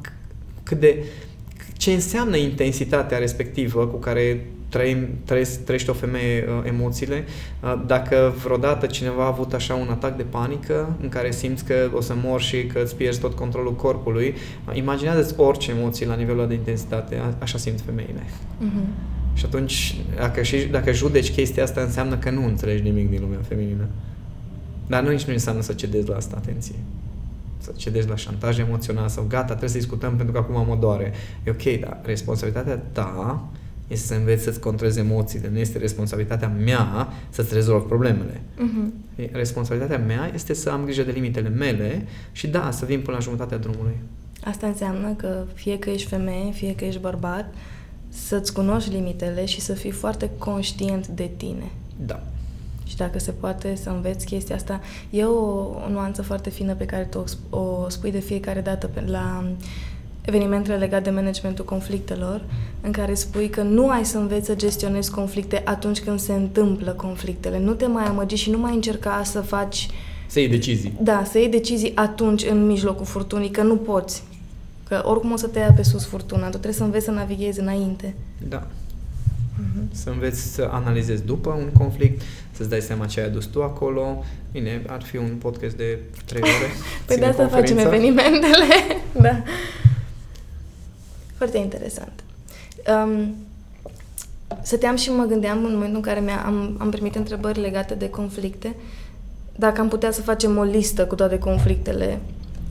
cât 0.63 0.79
de 0.79 1.03
ce 1.77 1.91
înseamnă 1.91 2.35
intensitatea 2.37 3.17
respectivă 3.17 3.87
cu 3.87 3.97
care 3.97 4.45
trăim, 4.73 5.07
trăiește 5.63 5.91
o 5.91 5.93
femeie 5.93 6.45
uh, 6.47 6.67
emoțiile. 6.67 7.23
Uh, 7.63 7.83
dacă 7.87 8.33
vreodată 8.43 8.85
cineva 8.85 9.23
a 9.23 9.27
avut 9.27 9.53
așa 9.53 9.73
un 9.73 9.87
atac 9.89 10.17
de 10.17 10.23
panică 10.23 10.95
în 11.01 11.09
care 11.09 11.31
simți 11.31 11.65
că 11.65 11.89
o 11.93 12.01
să 12.01 12.13
mor 12.23 12.41
și 12.41 12.65
că 12.65 12.79
îți 12.83 12.95
pierzi 12.95 13.19
tot 13.19 13.33
controlul 13.33 13.75
corpului, 13.75 14.33
uh, 14.67 14.75
imaginează-ți 14.75 15.39
orice 15.39 15.71
emoții 15.71 16.05
la 16.05 16.15
nivelul 16.15 16.47
de 16.47 16.53
intensitate, 16.53 17.15
a, 17.15 17.33
așa 17.39 17.57
simt 17.57 17.81
femeile. 17.85 18.23
Uh-huh. 18.23 19.13
Și 19.33 19.45
atunci, 19.45 19.95
dacă, 20.15 20.41
și, 20.41 20.57
dacă 20.57 20.91
judeci 20.91 21.31
chestia 21.31 21.63
asta, 21.63 21.81
înseamnă 21.81 22.17
că 22.17 22.29
nu 22.29 22.45
înțelegi 22.45 22.83
nimic 22.83 23.09
din 23.09 23.21
lumea 23.21 23.39
feminină. 23.47 23.87
Dar 24.87 25.03
nu 25.03 25.09
nici 25.09 25.23
nu 25.23 25.33
înseamnă 25.33 25.61
să 25.61 25.73
cedezi 25.73 26.09
la 26.09 26.15
asta, 26.15 26.35
atenție 26.37 26.75
să 27.63 27.71
cedezi 27.75 28.07
la 28.07 28.15
șantaj 28.15 28.59
emoțional 28.59 29.07
sau 29.07 29.25
gata, 29.27 29.45
trebuie 29.45 29.69
să 29.69 29.77
discutăm 29.77 30.15
pentru 30.15 30.33
că 30.33 30.39
acum 30.39 30.67
mă 30.67 30.77
doare. 30.79 31.13
E 31.43 31.49
ok, 31.51 31.79
dar 31.79 31.99
responsabilitatea 32.03 32.77
ta 32.91 33.49
este 33.87 34.07
să 34.07 34.13
înveți 34.13 34.43
să-ți 34.43 34.59
controlezi 34.59 34.99
emoțiile, 34.99 35.49
nu 35.51 35.57
este 35.57 35.77
responsabilitatea 35.77 36.47
mea 36.47 37.07
să-ți 37.29 37.53
rezolv 37.53 37.83
problemele. 37.83 38.41
Uh-huh. 38.41 39.31
Responsabilitatea 39.31 40.05
mea 40.05 40.31
este 40.33 40.53
să 40.53 40.69
am 40.69 40.83
grijă 40.83 41.03
de 41.03 41.11
limitele 41.11 41.49
mele 41.49 42.07
și 42.31 42.47
da, 42.47 42.71
să 42.71 42.85
vin 42.85 43.01
până 43.01 43.17
la 43.17 43.23
jumătatea 43.23 43.57
drumului. 43.57 43.97
Asta 44.43 44.67
înseamnă 44.67 45.13
că 45.13 45.45
fie 45.53 45.79
că 45.79 45.89
ești 45.89 46.07
femeie, 46.07 46.51
fie 46.51 46.75
că 46.75 46.85
ești 46.85 46.99
bărbat, 46.99 47.53
să-ți 48.09 48.53
cunoști 48.53 48.89
limitele 48.89 49.45
și 49.45 49.61
să 49.61 49.73
fii 49.73 49.91
foarte 49.91 50.29
conștient 50.37 51.07
de 51.07 51.29
tine. 51.37 51.71
Da. 52.05 52.23
Și 52.93 52.99
dacă 52.99 53.19
se 53.19 53.31
poate 53.31 53.75
să 53.81 53.89
înveți 53.89 54.25
chestia 54.25 54.55
asta, 54.55 54.81
e 55.09 55.23
o, 55.23 55.39
o 55.85 55.89
nuanță 55.89 56.21
foarte 56.21 56.49
fină 56.49 56.73
pe 56.73 56.85
care 56.85 57.03
tu 57.03 57.23
o, 57.49 57.57
o 57.57 57.89
spui 57.89 58.11
de 58.11 58.19
fiecare 58.19 58.61
dată 58.61 58.87
pe, 58.87 59.03
la 59.05 59.43
evenimentele 60.21 60.75
legate 60.75 61.03
de 61.03 61.09
managementul 61.09 61.65
conflictelor, 61.65 62.41
în 62.81 62.91
care 62.91 63.13
spui 63.13 63.49
că 63.49 63.61
nu 63.61 63.89
ai 63.89 64.05
să 64.05 64.17
înveți 64.17 64.45
să 64.45 64.55
gestionezi 64.55 65.11
conflicte 65.11 65.61
atunci 65.65 66.01
când 66.01 66.19
se 66.19 66.33
întâmplă 66.33 66.91
conflictele. 66.91 67.59
Nu 67.59 67.73
te 67.73 67.85
mai 67.85 68.03
amăgi 68.03 68.35
și 68.35 68.49
nu 68.49 68.57
mai 68.57 68.73
încerca 68.73 69.21
să 69.23 69.41
faci... 69.41 69.87
Să 70.27 70.39
iei 70.39 70.49
decizii. 70.49 70.93
Da, 71.01 71.23
să 71.31 71.37
iei 71.37 71.49
decizii 71.49 71.95
atunci, 71.95 72.45
în 72.49 72.65
mijlocul 72.65 73.05
furtunii, 73.05 73.49
că 73.49 73.61
nu 73.61 73.75
poți. 73.75 74.23
Că 74.87 75.01
oricum 75.05 75.31
o 75.31 75.35
să 75.35 75.47
te 75.47 75.59
ia 75.59 75.71
pe 75.71 75.83
sus 75.83 76.05
furtuna, 76.05 76.43
tu 76.43 76.49
trebuie 76.49 76.73
să 76.73 76.83
înveți 76.83 77.05
să 77.05 77.11
navighezi 77.11 77.59
înainte. 77.59 78.15
Da. 78.49 78.67
Uh-huh. 79.53 79.91
Să 79.91 80.09
înveți 80.09 80.53
să 80.53 80.69
analizezi 80.71 81.25
după 81.25 81.49
un 81.49 81.69
conflict, 81.77 82.21
să-ți 82.55 82.69
dai 82.69 82.81
seama 82.81 83.05
ce 83.05 83.19
ai 83.19 83.25
adus 83.25 83.45
tu 83.45 83.63
acolo. 83.63 84.23
Bine, 84.51 84.81
ar 84.87 85.01
fi 85.01 85.17
un 85.17 85.35
podcast 85.39 85.75
de 85.75 85.99
trei 86.25 86.41
ore. 86.41 86.71
păi 87.07 87.17
de 87.17 87.25
asta 87.25 87.47
facem 87.47 87.77
evenimentele. 87.77 88.65
da. 89.21 89.43
Foarte 91.37 91.57
interesant. 91.57 92.23
Um, 93.05 93.35
stăteam 94.61 94.95
și 94.95 95.11
mă 95.11 95.23
gândeam 95.23 95.65
în 95.65 95.71
momentul 95.73 95.95
în 95.95 96.01
care 96.01 96.31
am, 96.45 96.75
am 96.79 96.89
primit 96.89 97.15
întrebări 97.15 97.59
legate 97.59 97.93
de 97.93 98.09
conflicte, 98.09 98.75
dacă 99.55 99.81
am 99.81 99.87
putea 99.87 100.11
să 100.11 100.21
facem 100.21 100.57
o 100.57 100.63
listă 100.63 101.05
cu 101.05 101.15
toate 101.15 101.39
conflictele 101.39 102.19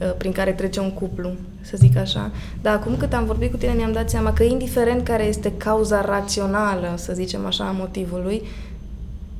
uh, 0.01 0.14
prin 0.16 0.33
care 0.33 0.53
trece 0.53 0.81
un 0.81 0.92
cuplu, 0.92 1.31
să 1.61 1.77
zic 1.77 1.97
așa. 1.97 2.31
Dar 2.61 2.75
acum 2.75 2.97
cât 2.97 3.12
am 3.12 3.25
vorbit 3.25 3.51
cu 3.51 3.57
tine, 3.57 3.73
mi-am 3.73 3.92
dat 3.92 4.11
seama 4.11 4.33
că 4.33 4.42
indiferent 4.42 5.05
care 5.05 5.25
este 5.25 5.53
cauza 5.57 6.01
rațională, 6.01 6.95
să 6.97 7.12
zicem 7.12 7.47
așa, 7.47 7.64
a 7.64 7.71
motivului, 7.71 8.42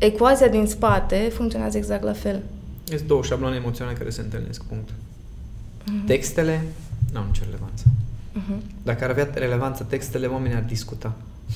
ecuația 0.05 0.49
din 0.49 0.67
spate 0.67 1.31
funcționează 1.33 1.77
exact 1.77 2.03
la 2.03 2.13
fel. 2.13 2.43
Sunt 2.85 3.01
două 3.01 3.23
șabloane 3.23 3.57
emoționale 3.57 3.97
care 3.97 4.11
se 4.11 4.21
întâlnesc, 4.21 4.63
punct. 4.63 4.89
Mm-hmm. 4.91 6.07
Textele 6.07 6.63
nu 7.13 7.19
au 7.19 7.27
nicio 7.27 7.43
relevanță. 7.45 7.85
Uh-huh. 7.87 8.83
Dacă 8.83 9.05
ar 9.05 9.11
avea 9.11 9.31
relevanță 9.35 9.87
textele, 9.89 10.27
oamenii 10.27 10.57
ar 10.57 10.63
discuta. 10.63 11.13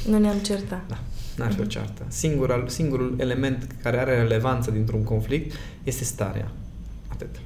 Nu 0.09 0.19
ne-am 0.19 0.39
certat. 0.39 0.81
Da, 0.89 0.99
n-ar 1.37 1.53
fi 1.53 1.61
uh-huh. 1.61 1.65
o 1.65 1.67
ceartă. 1.67 2.03
Singurul, 2.09 2.65
singurul 2.69 3.15
element 3.19 3.67
care 3.83 3.99
are 3.99 4.17
relevanță 4.17 4.71
dintr-un 4.71 5.03
conflict 5.03 5.57
este 5.85 6.05
starea. 6.05 6.51
Atât. 7.09 7.41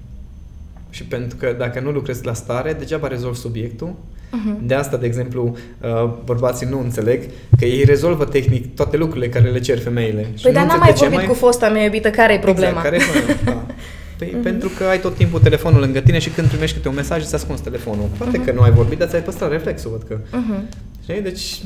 Și 0.90 1.04
pentru 1.04 1.36
că 1.36 1.54
dacă 1.58 1.80
nu 1.80 1.90
lucrezi 1.90 2.24
la 2.24 2.32
stare, 2.32 2.72
degeaba 2.72 3.08
rezolvi 3.08 3.38
subiectul. 3.38 3.94
Uh-huh. 4.30 4.66
De 4.66 4.74
asta, 4.74 4.96
de 4.96 5.06
exemplu, 5.06 5.56
uh, 5.80 6.10
bărbații 6.24 6.66
nu 6.70 6.80
înțeleg 6.80 7.22
că 7.58 7.64
ei 7.64 7.84
rezolvă 7.84 8.24
tehnic 8.24 8.74
toate 8.74 8.96
lucrurile 8.96 9.28
care 9.28 9.50
le 9.50 9.60
cer 9.60 9.78
femeile. 9.78 10.26
Păi 10.42 10.52
dar 10.52 10.66
n-am 10.66 10.78
mai 10.78 10.92
vorbit 10.92 11.16
mai... 11.16 11.26
cu 11.26 11.34
fosta 11.34 11.68
mea 11.68 11.82
iubită, 11.82 12.10
care 12.10 12.32
e 12.32 12.38
problema? 12.38 12.68
Exact, 12.68 12.84
care 12.84 12.96
e 12.96 13.04
problema? 13.12 13.38
Da. 13.44 13.66
Păi 14.18 14.28
uh-huh. 14.28 14.42
pentru 14.42 14.68
că 14.78 14.84
ai 14.84 15.00
tot 15.00 15.14
timpul 15.14 15.40
telefonul 15.40 15.80
lângă 15.80 16.00
tine 16.00 16.18
și 16.18 16.30
când 16.30 16.48
primești 16.48 16.76
câte 16.76 16.88
un 16.88 16.94
mesaj 16.94 17.22
îți 17.22 17.34
ascunzi 17.34 17.62
telefonul. 17.62 18.08
Poate 18.18 18.40
uh-huh. 18.40 18.44
că 18.44 18.52
nu 18.52 18.60
ai 18.60 18.70
vorbit, 18.70 18.98
dar 18.98 19.08
ți-ai 19.08 19.22
păstrat 19.22 19.50
reflexul, 19.50 19.90
văd 19.90 20.02
că. 20.02 20.18
Uh-huh. 20.18 20.74
Știi? 21.02 21.20
Deci 21.20 21.62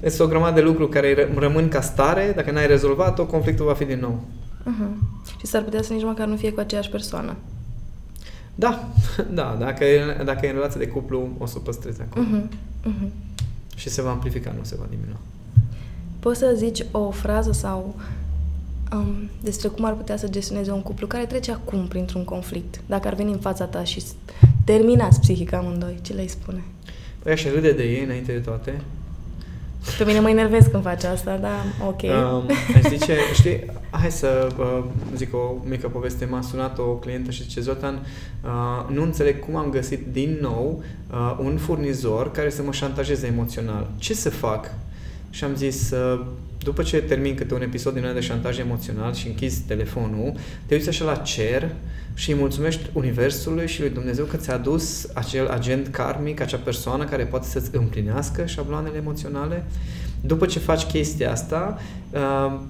este 0.00 0.22
o 0.22 0.26
grămadă 0.26 0.54
de 0.54 0.66
lucruri 0.66 0.90
care 0.90 1.28
rămân 1.36 1.68
ca 1.68 1.80
stare, 1.80 2.32
dacă 2.36 2.50
n-ai 2.50 2.66
rezolvat-o, 2.66 3.26
conflictul 3.26 3.66
va 3.66 3.74
fi 3.74 3.84
din 3.84 3.98
nou. 4.00 4.20
Uh-huh. 4.62 5.28
Și 5.38 5.46
s-ar 5.46 5.62
putea 5.62 5.82
să 5.82 5.92
nici 5.92 6.04
măcar 6.04 6.26
nu 6.26 6.36
fie 6.36 6.52
cu 6.52 6.60
aceeași 6.60 6.90
persoană. 6.90 7.36
Da, 8.60 8.88
da, 9.40 9.56
dacă 9.58 9.84
e, 9.84 10.22
dacă 10.24 10.46
e 10.46 10.48
în 10.48 10.54
relație 10.54 10.80
de 10.80 10.88
cuplu, 10.88 11.28
o 11.38 11.46
să 11.46 11.54
o 11.56 11.60
păstrezi 11.60 12.00
acolo. 12.00 12.24
Uh-huh. 12.24 12.48
Uh-huh. 12.88 13.08
Și 13.76 13.88
se 13.88 14.02
va 14.02 14.10
amplifica, 14.10 14.54
nu 14.58 14.64
se 14.64 14.76
va 14.78 14.86
diminua. 14.90 15.18
Poți 16.18 16.38
să 16.38 16.52
zici 16.56 16.84
o 16.90 17.10
frază 17.10 17.52
sau 17.52 17.94
um, 18.92 19.28
despre 19.42 19.68
cum 19.68 19.84
ar 19.84 19.92
putea 19.92 20.16
să 20.16 20.28
gestioneze 20.28 20.70
un 20.70 20.82
cuplu 20.82 21.06
care 21.06 21.26
trece 21.26 21.52
acum 21.52 21.86
printr-un 21.88 22.24
conflict. 22.24 22.80
Dacă 22.86 23.08
ar 23.08 23.14
veni 23.14 23.32
în 23.32 23.38
fața 23.38 23.64
ta 23.64 23.84
și 23.84 24.02
terminați 24.64 25.20
psihic 25.20 25.52
amândoi, 25.52 25.98
ce 26.02 26.12
le-ai 26.12 26.28
spune? 26.28 26.62
Păi 27.22 27.32
aș 27.32 27.44
râde 27.44 27.72
de 27.72 27.82
ei 27.82 28.04
înainte 28.04 28.32
de 28.32 28.38
toate. 28.38 28.80
Pe 29.98 30.04
mine 30.04 30.20
mă 30.20 30.30
enervez 30.30 30.66
când 30.70 30.82
face 30.82 31.06
asta, 31.06 31.36
da, 31.36 31.86
ok. 31.86 32.02
Um, 32.02 32.50
aș 32.76 32.82
zice, 32.88 33.16
știi, 33.40 33.64
hai 33.90 34.10
să 34.10 34.48
uh, 34.58 34.84
zic 35.16 35.34
o 35.34 35.54
mică 35.68 35.88
poveste. 35.88 36.24
M-a 36.24 36.40
sunat 36.40 36.78
o 36.78 36.82
clientă 36.82 37.30
și 37.30 37.42
zice, 37.42 37.60
Zoltan, 37.60 38.06
uh, 38.44 38.94
nu 38.94 39.02
înțeleg 39.02 39.44
cum 39.44 39.56
am 39.56 39.70
găsit 39.70 40.06
din 40.12 40.38
nou 40.40 40.82
uh, 41.10 41.38
un 41.42 41.56
furnizor 41.56 42.30
care 42.30 42.50
să 42.50 42.62
mă 42.62 42.72
șantajeze 42.72 43.26
emoțional. 43.26 43.90
Ce 43.98 44.14
să 44.14 44.30
fac? 44.30 44.72
Și 45.30 45.44
am 45.44 45.54
zis, 45.54 45.90
uh, 45.90 46.20
după 46.62 46.82
ce 46.82 46.96
termin 46.96 47.34
câte 47.34 47.54
un 47.54 47.62
episod 47.62 47.94
din 47.94 48.04
ăla 48.04 48.12
de 48.12 48.20
șantaj 48.20 48.58
emoțional 48.58 49.14
și 49.14 49.26
închizi 49.26 49.62
telefonul, 49.62 50.32
te 50.66 50.74
uiți 50.74 50.88
așa 50.88 51.04
la 51.04 51.14
cer 51.14 51.70
și 52.14 52.30
îi 52.30 52.38
mulțumești 52.38 52.90
Universului 52.92 53.68
și 53.68 53.80
lui 53.80 53.90
Dumnezeu 53.90 54.24
că 54.24 54.36
ți-a 54.36 54.54
adus 54.54 55.08
acel 55.14 55.48
agent 55.48 55.88
karmic, 55.88 56.40
acea 56.40 56.56
persoană 56.56 57.04
care 57.04 57.24
poate 57.24 57.46
să-ți 57.46 57.70
împlinească 57.76 58.46
șabloanele 58.46 58.96
emoționale. 58.96 59.64
După 60.20 60.46
ce 60.46 60.58
faci 60.58 60.82
chestia 60.82 61.30
asta, 61.30 61.80
uh, 62.10 62.60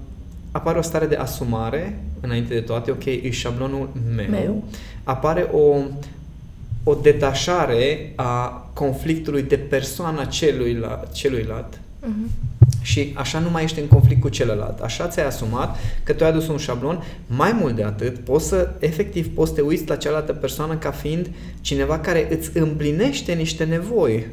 apare 0.51 0.78
o 0.78 0.82
stare 0.82 1.07
de 1.07 1.16
asumare, 1.16 2.03
înainte 2.20 2.55
de 2.55 2.61
toate, 2.61 2.91
ok, 2.91 3.05
e 3.05 3.30
șablonul 3.30 3.88
meu. 4.16 4.30
meu. 4.30 4.64
Apare 5.05 5.43
o, 5.53 5.76
o 6.84 6.95
detașare 6.95 8.12
a 8.16 8.49
conflictului 8.72 9.43
de 9.43 9.57
persoana 9.57 10.24
celuilalt, 10.24 11.12
celuilalt 11.12 11.74
uh-huh. 11.74 12.59
Și 12.83 13.12
așa 13.16 13.39
nu 13.39 13.51
mai 13.51 13.64
ești 13.64 13.81
în 13.81 13.87
conflict 13.87 14.20
cu 14.20 14.28
celălalt. 14.28 14.81
Așa 14.81 15.09
ți-ai 15.09 15.26
asumat 15.26 15.76
că 16.03 16.12
tu 16.12 16.24
ai 16.24 16.31
adus 16.31 16.49
un 16.49 16.57
șablon. 16.57 17.03
Mai 17.26 17.57
mult 17.61 17.76
de 17.76 17.83
atât, 17.83 18.18
poți 18.18 18.49
să, 18.49 18.70
efectiv, 18.78 19.35
poți 19.35 19.49
să 19.49 19.57
te 19.57 19.61
uiți 19.61 19.89
la 19.89 19.97
cealaltă 19.97 20.33
persoană 20.33 20.74
ca 20.74 20.91
fiind 20.91 21.31
cineva 21.61 21.99
care 21.99 22.37
îți 22.37 22.51
împlinește 22.59 23.33
niște 23.33 23.64
nevoi. 23.64 24.26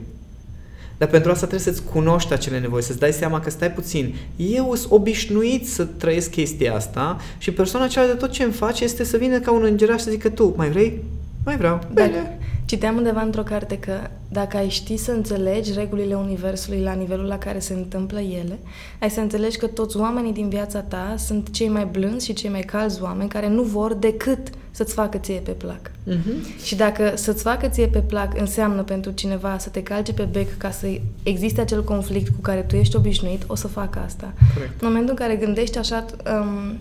Dar 0.98 1.08
pentru 1.08 1.32
asta 1.32 1.48
trebuie 1.48 1.74
să-ți 1.74 1.90
cunoști 1.92 2.34
acele 2.34 2.60
nevoi, 2.60 2.84
să-ți 2.84 3.00
dai 3.00 3.14
seama 3.14 3.40
că 3.40 3.50
stai 3.50 3.72
puțin. 3.72 4.16
Eu 4.36 4.76
sunt 4.76 4.92
obișnuit 4.92 5.68
să 5.68 5.84
trăiesc 5.84 6.30
chestia 6.30 6.76
asta 6.76 7.22
și 7.38 7.52
persoana 7.52 7.88
cealaltă 7.88 8.16
tot 8.16 8.32
ce 8.32 8.44
îmi 8.44 8.54
face 8.54 8.84
este 8.84 9.04
să 9.04 9.18
vină 9.18 9.40
ca 9.40 9.52
un 9.52 9.64
îngeraș 9.64 10.02
să 10.02 10.10
zică 10.10 10.30
tu, 10.30 10.54
mai 10.56 10.70
vrei? 10.70 11.04
Mai 11.48 11.58
vreau. 11.58 11.80
Bine. 11.94 12.38
Citeam 12.66 12.96
undeva 12.96 13.22
într-o 13.22 13.42
carte 13.42 13.78
că 13.80 13.94
dacă 14.30 14.58
ai 14.58 14.70
ști 14.70 14.98
să 14.98 15.12
înțelegi 15.12 15.74
regulile 15.74 16.16
Universului 16.16 16.82
la 16.82 16.94
nivelul 16.94 17.26
la 17.26 17.38
care 17.38 17.60
se 17.60 17.74
întâmplă 17.74 18.20
ele, 18.20 18.60
ai 19.00 19.10
să 19.10 19.20
înțelegi 19.20 19.58
că 19.58 19.68
toți 19.68 19.98
oamenii 19.98 20.34
din 20.34 20.50
viața 20.50 20.80
ta 20.80 21.16
sunt 21.18 21.52
cei 21.52 21.68
mai 21.68 21.86
blânzi 21.86 22.26
și 22.26 22.34
cei 22.34 22.50
mai 22.50 22.62
calzi 22.62 23.02
oameni 23.02 23.30
care 23.30 23.50
nu 23.50 23.62
vor 23.62 23.94
decât 23.94 24.48
să-ți 24.72 24.94
facă 24.94 25.18
ție 25.18 25.40
pe 25.40 25.52
plac. 25.52 25.92
Uh-huh. 25.92 26.64
Și 26.64 26.76
dacă 26.76 27.12
să-ți 27.16 27.44
facă 27.44 27.68
ție 27.68 27.88
pe 27.88 28.00
plac 28.00 28.40
înseamnă 28.40 28.84
pentru 28.84 29.12
cineva 29.12 29.58
să 29.58 29.70
te 29.70 29.84
calce 29.84 30.14
pe 30.14 30.24
bec 30.24 30.58
ca 30.58 30.72
să 30.72 30.88
existe 31.24 31.62
acel 31.62 31.84
conflict 31.84 32.28
cu 32.36 32.42
care 32.42 32.62
tu 32.62 32.76
ești 32.76 32.96
obișnuit, 32.96 33.44
o 33.48 33.56
să 33.56 33.68
facă 33.68 34.00
asta. 34.06 34.34
Correct. 34.54 34.82
În 34.82 34.88
momentul 34.88 35.10
în 35.10 35.26
care 35.26 35.36
gândești 35.36 35.78
așa, 35.78 36.06
um, 36.42 36.78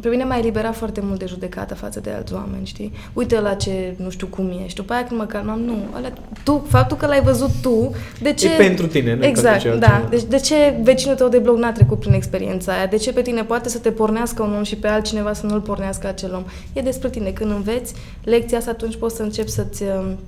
pe 0.00 0.08
mine 0.08 0.24
m-a 0.24 0.38
eliberat 0.38 0.74
foarte 0.74 1.00
mult 1.00 1.18
de 1.18 1.26
judecată 1.26 1.74
față 1.74 2.00
de 2.00 2.10
alți 2.10 2.34
oameni, 2.34 2.66
știi? 2.66 2.92
Uite 3.12 3.40
la 3.40 3.54
ce, 3.54 3.94
nu 3.96 4.10
știu 4.10 4.26
cum 4.26 4.60
ești. 4.64 4.76
După 4.76 4.92
aia 4.92 5.04
când 5.04 5.20
mă 5.20 5.26
calmam, 5.26 5.60
nu, 5.60 5.76
alea, 5.92 6.12
tu, 6.44 6.66
faptul 6.68 6.96
că 6.96 7.06
l-ai 7.06 7.22
văzut 7.22 7.50
tu, 7.62 7.94
de 8.20 8.32
ce... 8.32 8.52
E 8.52 8.56
pentru 8.56 8.86
tine, 8.86 9.14
nu 9.14 9.24
Exact, 9.24 9.62
pentru 9.62 9.80
da. 9.80 10.06
Deci 10.10 10.22
de 10.22 10.36
ce 10.36 10.80
vecinul 10.82 11.16
tău 11.16 11.28
de 11.28 11.38
blog 11.38 11.58
n-a 11.58 11.72
trecut 11.72 11.98
prin 11.98 12.12
experiența 12.12 12.72
aia? 12.72 12.86
De 12.86 12.96
ce 12.96 13.12
pe 13.12 13.22
tine 13.22 13.42
poate 13.42 13.68
să 13.68 13.78
te 13.78 13.90
pornească 13.90 14.42
un 14.42 14.54
om 14.54 14.62
și 14.62 14.76
pe 14.76 14.88
altcineva 14.88 15.32
să 15.32 15.46
nu-l 15.46 15.60
pornească 15.60 16.06
acel 16.06 16.34
om? 16.34 16.44
E 16.72 16.80
despre 16.80 17.10
tine. 17.10 17.30
Când 17.30 17.50
înveți 17.50 17.94
lecția 18.24 18.58
asta, 18.58 18.70
atunci 18.70 18.96
poți 18.96 19.16
să 19.16 19.22
începi 19.22 19.50
să-ți 19.50 19.82
um, 19.82 20.18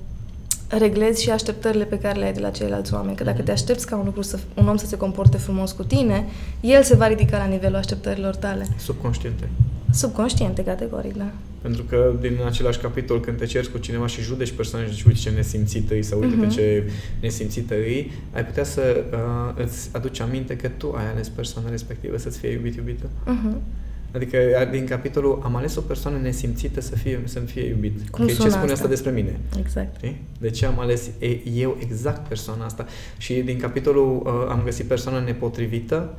reglezi 0.67 1.23
și 1.23 1.29
așteptările 1.29 1.83
pe 1.83 1.99
care 1.99 2.19
le 2.19 2.25
ai 2.25 2.33
de 2.33 2.39
la 2.39 2.49
ceilalți 2.49 2.93
oameni. 2.93 3.15
Că 3.15 3.23
dacă 3.23 3.41
te 3.41 3.51
aștepți 3.51 3.87
ca 3.87 3.95
un, 3.95 4.05
lucru 4.05 4.21
să, 4.21 4.39
un 4.53 4.67
om 4.67 4.77
să 4.77 4.85
se 4.85 4.97
comporte 4.97 5.37
frumos 5.37 5.71
cu 5.71 5.83
tine, 5.83 6.25
el 6.61 6.83
se 6.83 6.95
va 6.95 7.07
ridica 7.07 7.37
la 7.37 7.45
nivelul 7.45 7.75
așteptărilor 7.75 8.35
tale. 8.35 8.67
Subconștiente. 8.77 9.49
Subconștiente, 9.93 10.63
categoric, 10.63 11.15
da. 11.17 11.31
Pentru 11.61 11.83
că 11.83 12.13
din 12.21 12.37
același 12.45 12.79
capitol, 12.79 13.19
când 13.19 13.37
te 13.37 13.45
ceri 13.45 13.71
cu 13.71 13.77
cineva 13.77 14.07
și 14.07 14.21
judeci 14.21 14.51
persoane 14.51 14.85
și 14.85 14.93
zici, 14.93 15.03
uite 15.03 15.19
ce 15.19 15.29
nesimțită 15.29 15.95
e 15.95 16.01
sau 16.01 16.19
uite 16.19 16.35
uh-huh. 16.35 16.39
pe 16.39 16.45
mhm. 16.45 16.55
ce 16.55 16.91
nesimțită 17.21 17.73
e, 17.73 18.05
ai 18.33 18.45
putea 18.45 18.63
să 18.63 19.03
uh, 19.11 19.63
îți 19.63 19.89
aduci 19.91 20.19
aminte 20.19 20.55
că 20.55 20.67
tu 20.67 20.93
ai 20.97 21.11
ales 21.11 21.29
persoana 21.29 21.69
respectivă 21.69 22.17
să-ți 22.17 22.39
fie 22.39 22.51
iubit, 22.51 22.75
iubită. 22.75 23.05
Uh-huh. 23.05 23.85
Adică 24.17 24.37
din 24.71 24.85
capitolul 24.85 25.41
am 25.43 25.55
ales 25.55 25.75
o 25.75 25.81
persoană 25.81 26.17
nesimțită 26.17 26.81
să 26.81 26.95
fie, 26.95 27.21
să-mi 27.23 27.47
fie 27.47 27.67
iubit. 27.67 28.09
Cum 28.09 28.23
okay, 28.23 28.35
ce 28.35 28.41
spune 28.41 28.55
asta? 28.55 28.71
asta 28.71 28.87
despre 28.87 29.11
mine? 29.11 29.39
Exact. 29.59 29.95
De 30.39 30.49
ce 30.49 30.65
am 30.65 30.79
ales 30.79 31.09
eu 31.53 31.77
exact 31.79 32.27
persoana 32.27 32.65
asta? 32.65 32.85
Și 33.17 33.33
din 33.33 33.57
capitolul 33.57 34.21
uh, 34.25 34.49
am 34.49 34.61
găsit 34.63 34.85
persoana 34.85 35.19
nepotrivită, 35.19 36.17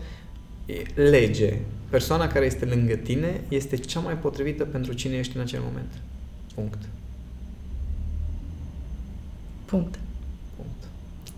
lege. 0.95 1.59
Persoana 1.91 2.27
care 2.27 2.45
este 2.45 2.65
lângă 2.65 2.95
tine 2.95 3.41
este 3.49 3.77
cea 3.77 4.01
mai 4.01 4.17
potrivită 4.17 4.65
pentru 4.65 4.93
cine 4.93 5.17
ești 5.17 5.37
în 5.37 5.43
acel 5.43 5.61
moment. 5.65 5.93
Punct. 6.55 6.79
Punct. 9.65 9.99
Punct. 10.57 10.83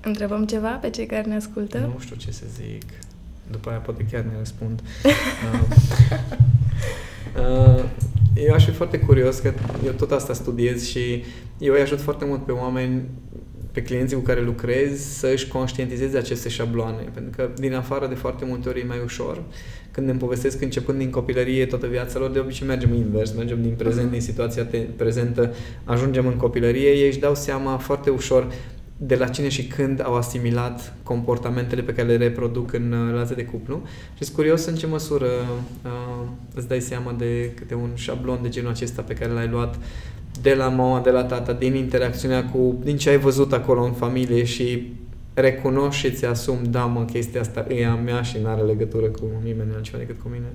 Întrebăm 0.00 0.46
ceva 0.46 0.70
pe 0.70 0.90
cei 0.90 1.06
care 1.06 1.26
ne 1.26 1.34
ascultă? 1.34 1.78
Nu 1.78 2.00
știu 2.00 2.16
ce 2.16 2.30
să 2.30 2.44
zic. 2.56 2.84
După 3.50 3.68
aia 3.68 3.78
poate 3.78 4.06
chiar 4.10 4.22
ne 4.22 4.38
răspund. 4.38 4.80
Uh, 7.36 7.84
eu 8.34 8.54
aș 8.54 8.64
fi 8.64 8.70
foarte 8.70 8.98
curios 8.98 9.38
că 9.38 9.52
eu 9.84 9.92
tot 9.92 10.10
asta 10.10 10.32
studiez 10.32 10.86
și 10.86 11.24
eu 11.58 11.74
îi 11.74 11.80
ajut 11.80 12.00
foarte 12.00 12.24
mult 12.24 12.44
pe 12.44 12.52
oameni 12.52 13.02
pe 13.72 13.82
clienții 13.82 14.16
cu 14.16 14.22
care 14.22 14.42
lucrez 14.42 15.00
să 15.00 15.30
își 15.32 15.48
conștientizeze 15.48 16.18
aceste 16.18 16.48
șabloane. 16.48 17.02
Pentru 17.14 17.32
că 17.36 17.48
din 17.58 17.74
afară 17.74 18.06
de 18.06 18.14
foarte 18.14 18.44
multe 18.44 18.68
ori 18.68 18.80
e 18.80 18.84
mai 18.84 19.00
ușor. 19.04 19.42
Când 19.90 20.08
îmi 20.08 20.18
povestesc 20.18 20.62
începând 20.62 20.98
din 20.98 21.10
copilărie 21.10 21.66
toată 21.66 21.86
viața 21.86 22.18
lor, 22.18 22.30
de 22.30 22.38
obicei 22.38 22.66
mergem 22.66 22.94
invers, 22.94 23.32
mergem 23.32 23.62
din 23.62 23.74
prezent, 23.76 24.08
uh-huh. 24.08 24.12
din 24.12 24.20
situația 24.20 24.64
te- 24.64 24.78
prezentă, 24.78 25.54
ajungem 25.84 26.26
în 26.26 26.36
copilărie, 26.36 26.90
ei 26.90 27.06
își 27.06 27.18
dau 27.18 27.34
seama 27.34 27.76
foarte 27.76 28.10
ușor 28.10 28.52
de 29.02 29.16
la 29.16 29.28
cine 29.28 29.48
și 29.48 29.66
când 29.66 30.04
au 30.04 30.14
asimilat 30.14 30.94
comportamentele 31.02 31.82
pe 31.82 31.92
care 31.92 32.08
le 32.08 32.16
reproduc 32.16 32.72
în 32.72 32.92
uh, 32.92 33.10
relația 33.10 33.34
de 33.34 33.44
cuplu. 33.44 33.82
Și 34.16 34.24
sunt 34.24 34.36
curios 34.36 34.64
în 34.64 34.74
ce 34.74 34.86
măsură 34.86 35.26
uh, 35.84 36.26
îți 36.54 36.68
dai 36.68 36.80
seama 36.80 37.14
de 37.18 37.50
câte 37.54 37.74
un 37.74 37.90
șablon 37.94 38.38
de 38.42 38.48
genul 38.48 38.70
acesta 38.70 39.02
pe 39.02 39.14
care 39.14 39.32
l-ai 39.32 39.48
luat 39.48 39.78
de 40.42 40.54
la 40.54 40.68
mama, 40.68 41.00
de 41.00 41.10
la 41.10 41.24
tata, 41.24 41.52
din 41.52 41.74
interacțiunea 41.74 42.44
cu, 42.44 42.78
din 42.84 42.96
ce 42.96 43.10
ai 43.10 43.18
văzut 43.18 43.52
acolo 43.52 43.82
în 43.82 43.92
familie 43.92 44.44
și 44.44 44.92
recunoști 45.34 46.06
și 46.06 46.14
ți-asumi, 46.14 46.66
da 46.66 46.84
mă, 46.84 47.04
chestia 47.04 47.40
asta 47.40 47.66
e 47.68 47.86
a 47.86 47.94
mea 47.94 48.22
și 48.22 48.38
nu 48.42 48.48
are 48.48 48.62
legătură 48.62 49.06
cu 49.06 49.24
nimeni 49.44 49.70
altceva 49.74 49.98
decât 49.98 50.20
cu 50.22 50.28
mine 50.28 50.46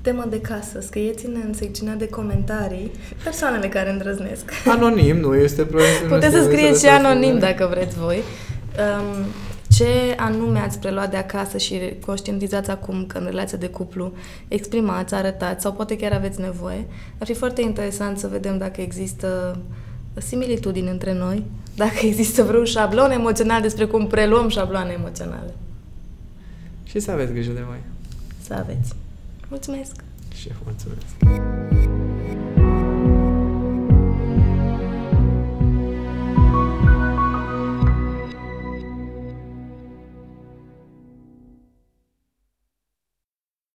temă 0.00 0.24
de 0.30 0.40
casă, 0.40 0.80
scrieți-ne 0.80 1.40
în 1.46 1.52
secțiunea 1.52 1.94
de 1.94 2.08
comentarii 2.08 2.90
persoanele 3.24 3.68
care 3.68 3.90
îndrăznesc. 3.90 4.50
Anonim, 4.66 5.16
nu 5.16 5.34
este 5.34 5.62
problema. 5.62 6.14
Puteți 6.14 6.34
să 6.34 6.42
scrieți 6.42 6.84
și 6.84 6.90
anonim 6.90 7.38
dacă 7.38 7.68
vreți 7.70 7.98
voi. 7.98 8.16
Um, 8.16 9.24
ce 9.70 10.14
anume 10.16 10.58
ați 10.58 10.78
preluat 10.78 11.10
de 11.10 11.16
acasă 11.16 11.58
și 11.58 11.80
conștientizați 12.06 12.70
acum 12.70 13.06
că 13.06 13.18
în 13.18 13.24
relația 13.24 13.58
de 13.58 13.68
cuplu 13.68 14.12
exprimați, 14.48 15.14
arătați 15.14 15.62
sau 15.62 15.72
poate 15.72 15.96
chiar 15.96 16.12
aveți 16.12 16.40
nevoie. 16.40 16.86
Ar 17.18 17.26
fi 17.26 17.34
foarte 17.34 17.62
interesant 17.62 18.18
să 18.18 18.26
vedem 18.26 18.58
dacă 18.58 18.80
există 18.80 19.60
similitudini 20.14 20.88
între 20.88 21.12
noi, 21.12 21.44
dacă 21.76 22.06
există 22.06 22.42
vreun 22.42 22.64
șablon 22.64 23.10
emoțional 23.10 23.60
despre 23.60 23.84
cum 23.84 24.06
preluăm 24.06 24.48
șabloane 24.48 24.92
emoționale. 24.98 25.54
Și 26.84 27.00
să 27.00 27.10
aveți 27.10 27.32
grijă 27.32 27.52
de 27.52 27.62
voi. 27.66 27.80
Să 28.46 28.54
aveți. 28.54 28.94
Mulțumesc! 29.48 30.04
Și 30.34 30.48
eu 30.48 30.56
mulțumesc! 30.64 31.97